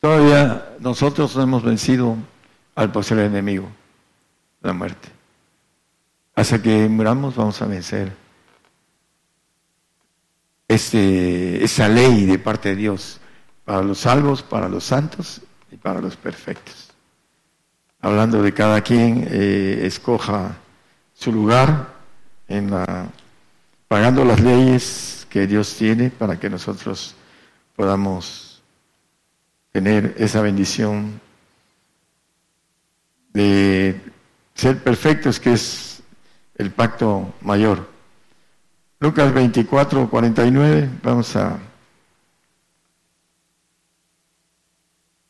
Todavía 0.00 0.74
nosotros 0.80 1.36
no 1.36 1.42
hemos 1.44 1.62
vencido 1.62 2.16
al 2.74 2.90
poseer 2.90 3.20
enemigo, 3.20 3.70
la 4.62 4.72
muerte. 4.72 5.08
Hasta 6.34 6.60
que 6.60 6.88
muramos 6.88 7.36
vamos 7.36 7.62
a 7.62 7.66
vencer 7.66 8.12
este, 10.66 11.62
esa 11.62 11.88
ley 11.88 12.26
de 12.26 12.40
parte 12.40 12.70
de 12.70 12.74
Dios 12.74 13.20
para 13.64 13.82
los 13.82 13.98
salvos, 13.98 14.42
para 14.42 14.68
los 14.68 14.82
santos 14.82 15.40
y 15.70 15.76
para 15.76 16.00
los 16.00 16.16
perfectos. 16.16 16.89
Hablando 18.02 18.42
de 18.42 18.54
cada 18.54 18.80
quien 18.80 19.26
eh, 19.30 19.80
escoja 19.84 20.56
su 21.14 21.32
lugar 21.32 21.94
en 22.48 22.70
la, 22.70 23.08
pagando 23.88 24.24
las 24.24 24.40
leyes 24.40 25.26
que 25.28 25.46
Dios 25.46 25.74
tiene 25.76 26.10
para 26.10 26.38
que 26.38 26.48
nosotros 26.48 27.14
podamos 27.76 28.62
tener 29.72 30.14
esa 30.18 30.40
bendición 30.40 31.20
de 33.32 34.00
ser 34.54 34.82
perfectos, 34.82 35.38
que 35.38 35.52
es 35.52 36.02
el 36.56 36.70
pacto 36.70 37.32
mayor. 37.40 37.88
Lucas 38.98 39.32
24, 39.32 40.10
49, 40.10 40.90
vamos 41.02 41.34
a, 41.36 41.58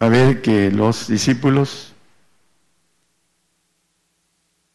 a 0.01 0.09
ver 0.09 0.43
que 0.43 0.71
los 0.71 1.09
discípulos 1.09 1.90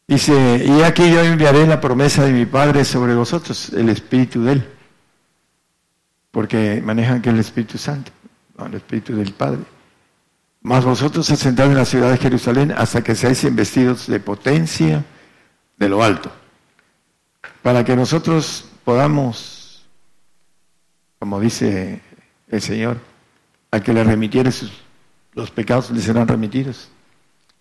dice, 0.08 0.66
y 0.66 0.82
aquí 0.84 1.10
yo 1.12 1.22
enviaré 1.22 1.66
la 1.68 1.82
promesa 1.82 2.24
de 2.24 2.32
mi 2.32 2.46
Padre 2.46 2.86
sobre 2.86 3.16
vosotros, 3.16 3.70
el 3.70 3.90
Espíritu 3.90 4.44
de 4.44 4.54
Él, 4.54 4.70
porque 6.32 6.82
manejan 6.84 7.22
que 7.22 7.30
el 7.30 7.40
Espíritu 7.40 7.78
Santo, 7.78 8.12
el 8.66 8.76
Espíritu 8.76 9.16
del 9.16 9.34
Padre. 9.34 9.62
Mas 10.62 10.84
vosotros 10.84 11.30
asentad 11.30 11.68
en 11.68 11.78
la 11.78 11.86
ciudad 11.86 12.12
de 12.12 12.18
Jerusalén 12.18 12.74
hasta 12.76 13.04
que 13.04 13.16
seáis 13.16 13.44
investidos 13.44 14.08
de 14.08 14.20
potencia 14.20 15.06
de 15.78 15.90
lo 15.90 16.04
alto, 16.04 16.32
para 17.62 17.84
que 17.84 17.96
nosotros 17.96 18.66
podamos, 18.84 19.86
como 21.20 21.40
dice 21.40 22.02
el 22.50 22.62
Señor, 22.62 22.98
al 23.72 23.84
que 23.84 23.94
le 23.94 24.04
remitieres 24.04 24.66
los 25.34 25.52
pecados 25.52 25.92
le 25.92 26.02
serán 26.02 26.28
remitidos 26.28 26.90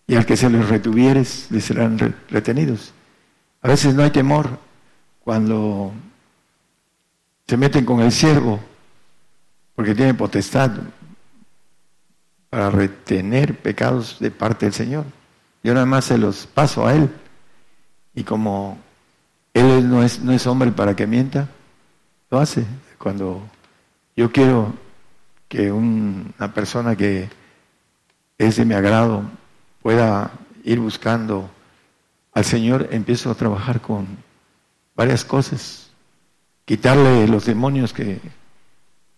y 0.06 0.14
al 0.16 0.26
que 0.26 0.36
se 0.36 0.50
les 0.50 0.68
retuvieres 0.68 1.46
le 1.50 1.60
serán 1.60 1.98
retenidos. 2.28 2.92
A 3.62 3.68
veces 3.68 3.94
no 3.94 4.02
hay 4.02 4.10
temor 4.10 4.58
cuando 5.20 5.92
se 7.46 7.56
meten 7.56 7.84
con 7.84 8.00
el 8.00 8.12
siervo 8.12 8.60
porque 9.74 9.94
tiene 9.94 10.14
potestad 10.14 10.70
para 12.50 12.70
retener 12.70 13.58
pecados 13.58 14.18
de 14.20 14.30
parte 14.30 14.66
del 14.66 14.74
Señor. 14.74 15.04
Yo 15.62 15.74
nada 15.74 15.86
más 15.86 16.04
se 16.04 16.18
los 16.18 16.46
paso 16.46 16.86
a 16.86 16.94
Él. 16.94 17.10
Y 18.14 18.22
como 18.22 18.78
él 19.54 19.88
no 19.88 20.02
es, 20.02 20.20
no 20.20 20.32
es 20.32 20.46
hombre 20.46 20.72
para 20.72 20.94
que 20.94 21.06
mienta, 21.06 21.48
lo 22.30 22.38
hace. 22.38 22.64
Cuando 22.98 23.40
yo 24.16 24.30
quiero 24.30 24.74
que 25.48 25.70
una 25.72 26.52
persona 26.52 26.96
que 26.96 27.28
es 28.36 28.56
de 28.56 28.64
mi 28.64 28.74
agrado 28.74 29.22
pueda 29.84 30.30
ir 30.64 30.80
buscando 30.80 31.50
al 32.32 32.46
Señor, 32.46 32.88
empiezo 32.90 33.30
a 33.30 33.34
trabajar 33.34 33.82
con 33.82 34.06
varias 34.96 35.26
cosas. 35.26 35.90
Quitarle 36.64 37.28
los 37.28 37.44
demonios 37.44 37.92
que, 37.92 38.18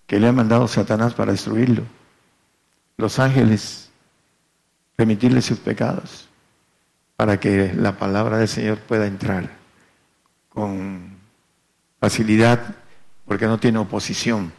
que 0.09 0.19
le 0.19 0.27
ha 0.27 0.33
mandado 0.33 0.67
Satanás 0.67 1.15
para 1.15 1.31
destruirlo. 1.31 1.85
Los 2.97 3.21
ángeles, 3.21 3.93
remitirle 4.99 5.41
sus 5.41 5.61
pecados 5.61 6.29
para 7.15 7.39
que 7.39 7.73
la 7.73 7.97
palabra 7.97 8.39
del 8.39 8.49
Señor 8.49 8.79
pueda 8.81 9.07
entrar 9.07 9.49
con 10.49 11.17
facilidad 12.01 12.75
porque 13.25 13.47
no 13.47 13.59
tiene 13.59 13.79
oposición. 13.79 14.53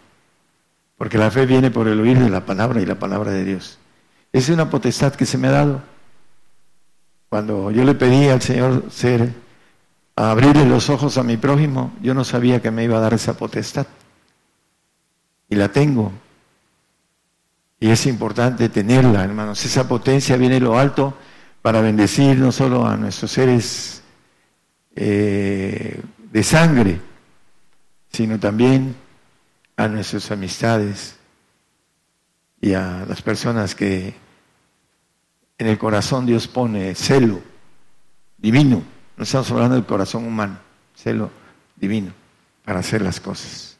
Porque 0.98 1.18
la 1.18 1.32
fe 1.32 1.46
viene 1.46 1.70
por 1.70 1.90
el 1.90 2.00
oír 2.00 2.18
de 2.18 2.30
la 2.30 2.46
palabra 2.46 2.82
y 2.82 2.86
la 2.86 2.98
palabra 2.98 3.32
de 3.32 3.44
Dios. 3.44 3.78
Esa 4.32 4.54
es 4.54 4.56
una 4.56 4.70
potestad 4.70 5.14
que 5.14 5.26
se 5.26 5.38
me 5.38 5.50
ha 5.50 5.52
dado. 5.52 5.97
Cuando 7.30 7.72
yo 7.72 7.84
le 7.84 7.95
pedí 7.95 8.30
al 8.30 8.41
Señor 8.41 8.86
ser, 8.90 9.34
a 10.16 10.32
abrirle 10.32 10.66
los 10.66 10.90
ojos 10.90 11.18
a 11.18 11.24
mi 11.24 11.38
prójimo, 11.38 11.94
yo 12.02 12.14
no 12.14 12.24
sabía 12.24 12.62
que 12.62 12.72
me 12.72 12.84
iba 12.84 12.98
a 12.98 13.02
dar 13.02 13.14
esa 13.14 13.38
potestad. 13.38 13.86
Y 15.49 15.56
la 15.56 15.70
tengo. 15.70 16.12
Y 17.80 17.90
es 17.90 18.06
importante 18.08 18.70
tenerla, 18.70 19.24
hermanos. 19.24 19.64
Esa 19.64 19.88
potencia 19.88 20.36
viene 20.38 20.56
de 20.56 20.62
lo 20.62 20.78
alto 20.78 21.16
para 21.62 21.82
bendecir 21.82 22.38
no 22.38 22.52
solo 22.52 22.86
a 22.88 22.98
nuestros 22.98 23.32
seres 23.32 24.02
eh, 24.95 26.02
de 26.32 26.44
sangre, 26.44 26.99
sino 28.12 28.40
también 28.40 28.95
a 29.76 29.88
nuestras 29.88 30.32
amistades 30.32 31.18
y 32.60 32.74
a 32.74 33.06
las 33.08 33.22
personas 33.22 33.76
que 33.76 34.16
en 35.58 35.68
el 35.68 35.78
corazón 35.78 36.26
Dios 36.26 36.48
pone 36.48 36.94
celo 36.96 37.42
divino. 38.38 38.84
No 39.16 39.24
estamos 39.24 39.50
hablando 39.52 39.76
del 39.76 39.86
corazón 39.86 40.26
humano, 40.26 40.60
celo 40.96 41.32
divino 41.76 42.12
para 42.64 42.80
hacer 42.80 43.02
las 43.02 43.20
cosas. 43.20 43.78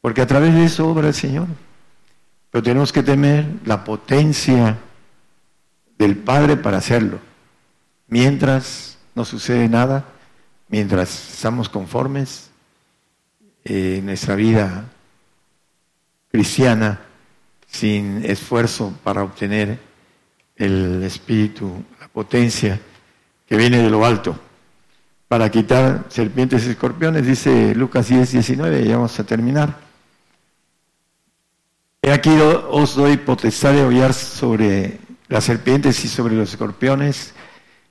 Porque 0.00 0.22
a 0.22 0.26
través 0.26 0.54
de 0.54 0.64
eso 0.64 0.88
obra 0.88 1.08
el 1.08 1.14
Señor. 1.14 1.46
Pero 2.50 2.62
tenemos 2.62 2.92
que 2.92 3.02
temer 3.02 3.46
la 3.64 3.84
potencia 3.84 4.78
del 5.98 6.16
Padre 6.16 6.56
para 6.56 6.78
hacerlo. 6.78 7.18
Mientras 8.08 8.98
no 9.14 9.24
sucede 9.24 9.68
nada, 9.68 10.04
mientras 10.68 11.34
estamos 11.34 11.68
conformes 11.68 12.50
en 13.64 14.06
nuestra 14.06 14.36
vida 14.36 14.84
cristiana 16.30 17.00
sin 17.66 18.24
esfuerzo 18.24 18.94
para 19.02 19.24
obtener 19.24 19.80
el 20.56 21.02
espíritu, 21.02 21.84
la 22.00 22.08
potencia 22.08 22.80
que 23.46 23.56
viene 23.56 23.78
de 23.78 23.90
lo 23.90 24.04
alto, 24.04 24.38
para 25.28 25.50
quitar 25.50 26.04
serpientes 26.08 26.66
y 26.66 26.70
escorpiones, 26.70 27.26
dice 27.26 27.74
Lucas 27.74 28.08
10, 28.08 28.32
19, 28.32 28.84
ya 28.84 28.96
vamos 28.96 29.18
a 29.18 29.24
terminar. 29.24 29.76
He 32.02 32.12
aquí 32.12 32.30
os 32.70 32.94
doy 32.94 33.16
potestad 33.16 33.72
de 33.72 33.84
hollar 33.84 34.14
sobre 34.14 34.98
las 35.28 35.44
serpientes 35.44 36.04
y 36.04 36.08
sobre 36.08 36.36
los 36.36 36.50
escorpiones 36.50 37.34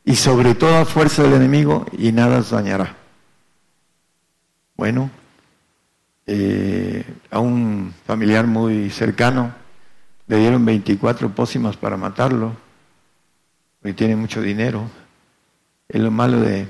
y 0.05 0.15
sobre 0.15 0.55
toda 0.55 0.85
fuerza 0.85 1.23
del 1.23 1.33
enemigo 1.33 1.85
y 1.97 2.11
nada 2.13 2.39
os 2.39 2.51
dañará. 2.51 2.95
Bueno, 4.77 5.09
eh, 6.25 7.03
a 7.29 7.39
un 7.39 7.93
familiar 8.05 8.47
muy 8.47 8.89
cercano 8.89 9.53
le 10.27 10.37
dieron 10.37 10.65
24 10.65 11.29
pócimas 11.33 11.77
para 11.77 11.97
matarlo, 11.97 12.55
porque 13.79 13.93
tiene 13.93 14.15
mucho 14.15 14.41
dinero. 14.41 14.89
Es 15.87 16.01
lo 16.01 16.11
malo 16.11 16.39
de, 16.39 16.67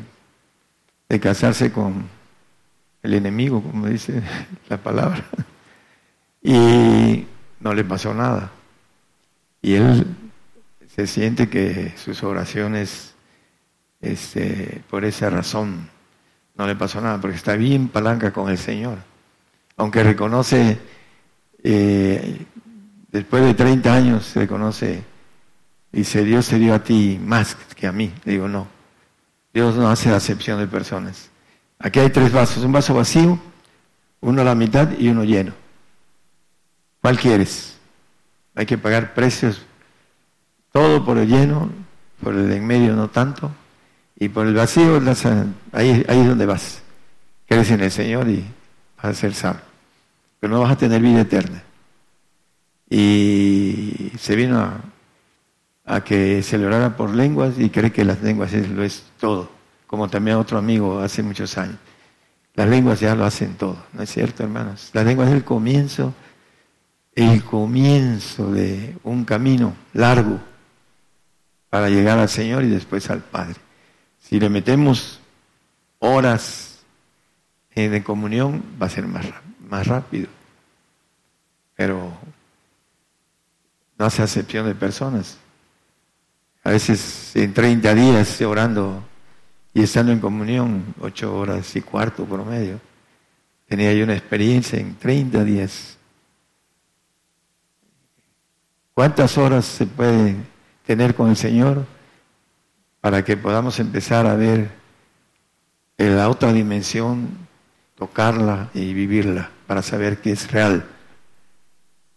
de 1.07 1.19
casarse 1.19 1.71
con 1.71 2.07
el 3.01 3.13
enemigo, 3.13 3.61
como 3.61 3.87
dice 3.87 4.21
la 4.69 4.77
palabra. 4.77 5.23
Y 6.41 7.25
no 7.59 7.73
le 7.73 7.83
pasó 7.83 8.13
nada. 8.13 8.51
Y 9.61 9.75
él 9.75 10.05
se 10.95 11.07
siente 11.07 11.49
que 11.49 11.93
sus 11.97 12.23
oraciones 12.23 13.15
este, 14.01 14.83
por 14.89 15.03
esa 15.05 15.29
razón 15.29 15.89
no 16.55 16.67
le 16.67 16.75
pasó 16.75 17.01
nada, 17.01 17.19
porque 17.19 17.37
está 17.37 17.55
bien 17.55 17.87
palanca 17.87 18.31
con 18.31 18.49
el 18.49 18.57
Señor. 18.57 18.99
Aunque 19.77 20.03
reconoce, 20.03 20.77
eh, 21.63 22.45
después 23.15 23.43
de 23.43 23.53
30 23.53 23.93
años, 23.93 24.35
reconoce, 24.35 25.01
dice, 25.89 26.25
Dios 26.25 26.49
te 26.49 26.57
dio 26.57 26.73
a 26.73 26.83
ti 26.83 27.17
más 27.23 27.55
que 27.73 27.87
a 27.87 27.93
mí. 27.93 28.11
Le 28.25 28.33
digo, 28.33 28.49
no, 28.49 28.67
Dios 29.53 29.75
no 29.75 29.89
hace 29.89 30.09
acepción 30.11 30.59
de 30.59 30.67
personas. 30.67 31.29
Aquí 31.79 31.99
hay 31.99 32.09
tres 32.09 32.33
vasos, 32.33 32.63
un 32.65 32.73
vaso 32.73 32.93
vacío, 32.93 33.39
uno 34.19 34.41
a 34.41 34.45
la 34.45 34.53
mitad 34.53 34.89
y 34.99 35.07
uno 35.07 35.23
lleno. 35.23 35.53
¿Cuál 37.01 37.17
quieres? 37.17 37.77
Hay 38.53 38.65
que 38.65 38.77
pagar 38.77 39.13
precios, 39.13 39.61
todo 40.73 41.05
por 41.05 41.17
el 41.17 41.29
lleno, 41.29 41.69
por 42.21 42.33
el 42.33 42.51
en 42.51 42.67
medio 42.67 42.95
no 42.95 43.09
tanto. 43.09 43.49
Y 44.17 44.27
por 44.29 44.45
el 44.45 44.55
vacío, 44.55 45.01
ahí, 45.71 46.05
ahí 46.07 46.19
es 46.19 46.27
donde 46.27 46.45
vas. 46.45 46.81
Crees 47.47 47.71
en 47.71 47.81
el 47.81 47.91
Señor 47.91 48.27
y 48.27 48.45
vas 48.97 49.05
a 49.05 49.13
ser 49.13 49.33
salvo. 49.33 49.61
Pero 50.39 50.53
no 50.53 50.61
vas 50.61 50.71
a 50.71 50.77
tener 50.77 51.01
vida 51.01 51.21
eterna. 51.21 51.64
Y 52.89 54.11
se 54.17 54.35
vino 54.35 54.71
a, 55.85 56.03
que 56.03 56.43
se 56.43 56.57
le 56.57 56.89
por 56.91 57.13
lenguas 57.13 57.55
y 57.57 57.69
cree 57.69 57.91
que 57.91 58.05
las 58.05 58.21
lenguas 58.21 58.53
es, 58.53 58.69
lo 58.69 58.83
es 58.83 59.03
todo. 59.19 59.49
Como 59.87 60.09
también 60.09 60.37
otro 60.37 60.57
amigo 60.57 60.99
hace 60.99 61.23
muchos 61.23 61.57
años. 61.57 61.77
Las 62.55 62.69
lenguas 62.69 62.99
ya 62.99 63.15
lo 63.15 63.25
hacen 63.25 63.55
todo, 63.55 63.77
¿no 63.93 64.01
es 64.01 64.09
cierto, 64.09 64.43
hermanos? 64.43 64.89
Las 64.93 65.05
lenguas 65.05 65.27
es 65.29 65.35
el 65.35 65.43
comienzo, 65.43 66.13
el 67.13 67.43
comienzo 67.43 68.51
de 68.51 68.95
un 69.03 69.25
camino 69.25 69.75
largo 69.93 70.39
para 71.69 71.89
llegar 71.89 72.17
al 72.17 72.29
Señor 72.29 72.63
y 72.63 72.69
después 72.69 73.09
al 73.09 73.19
Padre. 73.19 73.55
Si 74.19 74.39
le 74.39 74.49
metemos 74.49 75.19
horas 75.99 76.79
de 77.75 78.03
comunión, 78.03 78.63
va 78.81 78.85
a 78.85 78.89
ser 78.89 79.05
más, 79.05 79.25
más 79.59 79.85
rápido. 79.85 80.27
Pero 81.75 82.13
no 83.97 84.05
hace 84.05 84.21
acepción 84.21 84.65
de 84.65 84.75
personas. 84.75 85.37
A 86.63 86.71
veces 86.71 87.35
en 87.35 87.53
30 87.53 87.93
días 87.93 88.41
orando 88.41 89.03
y 89.73 89.83
estando 89.83 90.11
en 90.11 90.19
comunión, 90.19 90.95
ocho 90.99 91.35
horas 91.35 91.75
y 91.75 91.81
cuarto 91.81 92.25
promedio, 92.25 92.79
tenía 93.67 93.93
yo 93.93 94.03
una 94.03 94.15
experiencia 94.15 94.79
en 94.79 94.95
30 94.95 95.43
días. 95.43 95.97
¿Cuántas 98.93 99.37
horas 99.37 99.65
se 99.65 99.85
puede 99.85 100.35
tener 100.85 101.15
con 101.15 101.29
el 101.29 101.35
Señor 101.35 101.85
para 103.01 103.23
que 103.23 103.37
podamos 103.37 103.79
empezar 103.79 104.25
a 104.25 104.35
ver 104.35 104.69
la 105.97 106.29
otra 106.29 106.53
dimensión, 106.53 107.29
tocarla 107.95 108.69
y 108.73 108.93
vivirla, 108.93 109.51
para 109.67 109.81
saber 109.81 110.19
que 110.19 110.31
es 110.31 110.49
real? 110.51 110.94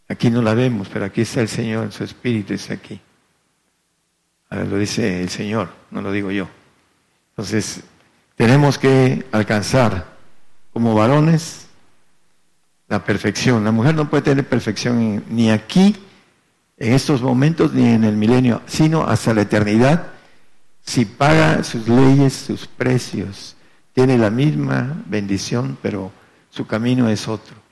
Aquí 0.08 0.30
no 0.30 0.40
la 0.40 0.54
vemos, 0.54 0.88
pero 0.88 1.04
aquí 1.04 1.20
está 1.20 1.42
el 1.42 1.48
Señor, 1.48 1.92
su 1.92 2.02
Espíritu 2.02 2.54
está 2.54 2.74
aquí. 2.74 2.98
lo 4.50 4.78
dice 4.78 5.22
el 5.22 5.28
Señor, 5.28 5.68
no 5.90 6.00
lo 6.00 6.10
digo 6.10 6.30
yo. 6.30 6.48
Entonces, 7.30 7.82
tenemos 8.34 8.78
que 8.78 9.26
alcanzar 9.32 10.06
como 10.72 10.94
varones 10.94 11.66
la 12.88 13.04
perfección. 13.04 13.64
La 13.64 13.70
mujer 13.70 13.94
no 13.94 14.08
puede 14.08 14.22
tener 14.22 14.48
perfección 14.48 15.24
ni 15.28 15.50
aquí, 15.50 15.94
en 16.78 16.94
estos 16.94 17.20
momentos, 17.20 17.74
ni 17.74 17.86
en 17.86 18.04
el 18.04 18.16
milenio, 18.16 18.62
sino 18.66 19.02
hasta 19.02 19.34
la 19.34 19.42
eternidad, 19.42 20.06
si 20.80 21.04
paga 21.04 21.62
sus 21.64 21.86
leyes, 21.86 22.32
sus 22.32 22.66
precios. 22.66 23.56
Tiene 23.92 24.16
la 24.16 24.30
misma 24.30 25.02
bendición, 25.06 25.76
pero 25.82 26.12
su 26.50 26.66
camino 26.66 27.10
es 27.10 27.28
otro 27.28 27.67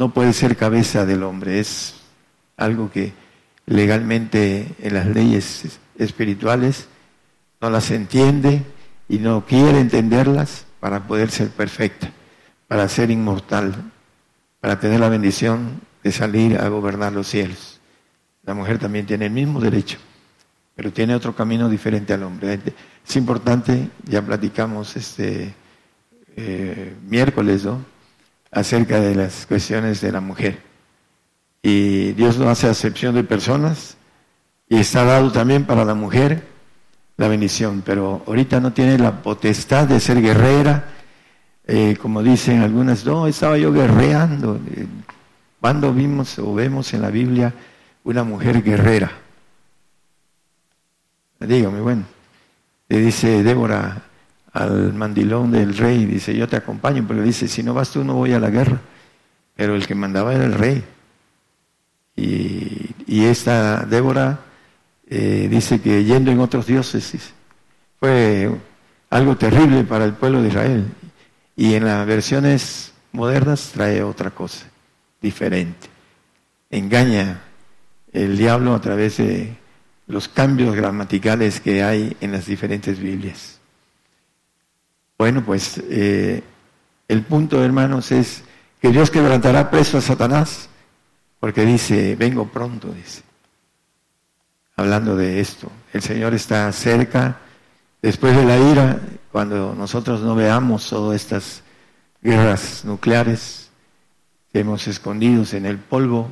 no 0.00 0.14
puede 0.14 0.32
ser 0.32 0.56
cabeza 0.56 1.04
del 1.04 1.22
hombre, 1.22 1.60
es 1.60 1.94
algo 2.56 2.90
que 2.90 3.12
legalmente 3.66 4.74
en 4.80 4.94
las 4.94 5.04
leyes 5.04 5.78
espirituales 5.98 6.88
no 7.60 7.68
las 7.68 7.90
entiende 7.90 8.62
y 9.10 9.18
no 9.18 9.44
quiere 9.44 9.78
entenderlas 9.78 10.64
para 10.80 11.06
poder 11.06 11.30
ser 11.30 11.50
perfecta, 11.50 12.10
para 12.66 12.88
ser 12.88 13.10
inmortal, 13.10 13.74
para 14.58 14.80
tener 14.80 15.00
la 15.00 15.10
bendición 15.10 15.82
de 16.02 16.12
salir 16.12 16.56
a 16.56 16.68
gobernar 16.68 17.12
los 17.12 17.26
cielos. 17.26 17.78
La 18.42 18.54
mujer 18.54 18.78
también 18.78 19.04
tiene 19.04 19.26
el 19.26 19.32
mismo 19.32 19.60
derecho, 19.60 19.98
pero 20.74 20.94
tiene 20.94 21.14
otro 21.14 21.36
camino 21.36 21.68
diferente 21.68 22.14
al 22.14 22.22
hombre. 22.22 22.58
Es 23.06 23.16
importante, 23.16 23.90
ya 24.04 24.22
platicamos 24.22 24.96
este 24.96 25.54
eh, 26.36 26.94
miércoles, 27.06 27.66
¿no? 27.66 27.99
Acerca 28.50 29.00
de 29.00 29.14
las 29.14 29.46
cuestiones 29.46 30.00
de 30.00 30.12
la 30.12 30.20
mujer. 30.20 30.62
Y 31.62 32.12
Dios 32.12 32.38
no 32.38 32.48
hace 32.48 32.68
acepción 32.68 33.14
de 33.14 33.24
personas 33.24 33.96
y 34.68 34.78
está 34.78 35.04
dado 35.04 35.30
también 35.30 35.64
para 35.66 35.84
la 35.84 35.94
mujer 35.94 36.50
la 37.20 37.28
bendición, 37.28 37.82
pero 37.84 38.22
ahorita 38.26 38.60
no 38.60 38.72
tiene 38.72 38.96
la 38.96 39.20
potestad 39.20 39.86
de 39.86 40.00
ser 40.00 40.22
guerrera, 40.22 40.84
eh, 41.66 41.94
como 42.00 42.22
dicen 42.22 42.62
algunas, 42.62 43.04
no, 43.04 43.26
estaba 43.26 43.58
yo 43.58 43.74
guerreando. 43.74 44.58
cuando 45.60 45.92
vimos 45.92 46.38
o 46.38 46.54
vemos 46.54 46.94
en 46.94 47.02
la 47.02 47.10
Biblia 47.10 47.52
una 48.04 48.24
mujer 48.24 48.62
guerrera? 48.62 49.12
Dígame, 51.40 51.80
bueno, 51.80 52.04
le 52.88 53.00
dice 53.00 53.42
Débora, 53.42 54.02
al 54.52 54.92
mandilón 54.92 55.52
del 55.52 55.76
rey, 55.76 56.06
dice, 56.06 56.34
yo 56.36 56.48
te 56.48 56.56
acompaño, 56.56 57.04
pero 57.06 57.22
dice, 57.22 57.48
si 57.48 57.62
no 57.62 57.74
vas 57.74 57.90
tú 57.90 58.04
no 58.04 58.14
voy 58.14 58.32
a 58.32 58.40
la 58.40 58.50
guerra. 58.50 58.80
Pero 59.54 59.74
el 59.74 59.86
que 59.86 59.94
mandaba 59.94 60.34
era 60.34 60.44
el 60.44 60.54
rey. 60.54 60.84
Y, 62.16 63.24
esta 63.24 63.84
Débora 63.84 64.40
eh, 65.08 65.48
dice 65.50 65.80
que 65.80 66.04
yendo 66.04 66.30
en 66.30 66.40
otros 66.40 66.66
dioses 66.66 67.32
fue 67.98 68.50
algo 69.10 69.36
terrible 69.36 69.84
para 69.84 70.04
el 70.04 70.14
pueblo 70.14 70.42
de 70.42 70.48
Israel. 70.48 70.84
Y 71.56 71.74
en 71.74 71.84
las 71.84 72.06
versiones 72.06 72.92
modernas 73.12 73.70
trae 73.74 74.02
otra 74.02 74.30
cosa, 74.30 74.66
diferente. 75.20 75.88
Engaña 76.70 77.42
el 78.12 78.36
diablo 78.36 78.74
a 78.74 78.80
través 78.80 79.18
de 79.18 79.56
los 80.06 80.28
cambios 80.28 80.74
gramaticales 80.74 81.60
que 81.60 81.82
hay 81.82 82.16
en 82.20 82.32
las 82.32 82.46
diferentes 82.46 82.98
Biblias. 82.98 83.59
Bueno, 85.20 85.44
pues 85.44 85.78
eh, 85.90 86.42
el 87.06 87.22
punto, 87.24 87.62
hermanos, 87.62 88.10
es 88.10 88.42
que 88.80 88.88
Dios 88.88 89.10
quebrantará 89.10 89.70
preso 89.70 89.98
a 89.98 90.00
Satanás, 90.00 90.70
porque 91.38 91.66
dice, 91.66 92.16
vengo 92.16 92.48
pronto, 92.48 92.88
dice. 92.90 93.20
Hablando 94.76 95.16
de 95.16 95.40
esto, 95.40 95.70
el 95.92 96.00
Señor 96.00 96.32
está 96.32 96.72
cerca, 96.72 97.36
después 98.00 98.34
de 98.34 98.46
la 98.46 98.56
ira, 98.56 98.98
cuando 99.30 99.74
nosotros 99.74 100.22
no 100.22 100.34
veamos 100.34 100.88
todas 100.88 101.20
estas 101.20 101.64
guerras 102.22 102.86
nucleares 102.86 103.68
que 104.50 104.60
hemos 104.60 104.88
escondidos 104.88 105.52
en 105.52 105.66
el 105.66 105.76
polvo, 105.76 106.30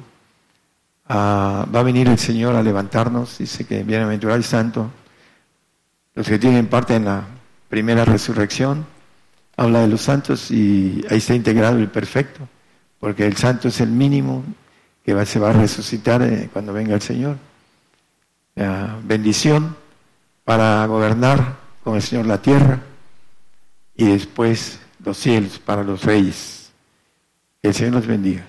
ah, 1.10 1.66
va 1.74 1.81
a 1.81 1.82
venir 1.82 2.09
el 2.09 2.19
Señor 2.19 2.56
a 2.56 2.62
levantarnos, 2.62 3.36
dice 3.36 3.66
que 3.66 3.82
bienaventurado 3.82 4.39
el 4.39 4.44
santo, 4.44 4.90
los 6.15 6.27
que 6.27 6.39
tienen 6.39 6.69
parte 6.69 6.94
en 6.94 7.05
la 7.05 7.38
primera 7.69 8.05
resurrección, 8.05 8.86
habla 9.57 9.81
de 9.81 9.89
los 9.89 10.03
santos 10.03 10.51
y 10.51 11.05
ahí 11.11 11.19
está 11.19 11.35
integrado 11.35 11.78
el 11.78 11.89
perfecto, 11.89 12.49
porque 12.99 13.27
el 13.27 13.36
santo 13.36 13.69
es 13.69 13.81
el 13.81 13.90
mínimo 13.90 14.45
que 15.05 15.27
se 15.27 15.39
va 15.39 15.51
a 15.51 15.53
resucitar 15.53 16.23
eh, 16.23 16.51
cuando 16.53 16.73
venga 16.73 16.95
el 16.95 17.03
Señor. 17.03 17.36
La 18.55 18.99
bendición 19.03 19.77
para 20.45 20.85
gobernar 20.86 21.57
con 21.82 21.97
el 21.97 22.03
Señor 22.03 22.27
la 22.27 22.43
tierra 22.43 22.81
y 23.97 24.07
después 24.07 24.81
los 25.05 25.16
cielos 25.16 25.59
para 25.59 25.82
los 25.82 26.05
reyes. 26.05 26.73
Que 27.62 27.69
el 27.69 27.74
Señor 27.74 27.95
los 27.95 28.07
bendiga. 28.07 28.45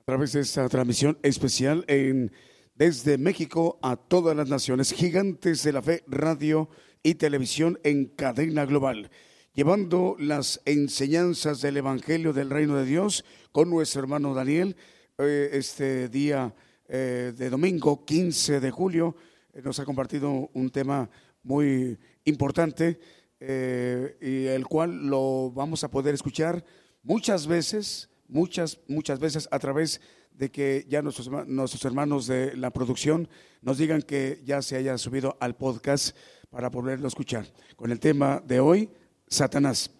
A 0.00 0.04
través 0.04 0.32
de 0.32 0.40
esta 0.40 0.68
transmisión 0.68 1.16
especial 1.22 1.84
en 1.88 2.32
desde 2.74 3.18
México 3.18 3.78
a 3.82 3.96
todas 3.96 4.36
las 4.36 4.48
naciones, 4.48 4.92
gigantes 4.92 5.62
de 5.62 5.72
la 5.72 5.82
fe, 5.82 6.02
radio 6.06 6.68
y 7.02 7.14
televisión 7.14 7.78
en 7.84 8.06
cadena 8.06 8.66
global, 8.66 9.10
llevando 9.52 10.16
las 10.18 10.60
enseñanzas 10.64 11.60
del 11.60 11.76
Evangelio 11.76 12.32
del 12.32 12.50
Reino 12.50 12.76
de 12.76 12.84
Dios 12.84 13.24
con 13.52 13.70
nuestro 13.70 14.02
hermano 14.02 14.34
Daniel. 14.34 14.76
Eh, 15.18 15.50
este 15.52 16.08
día 16.08 16.52
eh, 16.88 17.32
de 17.36 17.50
domingo, 17.50 18.04
15 18.04 18.58
de 18.58 18.70
julio, 18.72 19.14
eh, 19.52 19.62
nos 19.62 19.78
ha 19.78 19.84
compartido 19.84 20.50
un 20.52 20.70
tema 20.70 21.08
muy 21.42 21.98
importante 22.24 22.98
y 23.40 24.46
el 24.46 24.64
cual 24.66 25.06
lo 25.06 25.50
vamos 25.50 25.84
a 25.84 25.90
poder 25.90 26.14
escuchar 26.14 26.64
muchas 27.02 27.46
veces, 27.46 28.08
muchas, 28.26 28.80
muchas 28.88 29.18
veces 29.20 29.46
a 29.50 29.58
través 29.58 30.00
de 30.00 30.23
de 30.34 30.50
que 30.50 30.84
ya 30.88 31.02
nuestros, 31.02 31.30
nuestros 31.46 31.84
hermanos 31.84 32.26
de 32.26 32.56
la 32.56 32.70
producción 32.70 33.28
nos 33.62 33.78
digan 33.78 34.02
que 34.02 34.42
ya 34.44 34.60
se 34.62 34.76
haya 34.76 34.98
subido 34.98 35.36
al 35.40 35.56
podcast 35.56 36.16
para 36.50 36.70
poderlo 36.70 37.08
escuchar. 37.08 37.46
Con 37.76 37.90
el 37.90 38.00
tema 38.00 38.42
de 38.44 38.60
hoy, 38.60 38.90
Satanás. 39.26 39.90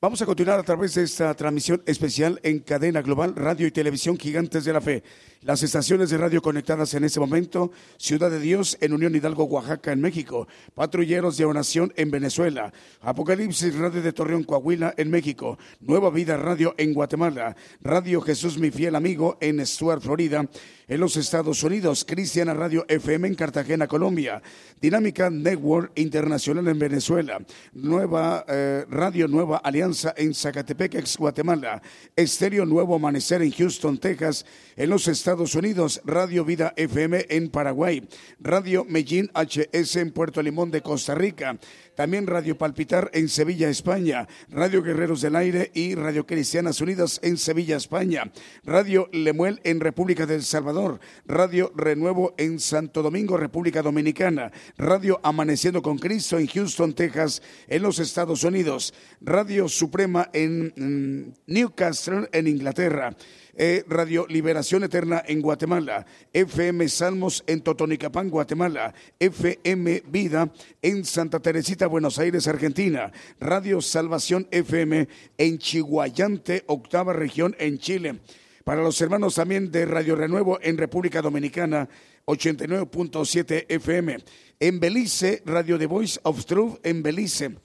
Vamos 0.00 0.22
a 0.22 0.26
continuar 0.26 0.58
a 0.58 0.62
través 0.62 0.94
de 0.94 1.02
esta 1.02 1.34
transmisión 1.34 1.82
especial 1.84 2.40
en 2.42 2.60
cadena 2.60 3.02
global, 3.02 3.34
radio 3.36 3.66
y 3.66 3.70
televisión 3.70 4.16
Gigantes 4.16 4.64
de 4.64 4.72
la 4.72 4.80
Fe. 4.80 5.02
Las 5.42 5.62
estaciones 5.62 6.10
de 6.10 6.18
radio 6.18 6.42
conectadas 6.42 6.92
en 6.92 7.02
este 7.02 7.18
momento, 7.18 7.72
Ciudad 7.96 8.30
de 8.30 8.40
Dios 8.40 8.76
en 8.82 8.92
Unión 8.92 9.14
Hidalgo, 9.14 9.44
Oaxaca, 9.44 9.90
en 9.90 10.02
México, 10.02 10.46
Patrulleros 10.74 11.38
de 11.38 11.46
Oración 11.46 11.94
en 11.96 12.10
Venezuela, 12.10 12.74
Apocalipsis 13.00 13.74
Radio 13.74 14.02
de 14.02 14.12
Torreón, 14.12 14.44
Coahuila, 14.44 14.92
en 14.98 15.08
México, 15.08 15.56
Nueva 15.80 16.10
Vida 16.10 16.36
Radio 16.36 16.74
en 16.76 16.92
Guatemala, 16.92 17.56
Radio 17.80 18.20
Jesús 18.20 18.58
mi 18.58 18.70
fiel 18.70 18.94
amigo 18.94 19.38
en 19.40 19.64
Stuart, 19.64 20.02
Florida, 20.02 20.46
en 20.86 21.00
los 21.00 21.16
Estados 21.16 21.62
Unidos, 21.62 22.04
Cristiana 22.04 22.52
Radio 22.52 22.84
FM 22.88 23.28
en 23.28 23.34
Cartagena, 23.34 23.86
Colombia, 23.86 24.42
Dinámica 24.78 25.30
Network 25.30 25.92
Internacional 25.94 26.68
en 26.68 26.78
Venezuela, 26.78 27.38
Nueva 27.72 28.44
eh, 28.46 28.84
Radio 28.90 29.26
Nueva 29.26 29.58
Alianza 29.58 30.12
en 30.18 30.34
Zacatepec, 30.34 30.96
ex 30.96 31.16
Guatemala, 31.16 31.80
Estéreo 32.14 32.66
Nuevo 32.66 32.96
Amanecer 32.96 33.40
en 33.40 33.52
Houston, 33.52 33.96
Texas, 33.96 34.44
en 34.76 34.90
los 34.90 35.08
Estados 35.08 35.29
Unidos, 35.30 36.00
Radio 36.04 36.44
Vida 36.44 36.72
FM 36.76 37.26
en 37.28 37.50
Paraguay, 37.50 38.02
Radio 38.40 38.84
Medellín 38.84 39.30
HS 39.32 39.96
en 39.96 40.10
Puerto 40.10 40.42
Limón 40.42 40.72
de 40.72 40.82
Costa 40.82 41.14
Rica, 41.14 41.56
También 41.94 42.26
Radio 42.26 42.58
Palpitar 42.58 43.10
en 43.12 43.28
Sevilla, 43.28 43.68
España. 43.68 44.26
Radio 44.48 44.82
Guerreros 44.82 45.20
del 45.20 45.36
Aire 45.36 45.70
y 45.74 45.94
Radio 45.94 46.26
Cristianas 46.26 46.80
Unidas 46.80 47.20
en 47.22 47.36
Sevilla, 47.36 47.76
España. 47.76 48.32
Radio 48.64 49.08
Lemuel 49.12 49.60
en 49.64 49.80
República 49.80 50.26
del 50.26 50.42
Salvador. 50.42 50.98
Radio 51.26 51.70
Renuevo 51.76 52.34
en 52.36 52.58
Santo 52.58 53.02
Domingo, 53.02 53.36
República 53.36 53.82
Dominicana. 53.82 54.50
Radio 54.78 55.20
Amaneciendo 55.22 55.82
con 55.82 55.98
Cristo 55.98 56.38
en 56.38 56.46
Houston, 56.48 56.94
Texas, 56.94 57.42
en 57.68 57.82
los 57.82 57.98
Estados 57.98 58.42
Unidos. 58.42 58.94
Radio 59.20 59.68
Suprema 59.68 60.30
en 60.32 60.72
mm, 60.76 61.52
Newcastle, 61.52 62.28
en 62.32 62.48
Inglaterra. 62.48 63.14
Eh, 63.62 63.84
Radio 63.88 64.24
Liberación 64.26 64.84
Eterna 64.84 65.22
en 65.26 65.42
Guatemala, 65.42 66.06
FM 66.32 66.88
Salmos 66.88 67.44
en 67.46 67.60
Totonicapán, 67.60 68.30
Guatemala, 68.30 68.94
FM 69.18 70.04
Vida 70.06 70.50
en 70.80 71.04
Santa 71.04 71.40
Teresita, 71.40 71.86
Buenos 71.86 72.18
Aires, 72.18 72.48
Argentina, 72.48 73.12
Radio 73.38 73.82
Salvación 73.82 74.48
FM 74.50 75.08
en 75.36 75.58
Chihuayante, 75.58 76.64
octava 76.68 77.12
región 77.12 77.54
en 77.58 77.76
Chile. 77.76 78.20
Para 78.64 78.82
los 78.82 78.98
hermanos 79.02 79.34
también 79.34 79.70
de 79.70 79.84
Radio 79.84 80.16
Renuevo 80.16 80.58
en 80.62 80.78
República 80.78 81.20
Dominicana, 81.20 81.86
89.7 82.24 83.66
FM. 83.68 84.24
En 84.58 84.80
Belice, 84.80 85.42
Radio 85.44 85.78
The 85.78 85.84
Voice 85.84 86.18
of 86.22 86.46
Truth 86.46 86.78
en 86.82 87.02
Belice. 87.02 87.56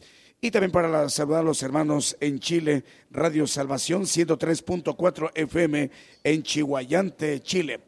Y 0.45 0.51
también 0.51 0.72
para 0.72 1.09
saludar 1.09 1.39
a 1.39 1.43
los 1.43 1.63
hermanos 1.63 2.15
en 2.19 2.39
Chile, 2.39 2.84
Radio 3.09 3.47
Salvación 3.47 4.03
103.4 4.03 5.31
FM 5.34 5.89
en 6.23 6.43
Chihuayante, 6.43 7.41
Chile. 7.41 7.80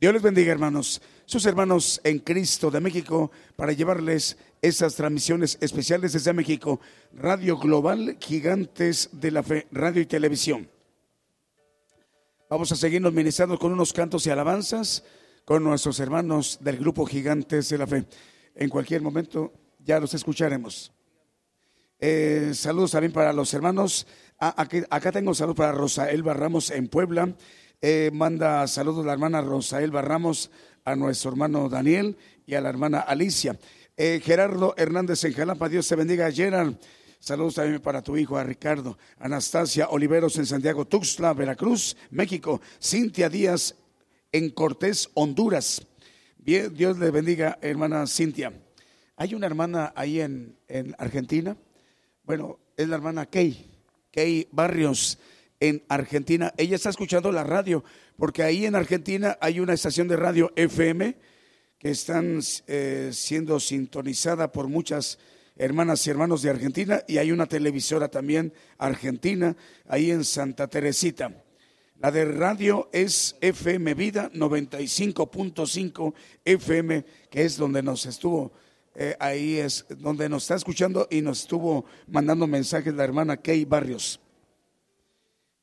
Dios 0.00 0.14
les 0.14 0.22
bendiga, 0.22 0.52
hermanos, 0.52 1.02
sus 1.26 1.44
hermanos 1.44 2.00
en 2.02 2.20
Cristo 2.20 2.70
de 2.70 2.80
México, 2.80 3.30
para 3.56 3.74
llevarles 3.74 4.38
esas 4.62 4.94
transmisiones 4.94 5.58
especiales 5.60 6.14
desde 6.14 6.32
México, 6.32 6.80
Radio 7.12 7.58
Global 7.58 8.16
Gigantes 8.18 9.10
de 9.12 9.30
la 9.30 9.42
Fe, 9.42 9.66
radio 9.70 10.00
y 10.00 10.06
televisión. 10.06 10.70
Vamos 12.48 12.72
a 12.72 12.76
seguirnos 12.76 13.12
ministrando 13.12 13.58
con 13.58 13.70
unos 13.70 13.92
cantos 13.92 14.26
y 14.26 14.30
alabanzas 14.30 15.04
con 15.44 15.62
nuestros 15.62 16.00
hermanos 16.00 16.56
del 16.62 16.78
grupo 16.78 17.04
Gigantes 17.04 17.68
de 17.68 17.76
la 17.76 17.86
Fe. 17.86 18.06
En 18.54 18.70
cualquier 18.70 19.02
momento 19.02 19.52
ya 19.78 20.00
los 20.00 20.14
escucharemos. 20.14 20.90
Eh, 22.04 22.50
saludos 22.54 22.90
también 22.90 23.12
para 23.12 23.32
los 23.32 23.54
hermanos. 23.54 24.08
Ah, 24.40 24.66
acá 24.90 25.12
tengo 25.12 25.34
saludos 25.34 25.56
para 25.56 25.70
Rosael 25.70 26.24
Barramos 26.24 26.72
en 26.72 26.88
Puebla. 26.88 27.32
Eh, 27.80 28.10
manda 28.12 28.66
saludos 28.66 29.06
la 29.06 29.12
hermana 29.12 29.40
Rosael 29.40 29.92
Barramos 29.92 30.50
a 30.84 30.96
nuestro 30.96 31.30
hermano 31.30 31.68
Daniel 31.68 32.16
y 32.44 32.54
a 32.54 32.60
la 32.60 32.70
hermana 32.70 32.98
Alicia. 32.98 33.56
Eh, 33.96 34.20
Gerardo 34.20 34.74
Hernández 34.76 35.22
en 35.22 35.32
Jalapa, 35.32 35.68
Dios 35.68 35.86
te 35.86 35.94
bendiga, 35.94 36.28
Gerard. 36.32 36.74
Saludos 37.20 37.54
también 37.54 37.80
para 37.80 38.02
tu 38.02 38.16
hijo, 38.16 38.36
a 38.36 38.42
Ricardo. 38.42 38.98
Anastasia 39.20 39.88
Oliveros 39.88 40.36
en 40.38 40.46
Santiago, 40.46 40.84
Tuxtla, 40.86 41.34
Veracruz, 41.34 41.96
México. 42.10 42.60
Cintia 42.82 43.28
Díaz 43.28 43.76
en 44.32 44.50
Cortés, 44.50 45.08
Honduras. 45.14 45.86
Dios 46.36 46.98
le 46.98 47.12
bendiga, 47.12 47.60
hermana 47.62 48.08
Cintia. 48.08 48.52
Hay 49.16 49.36
una 49.36 49.46
hermana 49.46 49.92
ahí 49.94 50.20
en 50.20 50.56
Argentina 50.98 51.56
bueno, 52.32 52.58
es 52.78 52.88
la 52.88 52.96
hermana 52.96 53.26
Kay, 53.26 53.62
Kay 54.10 54.48
Barrios 54.52 55.18
en 55.60 55.82
Argentina. 55.86 56.50
Ella 56.56 56.76
está 56.76 56.88
escuchando 56.88 57.30
la 57.30 57.44
radio, 57.44 57.84
porque 58.16 58.42
ahí 58.42 58.64
en 58.64 58.74
Argentina 58.74 59.36
hay 59.38 59.60
una 59.60 59.74
estación 59.74 60.08
de 60.08 60.16
radio 60.16 60.50
FM 60.56 61.14
que 61.78 61.90
están 61.90 62.40
eh, 62.68 63.10
siendo 63.12 63.60
sintonizada 63.60 64.50
por 64.50 64.68
muchas 64.68 65.18
hermanas 65.56 66.06
y 66.06 66.10
hermanos 66.10 66.40
de 66.40 66.48
Argentina 66.48 67.02
y 67.06 67.18
hay 67.18 67.32
una 67.32 67.44
televisora 67.44 68.08
también 68.08 68.54
argentina 68.78 69.54
ahí 69.86 70.10
en 70.10 70.24
Santa 70.24 70.68
Teresita. 70.68 71.44
La 71.98 72.10
de 72.10 72.24
radio 72.24 72.88
es 72.94 73.36
FM 73.42 73.92
Vida 73.92 74.30
95.5 74.32 76.14
FM, 76.46 77.04
que 77.28 77.44
es 77.44 77.58
donde 77.58 77.82
nos 77.82 78.06
estuvo 78.06 78.52
eh, 78.94 79.16
ahí 79.18 79.58
es 79.58 79.86
donde 79.88 80.28
nos 80.28 80.44
está 80.44 80.54
escuchando 80.54 81.08
y 81.10 81.22
nos 81.22 81.42
estuvo 81.42 81.84
mandando 82.08 82.46
mensajes 82.46 82.94
la 82.94 83.04
hermana 83.04 83.36
Kay 83.36 83.64
Barrios. 83.64 84.20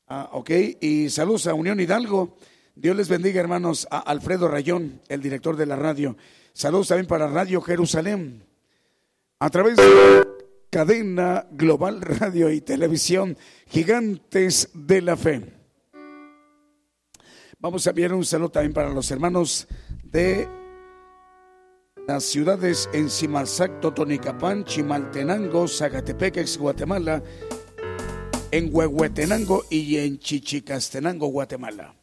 Ah, 0.07 0.30
ok, 0.34 0.49
y 0.81 1.10
saludos 1.10 1.45
a 1.47 1.53
Unión 1.53 1.80
Hidalgo. 1.80 2.38
Dios 2.76 2.95
les 2.95 3.10
bendiga, 3.10 3.39
hermanos, 3.39 3.88
a 3.91 3.99
Alfredo 3.99 4.47
Rayón, 4.47 5.01
el 5.07 5.22
director 5.22 5.56
de 5.56 5.65
la 5.65 5.76
radio. 5.76 6.18
Saludos 6.53 6.88
también 6.88 7.07
para 7.07 7.27
Radio 7.27 7.61
Jerusalén. 7.61 8.43
A 9.38 9.49
través 9.49 9.77
de 9.77 10.27
cadena 10.69 11.45
global 11.51 12.01
radio 12.01 12.51
y 12.51 12.61
televisión 12.61 13.38
Gigantes 13.68 14.69
de 14.73 15.01
la 15.01 15.15
Fe. 15.15 15.53
Vamos 17.60 17.85
a 17.85 17.89
enviar 17.89 18.14
un 18.14 18.26
saludo 18.26 18.49
también 18.49 18.73
para 18.73 18.89
los 18.89 19.11
hermanos 19.11 19.68
de 20.03 20.59
las 22.10 22.23
ciudades 22.23 22.90
en 22.91 23.07
Simazac, 23.07 23.81
Totonicapán, 23.81 24.65
Chimaltenango, 24.65 25.68
Zacatepec, 25.68 26.57
Guatemala, 26.57 27.22
en 28.49 28.72
Huehuetenango 28.73 29.64
y 29.69 29.98
en 29.98 30.18
Chichicastenango, 30.18 31.27
Guatemala. 31.27 31.94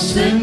Grande 0.00 0.39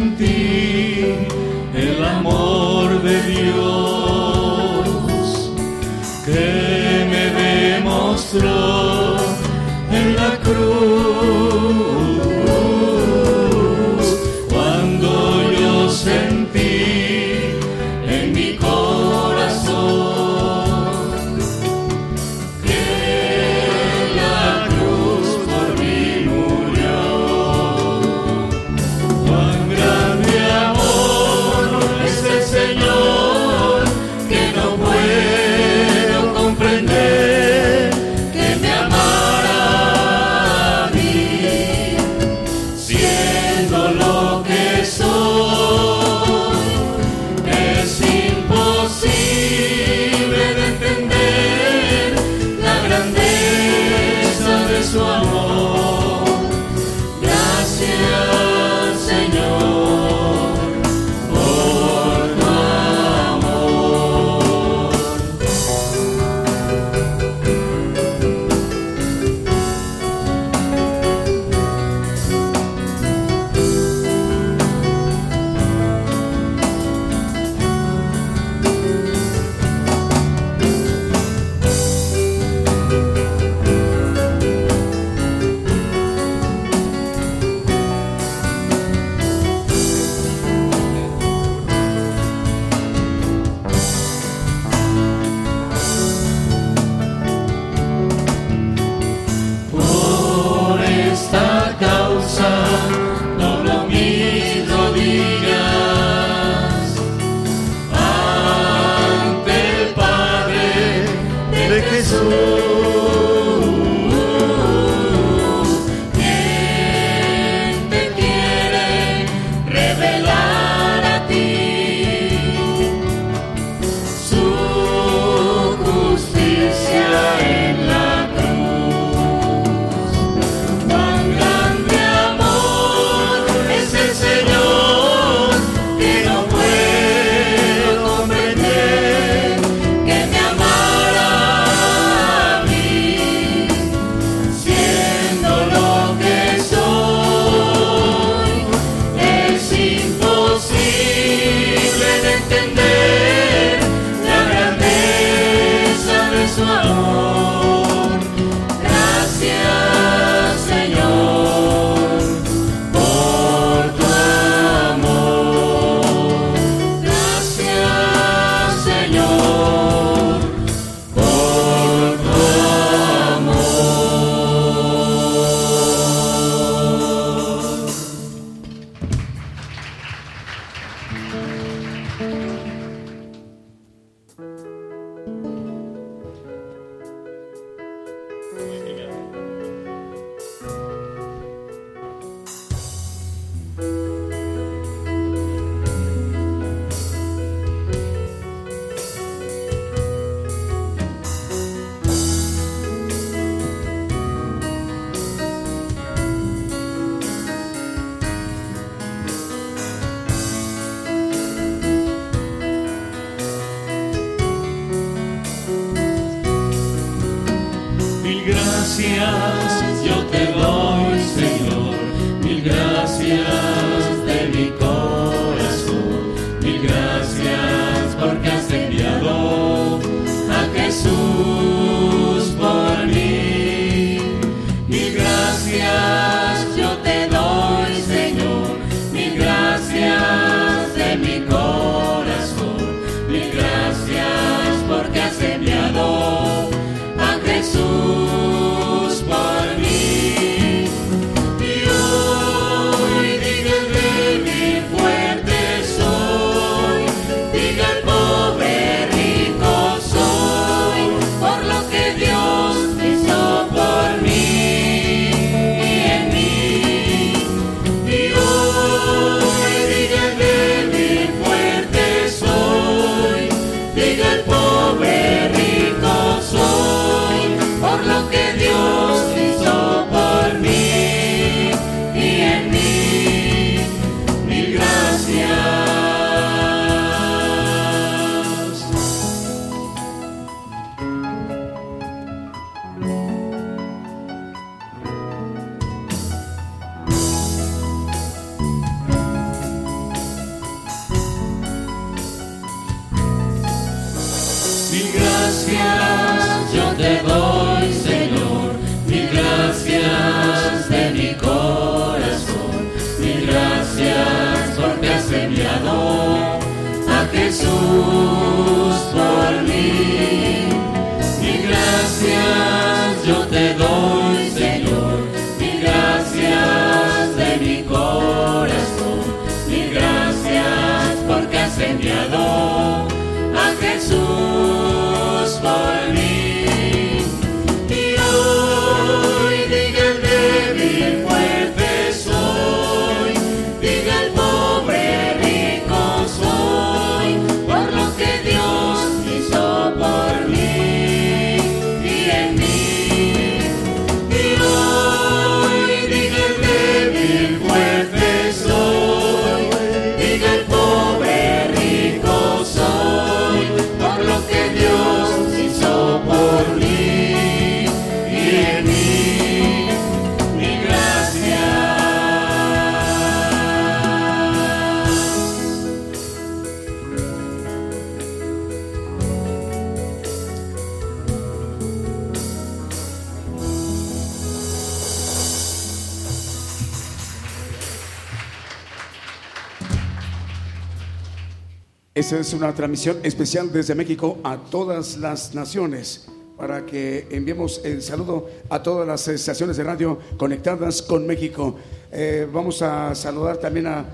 transmisión 392.73 393.18
especial 393.23 393.72
desde 393.72 393.95
México 393.95 394.38
a 394.44 394.57
todas 394.57 395.18
las 395.18 395.53
naciones 395.53 396.27
para 396.57 396.85
que 396.85 397.27
enviemos 397.30 397.81
el 397.85 398.02
saludo 398.02 398.49
a 398.69 398.81
todas 398.81 399.07
las 399.07 399.27
estaciones 399.27 399.77
de 399.77 399.84
radio 399.84 400.18
conectadas 400.38 401.03
con 401.03 401.27
México. 401.27 401.77
Eh, 402.11 402.48
vamos 402.52 402.81
a 402.81 403.14
saludar 403.14 403.57
también 403.57 403.88
a, 403.88 404.06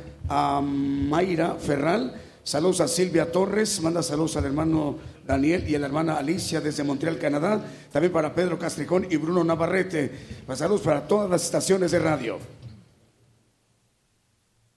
Mayra 0.62 1.56
Ferral. 1.56 2.20
Saludos 2.44 2.82
a 2.82 2.88
Silvia 2.88 3.32
Torres, 3.32 3.82
manda 3.82 4.02
saludos 4.02 4.36
al 4.38 4.46
hermano 4.46 4.98
Daniel 5.28 5.66
y 5.68 5.78
la 5.78 5.86
hermana 5.86 6.18
Alicia 6.18 6.60
desde 6.60 6.84
Montreal, 6.84 7.20
Canadá. 7.20 7.64
También 7.92 8.12
para 8.12 8.34
Pedro 8.34 8.58
Castricón 8.58 9.06
y 9.10 9.18
Bruno 9.18 9.44
Navarrete. 9.44 10.12
Pasados 10.48 10.82
para 10.82 11.08
todas 11.08 11.30
las 11.30 11.44
estaciones 11.44 11.92
de 11.92 12.00
radio. 12.00 12.40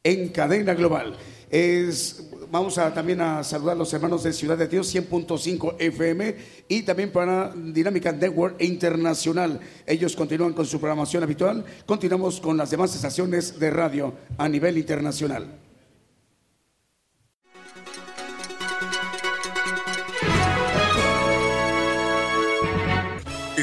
En 0.02 0.28
cadena 0.28 0.74
global. 0.74 1.16
Es 1.48 2.25
Vamos 2.50 2.78
a 2.78 2.94
también 2.94 3.20
a 3.20 3.42
saludar 3.42 3.74
a 3.74 3.78
los 3.78 3.92
hermanos 3.92 4.22
de 4.22 4.32
Ciudad 4.32 4.56
de 4.56 4.68
Dios 4.68 4.94
100.5 4.94 5.76
FM 5.80 6.36
y 6.68 6.82
también 6.82 7.10
para 7.10 7.52
Dinámica 7.52 8.12
Network 8.12 8.62
Internacional. 8.62 9.58
Ellos 9.84 10.14
continúan 10.14 10.52
con 10.52 10.64
su 10.64 10.78
programación 10.78 11.24
habitual. 11.24 11.64
Continuamos 11.86 12.40
con 12.40 12.56
las 12.56 12.70
demás 12.70 12.94
estaciones 12.94 13.58
de 13.58 13.70
radio 13.70 14.14
a 14.38 14.48
nivel 14.48 14.78
internacional. 14.78 15.65